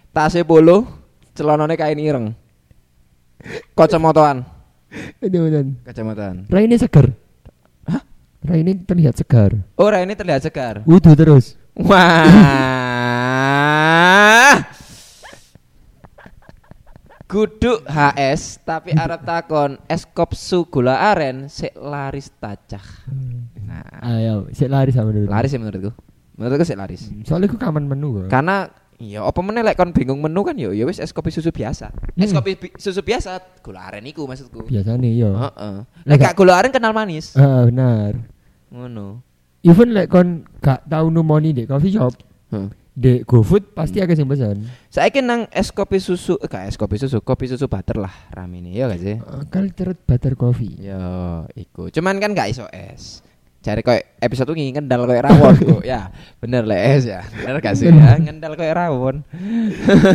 Tasnya 0.09 0.41
polo, 0.41 0.87
celanane 1.37 1.77
kain 1.77 1.99
ireng. 2.01 2.33
Kacamataan, 3.77 4.43
bener. 5.21 5.65
kacamataan. 5.87 6.49
Raine 6.51 6.75
segar. 6.75 7.07
Hah? 7.87 8.03
Raine 8.43 8.75
terlihat 8.83 9.15
segar. 9.15 9.55
Oh, 9.79 9.87
ini 9.87 10.11
terlihat 10.17 10.43
segar. 10.43 10.83
Wudu 10.83 11.15
terus. 11.15 11.55
Wah. 11.79 12.27
Guduk 17.29 17.85
HS 17.85 18.65
tapi 18.65 18.89
arep 18.97 19.21
takon 19.21 19.77
es 19.85 20.01
kopsu 20.01 20.65
gula 20.65 20.97
aren 21.13 21.45
sik 21.45 21.77
laris 21.77 22.33
tacah. 22.41 22.81
Nah, 23.69 23.85
Ayo, 24.01 24.49
sik 24.49 24.65
laris 24.65 24.97
sama 24.97 25.13
dulu. 25.13 25.29
laris 25.29 25.53
ya 25.53 25.61
menurutku. 25.61 25.93
Menurutku 26.41 26.65
sik 26.65 26.73
laris. 26.81 27.05
Soalnya 27.29 27.53
aku 27.53 27.61
kaman 27.61 27.85
menu 27.85 28.25
kok. 28.25 28.33
Karena 28.33 28.65
ya 28.99 29.23
apa 29.23 29.39
meneh 29.39 29.63
lek 29.63 29.73
kon 29.73 29.89
bingung 29.89 30.19
menu 30.19 30.43
kan 30.43 30.53
ya 30.53 30.69
ya 30.69 30.83
wis 30.83 30.99
es 30.99 31.09
kopi 31.09 31.31
susu 31.31 31.49
biasa. 31.49 31.89
Es 32.13 32.29
Hmm. 32.29 32.43
kopi 32.43 32.51
bi- 32.53 32.75
susu 32.75 32.99
biasa 32.99 33.39
gula 33.63 33.87
aren 33.87 34.03
iku 34.03 34.27
maksudku. 34.27 34.67
Biasanya 34.67 35.09
yo. 35.09 35.31
Heeh. 35.33 35.75
Lek 36.03 36.19
Lek 36.19 36.19
gak 36.21 36.35
gula 36.35 36.53
aren 36.55 36.69
kenal 36.69 36.91
manis. 36.91 37.31
Ah, 37.33 37.63
benar. 37.63 38.19
Ngono. 38.69 39.23
Even 39.59 39.91
lek 39.91 40.07
kon 40.07 40.43
gak 40.59 40.83
tau 40.85 41.07
numoni 41.07 41.51
di 41.51 41.63
coffee 41.63 41.91
shop, 41.91 42.11
Heeh. 42.51 42.67
di 42.91 43.23
GoFood 43.23 43.71
pasti 43.71 43.99
agak 43.99 44.15
sing 44.15 44.27
pesan. 44.27 44.67
Saiki 44.87 45.19
nang 45.19 45.47
es 45.49 45.67
kopi 45.69 45.97
susu, 45.97 46.35
eh, 46.37 46.47
gak 46.47 46.67
es 46.67 46.75
kopi 46.75 46.95
susu, 46.95 47.19
kopi 47.19 47.47
susu 47.47 47.65
butter 47.65 47.95
lah 47.95 48.11
ramene 48.29 48.71
ya 48.71 48.87
gak 48.87 48.99
sih? 48.99 49.15
Uh, 49.15 49.47
Cultured 49.47 49.99
butter 50.03 50.35
coffee. 50.35 50.75
Yo, 50.77 50.99
iku. 51.55 51.87
Cuman 51.87 52.19
kan 52.19 52.31
gak 52.31 52.51
iso 52.51 52.67
es. 52.69 53.23
Cari 53.59 53.83
koyo 53.83 53.99
episode 54.23 54.55
ini 54.55 54.71
ngendal 54.71 55.03
koyo 55.03 55.19
rawon 55.19 55.53
kok. 55.59 55.81
Ya, 55.83 56.07
bener 56.39 56.63
le 56.63 56.79
es 56.79 57.03
ya. 57.03 57.27
Bener 57.27 57.59
gak 57.59 57.75
sih 57.75 57.91
ya? 57.91 58.15
Ngendal 58.15 58.55
koyo 58.55 58.71
rawon. 58.71 59.15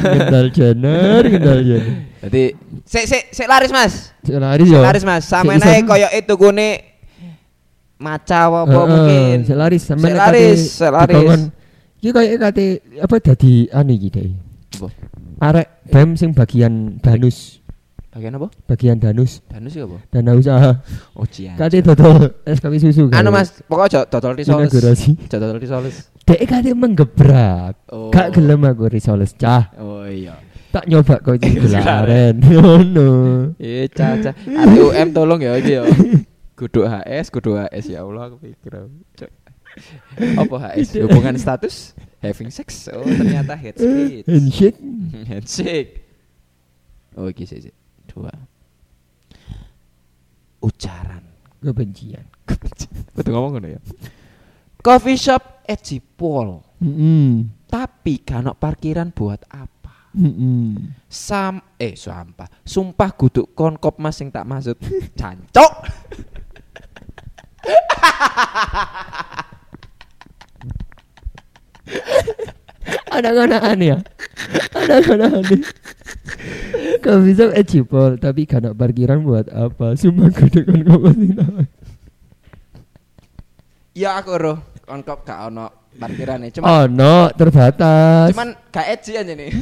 Gendal 0.00 0.48
jener, 0.48 1.20
gendal 1.32 1.60
jener. 1.60 2.08
Jadi, 2.24 2.56
sik 2.88 3.04
sik 3.04 3.22
sik 3.36 3.44
laris 3.44 3.68
Mas. 3.68 4.16
Sik 4.24 4.40
laris 4.40 4.64
yo. 4.64 4.80
laris 4.80 5.04
Mas. 5.04 5.28
Sama 5.28 5.60
iso- 5.60 5.68
koyo 5.84 6.08
itu 6.08 6.34
gune 6.40 6.96
maca 8.00 8.48
apa 8.48 8.64
Heeh, 8.64 8.88
mungkin. 8.88 9.36
Sik 9.44 9.56
laris 9.60 9.82
Sik 9.84 9.96
nek 10.00 10.14
laris, 10.16 10.60
sik 10.80 10.88
laris. 10.88 11.40
Iki 12.00 12.10
koyo 12.16 12.28
kate 12.40 12.66
apa 12.96 13.14
dadi 13.20 13.68
anu 13.68 13.92
iki 13.92 14.08
deh. 14.08 14.28
Apa? 14.80 14.88
Arek 15.44 15.68
BEM 15.92 16.16
sing 16.16 16.32
bagian 16.32 16.96
danus, 17.04 17.60
Bagian 18.14 18.38
apa? 18.38 18.46
bagian 18.70 18.96
danus, 19.02 19.42
Danus 19.50 19.74
ya 19.74 19.90
apa? 19.90 19.98
dana 20.14 20.38
usaha. 20.38 20.70
Oh, 21.18 21.26
cian. 21.26 21.58
Kate 21.58 21.82
dodol 21.82 22.30
es 22.46 22.62
kopi 22.62 22.78
susu. 22.78 23.10
Anu 23.10 23.34
Mas, 23.34 23.58
pokoknya 23.66 24.06
aja 24.06 24.06
dodol 24.06 24.38
risoles. 24.38 24.70
Aja 24.70 25.36
dodol 25.42 25.58
risoles. 25.58 26.14
Dek 26.22 26.46
kate 26.46 26.70
menggebrak. 26.78 27.74
Oh. 27.90 28.14
Gak 28.14 28.38
gelem 28.38 28.62
aku 28.70 28.86
risoles 28.86 29.34
cah. 29.34 29.74
Oh 29.82 30.06
iya. 30.06 30.38
Tak 30.70 30.86
nyoba 30.86 31.18
kok 31.26 31.42
iki 31.42 31.58
gelaren. 31.66 32.38
Ngono. 32.54 33.10
Eh, 33.58 33.90
caca. 33.90 34.30
ATUM 34.30 35.08
tolong 35.10 35.42
ya 35.42 35.58
iki 35.58 35.74
ya. 35.78 35.82
Kudu 36.54 36.86
HS, 36.86 37.34
kudu 37.34 37.58
HS 37.58 37.98
ya 37.98 38.06
Allah 38.06 38.30
aku 38.30 38.38
pikir. 38.46 38.78
Apa 40.38 40.54
HS? 40.70 41.02
Hubungan 41.02 41.34
status? 41.34 41.98
Having 42.22 42.54
sex? 42.54 42.86
Oh, 42.94 43.02
ternyata 43.02 43.58
head 43.58 43.74
speech. 43.74 44.22
Handshake. 44.30 44.78
Handshake. 45.26 45.90
Oh, 47.18 47.26
iki 47.26 47.42
sih. 47.42 47.74
Dua. 48.14 48.30
Ucaran. 50.62 51.26
Kebencian. 51.58 52.22
Betul 53.18 53.34
ngomong 53.34 53.58
ngono 53.58 53.68
ya. 53.74 53.80
Coffee 54.78 55.18
shop 55.18 55.66
edgy 55.66 55.98
Paul. 55.98 56.62
Heeh. 56.78 57.42
Tapi 57.66 58.22
kan 58.22 58.46
parkiran 58.54 59.10
buat 59.10 59.42
apa? 59.50 60.14
Heeh. 60.14 60.94
Sam 61.10 61.58
eh 61.74 61.98
sampah. 61.98 62.46
Sumpah 62.62 63.10
guduk 63.18 63.50
konkop 63.58 63.98
Mas 63.98 64.14
sing 64.14 64.30
tak 64.30 64.46
maksud. 64.46 64.78
Cancok. 65.18 65.72
Anak-anakan 73.10 73.78
ya. 73.80 73.96
Anak-anakan. 74.74 75.60
Kau 77.04 77.18
bisa 77.20 77.52
ejipol 77.52 78.16
tapi 78.16 78.48
karena 78.48 78.72
parkiran 78.72 79.20
buat 79.22 79.46
apa? 79.52 79.94
Sumpah 79.96 80.28
gue 80.32 80.48
dengan 80.50 80.80
kau 80.88 81.12
Ya 83.94 84.18
aku 84.18 84.34
roh 84.34 84.58
konkop 84.82 85.22
gak 85.22 85.48
ono 85.52 85.70
parkirane. 85.94 86.50
Cuman 86.50 86.66
Oh 86.66 86.84
no, 86.90 87.30
terbatas. 87.32 88.34
cuman 88.34 88.58
gak 88.74 88.86
edgy 88.90 89.12
aja 89.14 89.32
nih. 89.32 89.50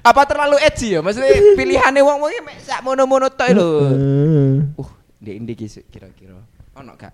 Apa 0.00 0.24
terlalu 0.28 0.56
edgy 0.60 0.96
ya? 0.96 1.00
Maksudnya 1.00 1.56
pilihannya 1.56 2.00
wong 2.04 2.18
wong 2.20 2.32
mek 2.44 2.60
sak 2.60 2.80
mono-mono 2.84 3.28
tok 3.32 3.48
lho. 3.52 3.70
Heeh. 3.84 4.80
Uh, 4.80 4.90
di 5.20 5.36
indi 5.36 5.52
ki 5.56 5.68
kira-kira. 5.88 6.36
Ono 6.76 6.92
gak? 6.96 7.12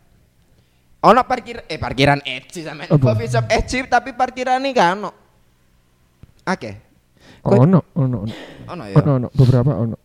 Ono 1.07 1.23
parkir 1.23 1.63
eh 1.65 1.79
parkiran 1.79 2.19
edgy 2.21 2.67
sampe 2.67 2.91
Apa? 2.91 2.99
coffee 2.99 3.31
shop 3.31 3.47
edgy 3.47 3.87
tapi 3.87 4.11
parkirane 4.13 4.75
gak 4.75 4.89
ono. 4.99 5.11
Oke. 6.43 6.71
Kok- 7.41 7.63
ono, 7.63 7.79
ono, 7.95 8.17
ono, 8.27 8.35
Ono 8.67 8.83
ya. 8.85 8.95
ono, 8.99 9.11
ono, 9.15 9.29
beberapa 9.31 9.73
ono. 9.77 9.97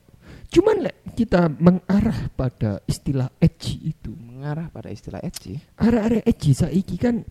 Cuman 0.45 0.83
lek 0.83 1.15
kita 1.15 1.47
mengarah 1.47 2.29
pada 2.29 2.83
istilah 2.85 3.31
edgy 3.39 3.89
itu. 3.89 4.11
Mengarah 4.11 4.67
pada 4.67 4.91
istilah 4.91 5.23
edgy. 5.23 5.57
Arah-arah 5.79 6.21
edgy 6.21 6.51
saiki 6.51 6.99
kan 6.99 7.23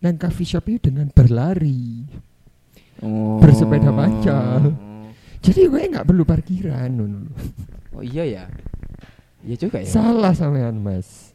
nang 0.00 0.16
coffee 0.16 0.48
shop 0.48 0.66
itu 0.66 0.88
dengan 0.88 1.12
berlari. 1.12 2.02
Oh. 3.04 3.36
Bersepeda 3.38 3.92
panjang. 3.92 4.72
Jadi 5.44 5.60
gue 5.68 5.92
nggak 5.92 6.08
perlu 6.08 6.24
parkiran. 6.24 6.90
Oh 7.92 8.00
iya 8.00 8.24
ya. 8.24 8.44
Iya 9.44 9.56
juga 9.60 9.84
ya. 9.84 9.86
Salah 9.86 10.32
sampean 10.32 10.80
Mas. 10.80 11.33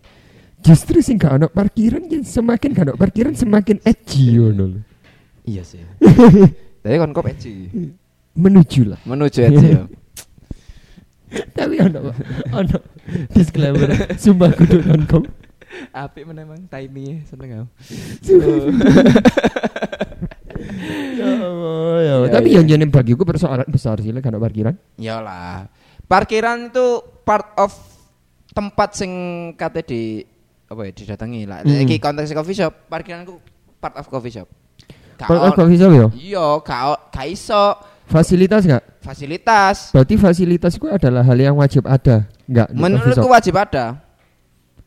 Justru 0.59 0.99
sing 0.99 1.15
gak 1.15 1.39
ono 1.39 1.47
parkiran 1.47 2.03
yang 2.11 2.23
semakin 2.27 2.69
gak 2.75 2.85
ono 2.91 2.93
parkiran 2.99 3.33
semakin 3.33 3.79
edgy 3.87 4.35
ngono 4.35 4.63
lho. 4.75 4.79
Iya 5.47 5.63
sih. 5.63 5.81
Tapi 6.83 6.95
kon 6.99 7.15
kop 7.15 7.25
edgy. 7.25 7.71
Menuju 8.35 8.81
lah. 8.91 8.99
Menuju 9.07 9.39
edgy 9.39 9.67
ya. 9.73 9.83
Tapi 11.57 11.75
ono 11.79 12.11
ono 12.51 12.77
disclaimer 13.31 13.89
sumpah 14.19 14.51
kudu 14.53 14.83
nonton. 14.83 15.23
Apik 15.93 16.25
memang 16.25 16.65
timingnya 16.67 17.23
seneng 17.29 17.49
aku. 17.55 17.67
Ya 21.19 21.35
Allah, 21.39 21.95
ya. 22.03 22.15
Tapi 22.31 22.51
iya. 22.51 22.59
yang 22.59 22.65
jadi 22.67 22.85
bagiku 22.87 23.23
persoalan 23.23 23.67
besar 23.67 23.99
sih 24.03 24.11
lek 24.11 24.23
kana 24.23 24.39
parkiran. 24.39 24.75
Iyalah. 24.99 25.67
Parkiran 26.07 26.71
itu 26.71 27.03
part 27.23 27.55
of 27.59 27.71
tempat 28.51 28.95
sing 28.97 29.11
kate 29.55 29.81
di 29.87 30.23
apa 30.69 30.81
ya 30.85 30.91
didatangi 30.93 31.49
lah. 31.49 31.65
Hmm. 31.65 31.81
Iki 31.83 31.97
konteks 31.97 32.29
coffee 32.31 32.53
shop, 32.55 32.73
parkiran 32.85 33.25
ku 33.25 33.41
part 33.81 33.97
of 33.97 34.05
coffee 34.05 34.29
shop. 34.29 34.45
Gak 35.17 35.27
Part 35.27 35.41
of 35.41 35.51
coffee 35.51 35.75
shop 35.75 35.91
ya? 35.91 36.07
Iya, 36.15 36.45
gak 36.63 36.81
o- 36.87 37.01
gak 37.11 37.27
iso 37.27 37.63
Fasilitas 38.09 38.65
enggak? 38.65 38.83
fasilitas. 39.05 39.93
Berarti 39.93 40.15
fasilitas 40.17 40.73
itu 40.77 40.85
adalah 40.89 41.21
hal 41.21 41.37
yang 41.37 41.53
wajib 41.57 41.85
ada, 41.85 42.25
enggak? 42.49 42.67
Menurutku 42.73 43.27
wajib 43.29 43.53
ada. 43.53 44.01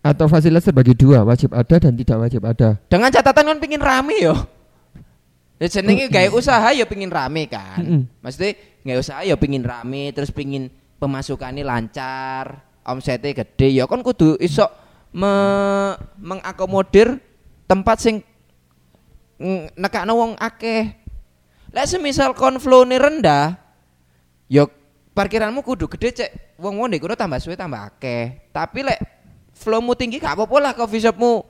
Atau 0.03 0.27
fasilitas 0.27 0.67
terbagi 0.67 0.99
dua, 0.99 1.23
wajib 1.23 1.55
ada 1.55 1.79
dan 1.79 1.95
tidak 1.95 2.19
wajib 2.19 2.43
ada. 2.43 2.75
Dengan 2.91 3.15
catatan 3.15 3.45
kan 3.47 3.59
pingin 3.63 3.79
rame 3.79 4.19
yo. 4.19 4.35
Ya 5.63 5.71
jenenge 5.71 6.11
gawe 6.11 6.27
usaha 6.35 6.75
ya 6.75 6.83
pingin 6.83 7.07
rame 7.07 7.47
kan. 7.47 7.79
Mm-mm. 7.79 8.03
Maksudnya 8.19 8.59
gawe 8.83 8.99
usaha 8.99 9.21
ya 9.23 9.39
pingin 9.39 9.63
rame 9.63 10.11
terus 10.11 10.35
pingin 10.35 10.67
pemasukannya 10.99 11.63
lancar, 11.63 12.67
omsetnya 12.83 13.31
gede 13.31 13.79
ya 13.79 13.87
kan 13.87 14.03
kudu 14.03 14.35
iso 14.43 14.67
me- 15.13 15.97
mengakomodir 16.19 17.21
tempat 17.69 18.01
sing 18.01 18.25
ng- 19.39 19.71
nekakno 19.77 20.17
wong 20.17 20.33
akeh. 20.41 20.97
Lek 21.73 21.89
semisal 21.89 22.37
konflone 22.37 23.01
rendah, 23.01 23.57
ya 24.45 24.69
parkiranmu 25.17 25.65
kudu 25.65 25.89
gede 25.89 26.09
cek. 26.13 26.31
Wong-wong 26.61 26.93
ndek 26.93 27.01
kono 27.01 27.17
tambah 27.17 27.41
suwe 27.41 27.57
tambah 27.57 27.81
akeh. 27.81 28.53
Tapi 28.53 28.85
lek 28.85 29.01
flowmu 29.57 29.97
tinggi 29.97 30.21
gak 30.21 30.37
apa-apa 30.37 30.57
lah 30.61 30.73
coffee 30.77 31.01
shopmu. 31.01 31.49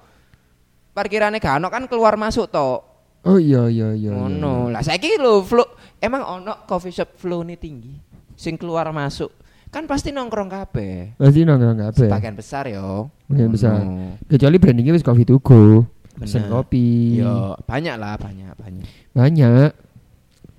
Parkirannya 0.94 1.42
gak 1.42 1.58
ono 1.58 1.68
kan 1.74 1.90
keluar 1.90 2.14
masuk 2.14 2.46
to. 2.54 2.86
Oh 3.22 3.38
iya 3.38 3.66
iya 3.66 3.94
iya. 3.94 4.14
iya, 4.14 4.30
iya. 4.30 4.70
Lah 4.70 4.82
saiki 4.82 5.18
lho 5.18 5.42
flow 5.42 5.66
emang 5.98 6.22
ono 6.22 6.66
coffee 6.70 6.94
shop 6.94 7.18
flow 7.18 7.42
nih 7.42 7.58
tinggi. 7.58 7.94
Sing 8.38 8.54
keluar 8.54 8.86
masuk 8.94 9.41
kan 9.72 9.88
pasti 9.88 10.12
nongkrong 10.12 10.52
kabeh. 10.52 11.16
Pasti 11.16 11.48
nongkrong 11.48 11.80
kabeh. 11.88 12.08
Sebagian 12.12 12.36
besar 12.36 12.68
yo. 12.68 13.08
Sebagian 13.24 13.50
besar. 13.50 13.80
Kecuali 14.28 14.56
brandingnya 14.60 14.92
wis 14.92 15.02
coffee 15.02 15.24
to 15.24 15.40
go. 15.40 15.88
Pesen 16.20 16.52
kopi. 16.52 17.24
Yo 17.24 17.56
banyak 17.64 17.96
lah 17.96 18.20
banyak 18.20 18.52
banyak. 18.52 18.84
Banyak. 19.16 19.72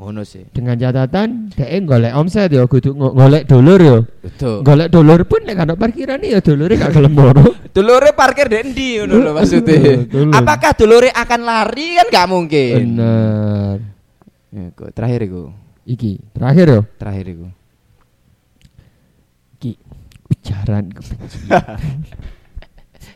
Ngono 0.02 0.26
sih. 0.26 0.50
Dengan 0.50 0.74
catatan 0.82 1.54
dhek 1.54 1.86
golek 1.86 2.12
omset 2.18 2.50
ya 2.50 2.66
kudu 2.66 2.98
golek 2.98 3.46
dulur 3.46 3.80
ya. 3.80 3.98
Betul. 4.02 4.66
Golek 4.66 4.90
dulur 4.90 5.22
pun 5.30 5.46
nek 5.46 5.62
ana 5.62 5.78
parkiran 5.78 6.18
ya 6.26 6.42
dulure 6.42 6.74
gak 6.74 6.98
gelem 6.98 7.14
moro. 7.14 7.46
Dulure 7.74 8.14
parkir 8.14 8.54
di 8.54 8.58
endi 8.62 8.90
ngono 9.02 9.18
lho 9.18 9.32
maksudnya. 9.34 10.06
Apakah 10.38 10.78
dulure 10.78 11.10
akan 11.10 11.42
lari 11.42 11.98
kan 11.98 12.08
gak 12.10 12.28
mungkin. 12.30 12.98
Bener. 12.98 13.78
Ya, 14.54 14.70
terakhir 14.94 15.26
iku. 15.26 15.44
Iki 15.86 16.38
terakhir 16.38 16.66
ya. 16.70 16.82
Terakhir 16.98 17.26
iku. 17.34 17.48
Iki 19.64 19.80
ujaran 20.28 20.92
kebencian. 20.92 21.80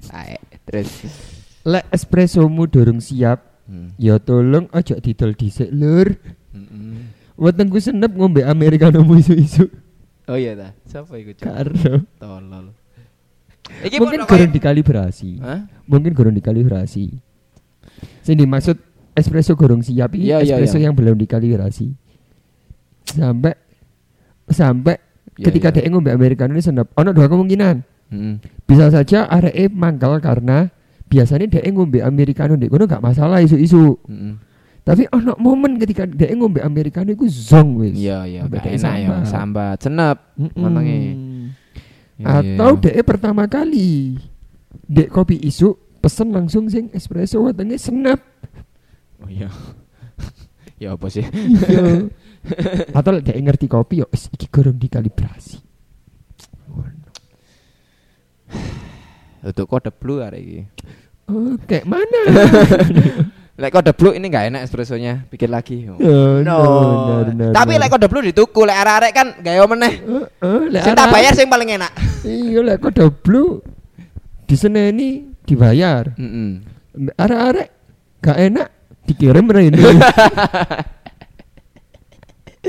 Terus. 0.63 0.91
Lek 1.67 1.83
espressomu 1.91 2.63
durung 2.71 3.03
siap, 3.03 3.59
Hmm. 3.67 3.91
ya 3.99 4.15
tolong 4.15 4.71
aja 4.71 4.95
didol 4.95 5.35
dhisik 5.35 5.67
lur. 5.75 6.07
Mm-mm. 6.55 7.11
Wetengku 7.35 7.83
senep 7.83 8.15
ngombe 8.15 8.39
americano 8.47 9.03
isu-isu. 9.11 9.67
Oh 10.23 10.39
iya 10.39 10.55
ta. 10.55 10.71
Siapa 10.87 11.11
iku? 11.19 11.35
Cok? 11.35 11.43
Karo. 11.43 11.93
Tolol. 12.15 12.71
Iki 13.83 13.99
Mungkin 13.99 14.23
kurang 14.23 14.55
dikalibrasi. 14.55 15.43
Hah? 15.43 15.67
Mungkin 15.83 16.15
kurang 16.15 16.39
dikalibrasi. 16.39 17.11
Sing 18.23 18.39
dimaksud 18.39 18.79
espresso 19.11 19.51
gorong 19.59 19.83
siap 19.83 20.15
ini 20.15 20.31
Iya, 20.31 20.47
iya, 20.47 20.55
espresso 20.55 20.79
iya. 20.79 20.87
yang 20.87 20.95
belum 20.95 21.19
dikalibrasi. 21.19 21.91
Sampai 23.03 23.51
sampai 24.47 24.95
Iya, 25.37 25.45
ketika 25.53 25.69
iya. 25.69 25.85
dia 25.85 25.89
ngombe 25.93 26.09
americano 26.09 26.57
ini 26.57 26.65
senep. 26.65 26.89
Ono 26.97 27.09
dua 27.13 27.29
kemungkinan. 27.29 27.75
Mm-mm. 28.09 28.33
Bisa 28.65 28.89
saja 28.89 29.29
areke 29.29 29.69
mangkal 29.69 30.17
karena 30.17 30.73
biasanya 31.07 31.45
dia 31.45 31.61
ngombe 31.69 32.01
americano 32.01 32.57
ndek 32.57 32.73
kono 32.73 32.89
gak 32.89 33.05
masalah 33.05 33.39
isu-isu. 33.45 34.01
Mm-mm. 34.09 34.33
Tapi 34.81 35.03
ono 35.13 35.35
momen 35.37 35.77
ketika 35.77 36.07
dia 36.09 36.33
ngombe 36.33 36.63
americano 36.65 37.13
iku 37.13 37.29
zong 37.29 37.77
wis. 37.85 37.93
Iya 37.93 38.25
iya 38.25 38.41
dia 38.49 38.65
enak 38.65 38.93
ya 38.97 39.15
sambat. 39.27 39.77
senep. 39.83 40.17
Iya, 42.17 42.41
Atau 42.41 42.81
iya. 42.81 42.97
dia 42.97 43.03
pertama 43.05 43.45
kali 43.45 44.17
dek 44.89 45.13
kopi 45.13 45.37
isu 45.37 45.77
pesen 46.01 46.33
langsung 46.33 46.65
sing 46.65 46.89
espresso 46.95 47.45
wetenge 47.45 47.77
senep. 47.77 48.17
Oh 49.21 49.29
iya. 49.29 49.53
ya 50.81 50.97
apa 50.97 51.07
sih? 51.13 51.21
Atau 52.91 53.11
lek 53.11 53.23
dia 53.23 53.35
ngerti 53.35 53.65
kopi 53.65 54.01
yo 54.01 54.07
wis 54.07 54.27
iki 54.29 54.47
gorong 54.47 54.75
dikalibrasi. 54.75 55.59
Untuk 59.39 59.65
kode 59.65 59.91
blue 59.91 60.19
hari 60.19 60.39
ini. 60.41 60.63
Oh, 61.27 61.55
kayak 61.61 61.85
mana? 61.85 62.21
Lek 63.57 63.73
kode 63.73 63.89
blue 63.91 64.13
ini 64.13 64.29
gak 64.29 64.53
enak 64.53 64.61
espressonya, 64.63 65.25
pikir 65.27 65.49
lagi. 65.49 65.89
Oh. 65.89 65.97
Oh, 65.97 66.37
No. 66.39 66.57
benar, 66.61 67.21
benar, 67.25 67.51
Tapi 67.51 67.73
benar. 67.73 67.81
lek 67.81 67.89
kode 67.89 68.07
blue 68.07 68.23
dituku, 68.23 68.61
lek 68.63 68.77
arek-arek 68.77 69.11
kan 69.11 69.27
gayo 69.41 69.65
meneh. 69.65 69.93
Eh, 69.97 70.25
eh, 70.45 70.61
lek 70.69 70.81
Sing 70.83 70.93
tak 70.93 71.09
arek- 71.09 71.15
bayar 71.17 71.31
sing 71.33 71.49
paling 71.49 71.69
enak. 71.73 71.89
Iya 72.21 72.59
lek 72.61 72.77
kode 72.79 73.01
blue 73.17 73.57
diseneni 74.45 75.09
dibayar. 75.41 76.13
Heeh. 76.13 76.49
Mbak 76.97 77.15
Arek-arek 77.17 77.67
gak 78.19 78.37
enak 78.37 78.67
dikirim 79.03 79.45
rene. 79.47 79.79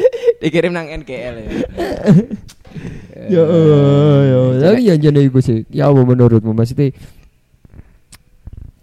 Dikirim 0.42 0.72
nang 0.74 0.86
NGL 0.88 1.34
ya. 1.44 1.50
ya 3.26 3.42
Allah, 3.42 4.20
ya 4.22 4.36
Allah. 4.38 4.58
Tapi 4.70 4.80
yang 4.86 5.00
jadi 5.00 5.20
iku 5.26 5.40
sih, 5.42 5.66
ya 5.72 5.90
apa 5.90 6.00
menurutmu 6.02 6.54
maksudnya 6.54 6.94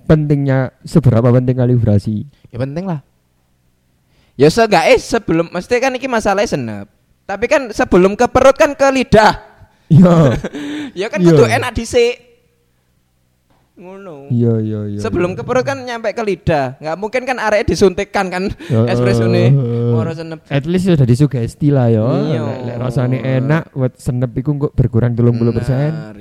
pentingnya 0.06 0.74
seberapa 0.86 1.30
penting 1.34 1.56
kalibrasi? 1.58 2.26
Ya 2.54 2.58
penting 2.62 2.86
lah. 2.86 3.02
Ya 4.36 4.52
seenggaknya 4.52 5.00
sebelum 5.00 5.48
mesti 5.50 5.76
kan 5.80 5.96
iki 5.96 6.08
masalahnya 6.12 6.50
senep. 6.52 6.88
Tapi 7.26 7.46
kan 7.50 7.74
sebelum 7.74 8.14
ke 8.14 8.28
perut 8.30 8.54
kan 8.54 8.78
ke 8.78 8.88
lidah. 8.92 9.34
Ya, 9.90 10.38
Ya 11.06 11.08
kan 11.10 11.22
kudu 11.22 11.46
enak 11.46 11.74
dhisik. 11.74 12.25
Ngono. 13.76 14.32
iya 14.32 14.56
iya 14.58 14.80
iya. 14.88 15.00
Sebelum 15.00 15.36
ke 15.36 15.44
perut 15.44 15.62
kan 15.62 15.76
nyampe 15.78 16.08
ke 16.10 16.24
lidah. 16.24 16.80
Nggak 16.80 16.96
mungkin 16.96 17.22
kan 17.24 17.38
area 17.38 17.62
disuntikkan 17.62 18.26
kan 18.28 18.44
espresso 18.92 19.28
nih. 19.28 19.52
eh. 19.52 19.92
Moro 19.92 20.12
senep. 20.12 20.40
At 20.48 20.64
least 20.64 20.88
sudah 20.88 21.04
disugesti 21.04 21.70
lah 21.70 21.88
ya. 21.88 22.08
Iya. 22.08 22.44
Lek, 22.64 22.76
rasanya 22.80 23.20
enak, 23.20 23.64
buat 23.72 23.94
senep 23.96 24.32
iku 24.34 24.56
kok 24.62 24.74
berkurang 24.74 25.12
30%. 25.12 25.52
persen. 25.52 25.92
Benar. 25.92 26.16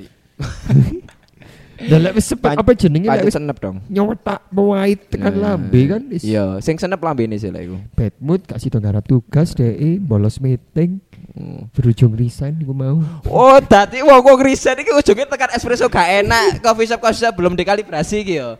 Dan 1.75 1.99
lek 2.01 2.15
wis 2.15 2.23
sepet 2.25 2.55
apa 2.55 2.71
jenenge 2.71 3.03
lek 3.05 3.27
senep 3.27 3.59
dong. 3.59 3.83
nyotak 3.87 4.47
pahit 4.47 5.11
tekan 5.11 5.35
Nah, 5.35 5.59
lambe 5.59 5.81
kan 5.85 6.01
wis 6.07 6.23
Iya, 6.23 6.57
sing 6.59 6.75
senep 6.75 6.97
lambene 6.97 7.35
sih 7.35 7.51
lek 7.51 7.67
iku. 7.67 7.77
bad 7.93 8.15
mood 8.17 8.41
kasih 8.43 8.67
dong 8.67 8.79
garap 8.81 9.03
tugas 9.03 9.51
deh 9.53 9.75
bolos 9.99 10.39
meeting 10.39 11.03
Hmm. 11.35 11.67
berujung 11.75 12.15
resign 12.15 12.55
gue 12.55 12.71
mau 12.71 13.03
Oh, 13.27 13.59
dadi 13.59 13.99
wong 13.99 14.23
wong 14.23 14.39
riset 14.39 14.79
iki 14.79 14.87
ujungnya 14.89 15.27
tekan 15.27 15.51
espresso 15.51 15.91
gak 15.91 16.23
enak, 16.23 16.63
coffee 16.63 16.87
shop 16.87 17.03
coffee 17.03 17.19
shop 17.19 17.35
belum 17.35 17.59
dikalibrasi 17.59 18.23
yo. 18.23 18.55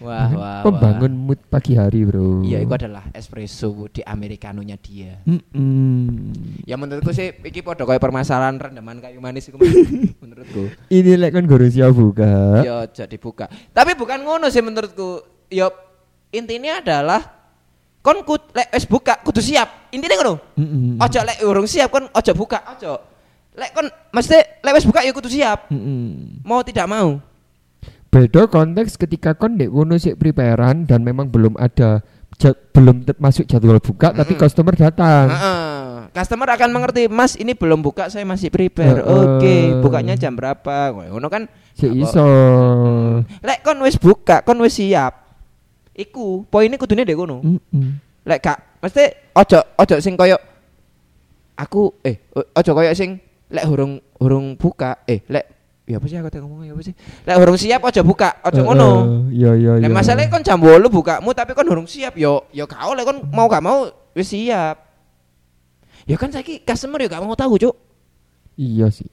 Wah, 0.00 0.32
wah. 0.32 0.60
pembangun 0.64 1.12
wah. 1.12 1.24
mood 1.28 1.40
pagi 1.44 1.76
hari 1.76 2.08
bro 2.08 2.40
Iya, 2.40 2.64
itu 2.64 2.72
adalah 2.72 3.04
espresso 3.12 3.68
di 3.92 4.00
americanonya 4.00 4.80
dia. 4.80 5.20
Mm-mm. 5.28 6.32
Ya 6.64 6.80
menurutku 6.80 7.12
sih 7.12 7.36
iki 7.36 7.60
padha 7.60 7.84
kaya 7.84 8.00
permasalahan 8.00 8.56
rendaman 8.56 8.96
kayu 8.96 9.20
manis 9.20 9.52
iku 9.52 9.60
menurutku. 10.24 10.72
ini 10.88 11.20
lek 11.20 11.36
kan 11.36 11.44
gorong 11.44 11.68
siap 11.68 11.92
buka 11.92 12.64
Ya 12.64 12.88
jadi 12.88 13.20
buka. 13.20 13.44
Tapi 13.76 13.92
bukan 13.92 14.24
ngono 14.24 14.48
sih 14.48 14.64
menurutku. 14.64 15.20
Ya 15.52 15.68
intinya 16.32 16.80
adalah 16.80 17.39
kon 18.00 18.24
kut 18.24 18.48
lek 18.52 18.72
wis 18.72 18.84
buka 18.84 19.20
kudu 19.20 19.40
siap. 19.40 19.92
Intinya 19.92 20.16
ngono. 20.16 20.34
Mm-mm. 20.56 20.96
Ojo 20.96 21.20
lek 21.20 21.38
urung 21.44 21.68
siap 21.68 21.88
kon 21.88 22.08
ojo 22.08 22.32
buka, 22.32 22.64
ojo. 22.72 22.92
Lek 23.54 23.70
kon 23.70 23.86
mesti 24.10 24.38
lek 24.60 24.72
wis 24.72 24.86
buka 24.86 25.04
ya 25.04 25.12
kudu 25.12 25.28
siap. 25.28 25.68
Mm-mm. 25.68 26.40
Mau 26.42 26.60
tidak 26.60 26.86
mau. 26.86 27.20
beda 28.10 28.50
konteks 28.50 28.98
ketika 28.98 29.38
kon 29.38 29.54
dek 29.54 29.70
kono 29.70 29.94
sik 29.94 30.18
preparean 30.18 30.82
dan 30.82 31.06
memang 31.06 31.30
belum 31.30 31.54
ada 31.54 32.02
ja- 32.42 32.58
belum 32.74 33.06
masuk 33.22 33.46
jadwal 33.46 33.78
buka 33.78 34.10
tapi 34.10 34.34
Mm-mm. 34.34 34.42
customer 34.42 34.74
datang 34.74 35.30
Heeh. 35.30 35.70
Customer 36.10 36.50
akan 36.50 36.74
mengerti, 36.74 37.06
"Mas, 37.06 37.38
ini 37.38 37.54
belum 37.54 37.86
buka, 37.86 38.10
saya 38.10 38.26
masih 38.26 38.50
prepare." 38.50 38.98
Heeh. 38.98 39.14
Oke, 39.14 39.54
bukanya 39.78 40.18
jam 40.18 40.34
berapa? 40.34 40.90
Ngono 40.90 41.30
kan. 41.30 41.46
Apa? 41.46 41.86
iso 41.86 42.26
Lek 43.46 43.62
kon 43.62 43.78
wis 43.86 43.94
buka, 43.94 44.42
kon 44.42 44.58
wis 44.58 44.74
siap. 44.74 45.29
Iku 45.92 46.46
poinnya 46.46 46.76
kudune 46.76 47.02
dek 47.02 47.16
kono. 47.16 47.42
Mm-mm. 47.42 47.88
Lek 48.24 48.40
gak 48.40 48.58
mesti 48.80 49.04
ojo 49.34 49.58
ojo 49.76 49.96
sing 50.00 50.16
koyo 50.16 50.36
aku 51.54 51.92
eh 52.00 52.16
ojo 52.32 52.70
koyo 52.72 52.92
sing 52.92 53.20
lek 53.48 53.68
hurung 53.68 54.00
hurung 54.16 54.56
buka 54.56 55.04
eh 55.04 55.20
lek 55.26 55.46
Ya 55.90 55.98
apa 55.98 56.06
sih 56.06 56.14
aku 56.14 56.30
teh 56.30 56.38
ngomong 56.38 56.62
ya 56.62 56.70
apa 56.70 56.86
sih? 56.86 56.94
Lek 57.26 57.34
urung 57.34 57.58
siap 57.58 57.82
aja 57.82 58.06
buka, 58.06 58.38
aja 58.46 58.56
Eh, 58.56 58.62
ngono. 58.62 58.86
eh, 58.86 59.42
Iya 59.42 59.50
iya 59.58 59.72
iya. 59.74 59.82
Lek 59.82 59.90
masalahnya 59.90 60.30
kon 60.30 60.46
jam 60.46 60.62
8 60.62 60.86
bukamu 60.86 61.34
tapi 61.34 61.50
kon 61.50 61.66
urung 61.66 61.90
siap 61.90 62.14
yo 62.14 62.46
yo 62.54 62.70
kau 62.70 62.94
lek 62.94 63.02
kon 63.02 63.26
mau 63.34 63.50
gak 63.50 63.58
mau 63.58 63.90
wis 64.14 64.30
siap. 64.30 64.78
Ya 66.06 66.14
kan 66.14 66.30
saiki 66.30 66.62
customer 66.62 67.02
yo 67.02 67.10
gak 67.10 67.18
mau 67.18 67.34
tahu, 67.34 67.58
Cuk. 67.58 67.74
Iya 68.54 68.86
sih. 68.94 69.10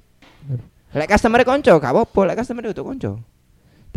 Lek 0.93 1.09
customer 1.09 1.41
konco 1.41 1.73
gak 1.73 1.89
apa-apa, 1.89 2.19
lek 2.29 2.37
customer 2.37 2.61
untuk 2.63 2.85
konco. 2.85 3.11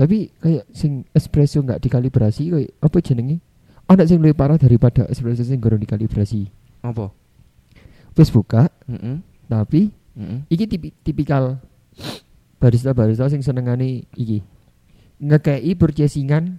Tapi 0.00 0.32
kayak 0.32 0.64
sing 0.72 1.04
espresso 1.12 1.60
nggak 1.60 1.84
dikalibrasi 1.84 2.48
kayak 2.48 2.72
apa 2.80 2.98
jenenge? 3.04 3.36
Ana 3.84 4.08
sing 4.08 4.24
lebih 4.24 4.32
parah 4.32 4.56
daripada 4.56 5.04
espresso 5.12 5.44
sing 5.44 5.60
gorong 5.60 5.76
dikalibrasi. 5.76 6.48
Apa? 6.80 7.12
Wis 8.16 8.32
buka, 8.32 8.72
Heeh. 8.88 9.20
tapi 9.44 9.92
Heeh. 10.16 10.38
iki 10.48 10.64
tipi- 10.64 10.96
tipikal 11.04 11.60
barista-barista 12.56 13.28
sing 13.28 13.44
senengane 13.44 14.08
iki. 14.16 14.40
Ngekei 15.20 15.76
purchasingan 15.76 16.56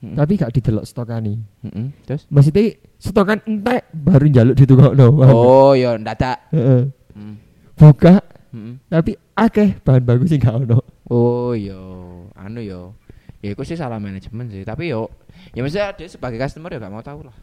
Mm-mm. 0.00 0.16
tapi 0.16 0.40
gak 0.40 0.56
didelok 0.56 0.88
stokane. 0.88 1.44
Heeh. 1.60 1.86
Terus? 2.08 2.24
Maksudnya 2.32 2.72
stokan 2.96 3.44
entek 3.44 3.84
baru 3.92 4.24
njaluk 4.26 4.56
ditukokno. 4.56 5.06
Oh, 5.28 5.76
yo 5.76 6.00
ndadak. 6.00 6.48
Heeh. 6.50 6.88
Hmm. 7.12 7.36
Buka 7.76 8.24
Heeh. 8.48 8.80
tapi 8.88 9.12
akeh 9.36 9.76
bahan 9.84 10.02
bagus 10.02 10.32
sing 10.32 10.40
gak 10.40 10.56
ono. 10.56 10.80
Oh, 11.12 11.52
yo. 11.52 12.01
Anu 12.42 12.60
yo. 12.62 12.98
Ya 13.42 13.54
iku 13.54 13.66
sih 13.66 13.74
salah 13.74 13.98
manajemen 13.98 14.46
sih, 14.54 14.62
tapi 14.62 14.90
yo 14.94 15.10
ya 15.50 15.66
maksudnya 15.66 15.90
dia 15.98 16.06
sebagai 16.06 16.38
customer 16.38 16.70
ya 16.70 16.78
gak 16.78 16.94
mau 16.94 17.02
tahu 17.02 17.26
lah. 17.26 17.34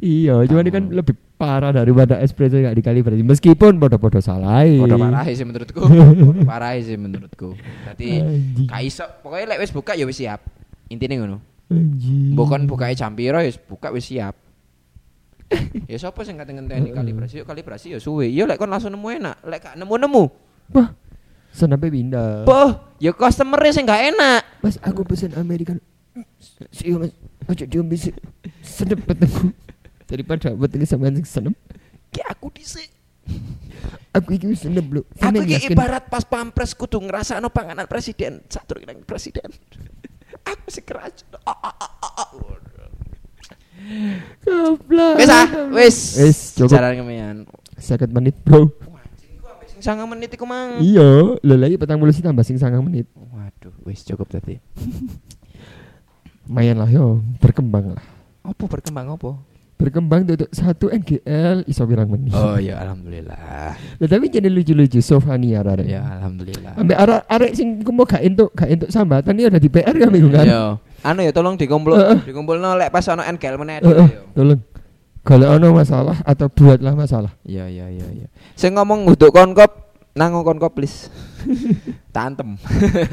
Iya, 0.00 0.42
cuman 0.48 0.64
ini 0.64 0.72
kan 0.72 0.84
lebih 0.90 1.14
parah 1.38 1.70
daripada 1.70 2.18
espresso 2.18 2.58
gak 2.58 2.74
dikalibrasi. 2.74 3.22
Meskipun 3.22 3.78
podo-podo 3.78 4.18
salah. 4.18 4.64
Podo 4.64 4.96
parah 4.98 5.22
sih 5.28 5.46
menurutku. 5.46 5.80
Parah 6.50 6.72
sih 6.80 6.96
menurutku. 6.98 7.54
Dadi 7.86 8.18
Anjing. 8.18 8.66
gak 8.66 8.82
iso, 8.82 9.04
pokoknya 9.22 9.54
lek 9.54 9.60
wis 9.62 9.70
buka 9.70 9.92
ya 9.94 10.04
wis 10.08 10.18
siap. 10.18 10.40
Intine 10.90 11.20
ngono. 11.20 11.38
Bukan 12.34 12.64
buka 12.64 12.90
jam 12.96 13.12
piro 13.12 13.38
ya 13.38 13.52
buka 13.68 13.92
wis 13.92 14.08
siap. 14.08 14.34
ya 15.88 15.96
sapa 15.96 16.20
sing 16.28 16.36
kate 16.36 16.52
ngenteni 16.52 16.92
kalibrasi? 16.98 17.44
Yuk 17.44 17.46
kalibrasi 17.46 17.94
ya 17.94 17.98
suwe. 18.00 18.26
Ya 18.32 18.48
lek 18.48 18.58
kon 18.58 18.72
langsung 18.72 18.90
nemu 18.90 19.08
enak, 19.20 19.36
lek 19.46 19.60
gak 19.62 19.74
nemu-nemu. 19.78 20.24
Wah, 20.74 20.88
senapnya 21.52 21.88
pindah. 21.92 22.28
Boh, 22.44 22.87
ya 22.98 23.14
customer 23.14 23.58
sing 23.70 23.86
gak 23.86 24.14
enak. 24.14 24.42
Mas, 24.62 24.76
aku 24.82 25.06
pesen 25.06 25.34
American. 25.38 25.78
Sih, 26.74 26.94
mas. 26.94 27.14
Ojo 27.48 27.64
sih. 27.96 28.14
Sedep 28.60 29.00
petengku. 29.06 29.54
Daripada 30.04 30.52
petengku 30.52 30.86
sama 30.86 31.08
yang 31.08 31.24
senep. 31.24 31.54
Ki 32.12 32.20
aku 32.26 32.52
dhisik. 32.52 32.90
Aku 34.16 34.34
iki 34.34 34.50
wis 34.50 34.64
senep 34.64 34.86
lho. 34.88 35.02
Aku 35.20 35.44
iki 35.44 35.72
ibarat 35.72 36.08
pas 36.08 36.24
pampres 36.24 36.72
kudu 36.72 36.98
ngrasakno 36.98 37.52
panganan 37.52 37.84
presiden, 37.84 38.40
nang 38.88 39.04
presiden. 39.04 39.52
aku 40.48 40.66
sih 40.72 40.80
ah, 41.44 41.52
ah, 41.52 41.74
ah. 41.76 42.30
Goblok. 44.42 45.14
Wis 45.20 45.28
ah, 45.30 45.46
wis. 45.70 45.96
Wis, 46.18 46.38
cukup. 46.56 46.72
Jalan 46.72 46.92
kemean. 47.04 47.36
50 47.78 48.10
menit, 48.16 48.34
Bro. 48.42 48.74
Sangang 49.78 50.10
menit 50.10 50.34
iku 50.34 50.44
mang. 50.44 50.82
Iya, 50.82 51.38
lho 51.38 51.54
lagi 51.54 51.78
petang 51.78 51.98
puluh 52.02 52.10
sih 52.10 52.22
tambah 52.22 52.42
sing 52.42 52.58
sangang 52.58 52.82
menit. 52.82 53.06
Waduh, 53.14 53.74
wis 53.86 54.02
cukup 54.02 54.26
tadi. 54.26 54.58
Lumayan 56.48 56.80
lah 56.80 56.88
yo, 56.88 57.20
berkembang 57.38 57.94
lah. 57.94 58.04
Apa 58.40 58.64
berkembang 58.64 59.12
apa? 59.12 59.36
Berkembang 59.78 60.26
untuk 60.26 60.50
satu 60.50 60.90
NGL 60.90 61.62
iso 61.70 61.86
pirang 61.86 62.10
menit. 62.10 62.34
Oh 62.34 62.58
ya 62.58 62.78
alhamdulillah. 62.82 63.78
Lah, 63.78 64.08
tapi 64.10 64.26
jadi 64.26 64.50
lucu-lucu 64.50 64.98
Sofani 64.98 65.54
arek. 65.54 65.86
Ya 65.86 66.02
alhamdulillah. 66.02 66.74
Ambek 66.74 66.98
arek 66.98 67.20
arek 67.30 67.50
sing 67.54 67.78
mau 67.94 68.02
gak 68.02 68.24
entuk 68.26 68.50
gak 68.58 68.74
entuk 68.74 68.90
sambatan 68.90 69.38
ya 69.38 69.46
udah 69.46 69.62
di 69.62 69.70
PR 69.70 69.94
ya 69.94 70.08
minggu 70.10 70.34
kan. 70.34 70.46
Yo, 70.50 70.64
anu 71.06 71.20
ya 71.22 71.30
tolong 71.30 71.54
dikumpul 71.54 71.94
Heeh. 71.94 72.18
dikumpulno 72.26 72.74
lek 72.74 72.90
pas 72.90 73.06
ono 73.06 73.22
NGL 73.22 73.56
meneh 73.60 73.76
tolong. 74.34 74.58
Kalau 75.26 75.46
ono 75.54 75.74
masalah 75.74 76.16
atau 76.24 76.46
buatlah 76.48 76.94
masalah. 76.94 77.32
Iya 77.44 77.68
iya 77.68 77.86
iya 77.90 78.06
iya. 78.10 78.26
Sing 78.54 78.72
ngomong 78.74 79.04
nguduk 79.04 79.30
konkop 79.30 79.88
nang 80.16 80.34
konkop 80.42 80.74
please. 80.74 81.06
Tantem. 82.14 82.58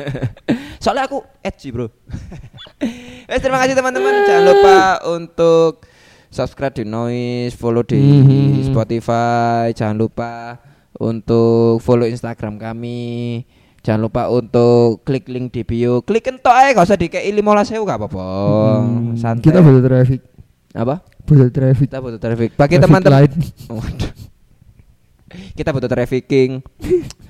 Soalnya 0.82 1.06
aku 1.06 1.22
edgy, 1.42 1.70
Bro. 1.70 1.94
Wes 3.30 3.42
terima 3.42 3.62
kasih 3.62 3.78
teman-teman. 3.78 4.14
Jangan 4.26 4.44
lupa 4.46 4.76
untuk 5.14 5.72
subscribe 6.34 6.74
di 6.74 6.84
Noise, 6.84 7.54
follow 7.54 7.86
di 7.86 8.00
Mhm. 8.00 8.70
Spotify, 8.70 9.70
jangan 9.72 9.98
lupa 9.98 10.58
untuk 10.98 11.80
follow 11.80 12.08
Instagram 12.08 12.58
kami. 12.58 13.44
Jangan 13.86 14.02
lupa 14.02 14.34
untuk 14.34 15.06
klik 15.06 15.30
link 15.30 15.54
di 15.54 15.62
bio. 15.62 16.02
Klik 16.02 16.26
entok 16.26 16.50
ae 16.52 16.74
gak 16.74 16.90
usah 16.90 16.98
dikei 16.98 17.30
15.000 17.30 17.86
gak 17.86 18.02
apa-apa. 18.02 18.28
Hmm, 18.82 19.14
Santai. 19.14 19.46
Kita 19.46 19.62
butuh 19.62 19.84
traffic. 19.86 20.22
Apa? 20.76 20.96
Butuh 21.24 21.50
traffic. 21.50 21.88
Kita 21.88 22.04
butuh 22.04 22.20
traffic. 22.20 22.50
Bagi 22.60 22.76
Traffic 22.78 22.84
teman-teman 22.84 23.32
Waduh. 23.80 24.12
Kita 25.56 25.70
butuh 25.72 25.90
trafficking. 25.90 26.62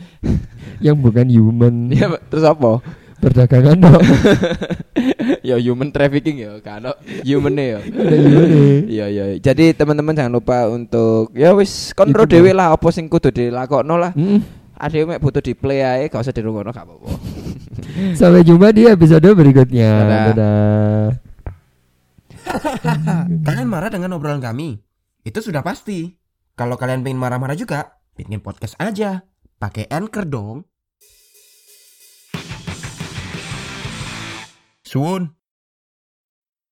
yang 0.85 0.97
bukan 0.99 1.29
human. 1.29 1.87
Ya, 1.95 2.11
terus 2.27 2.43
apa? 2.43 2.81
Perdagangan 3.15 3.79
dong. 3.79 4.03
ya 5.39 5.55
human 5.57 5.89
trafficking 5.89 6.43
ya, 6.43 6.59
kan 6.59 6.83
human 7.23 7.55
ya. 7.57 7.79
Ada 7.79 8.15
human 8.19 8.47
Iya 8.85 9.05
iya. 9.07 9.23
Jadi 9.39 9.71
teman-teman 9.71 10.13
jangan 10.13 10.33
lupa 10.35 10.67
untuk 10.67 11.31
ya 11.31 11.55
wis 11.55 11.95
kontrol 11.95 12.27
dhewe 12.27 12.51
lah 12.51 12.75
apa 12.75 12.87
sing 12.91 13.07
kudu 13.07 13.31
dilakokno 13.31 13.95
lah. 13.95 14.11
Mm. 14.13 14.43
Ada 14.75 15.07
mek 15.07 15.23
butuh 15.23 15.39
di 15.39 15.55
play 15.55 15.79
ae 15.81 16.11
gak 16.11 16.27
usah 16.27 16.35
dirungokno 16.35 16.75
gak 16.75 16.83
apa-apa. 16.83 17.09
Sampai 18.19 18.43
jumpa 18.43 18.75
di 18.75 18.83
episode 18.91 19.31
berikutnya. 19.31 19.89
Dadah. 20.03 20.23
Dadah. 20.35 21.34
Kalian 23.47 23.69
marah 23.69 23.91
dengan 23.91 24.15
obrolan 24.15 24.41
kami? 24.41 24.79
Itu 25.25 25.43
sudah 25.43 25.65
pasti. 25.65 26.15
Kalau 26.55 26.79
kalian 26.79 27.03
pengen 27.03 27.19
marah-marah 27.19 27.57
juga, 27.59 27.99
bikin 28.15 28.39
podcast 28.39 28.79
aja. 28.79 29.27
Pakai 29.59 29.91
Anchor 29.91 30.23
dong. 30.23 30.57
Sun. 34.87 35.34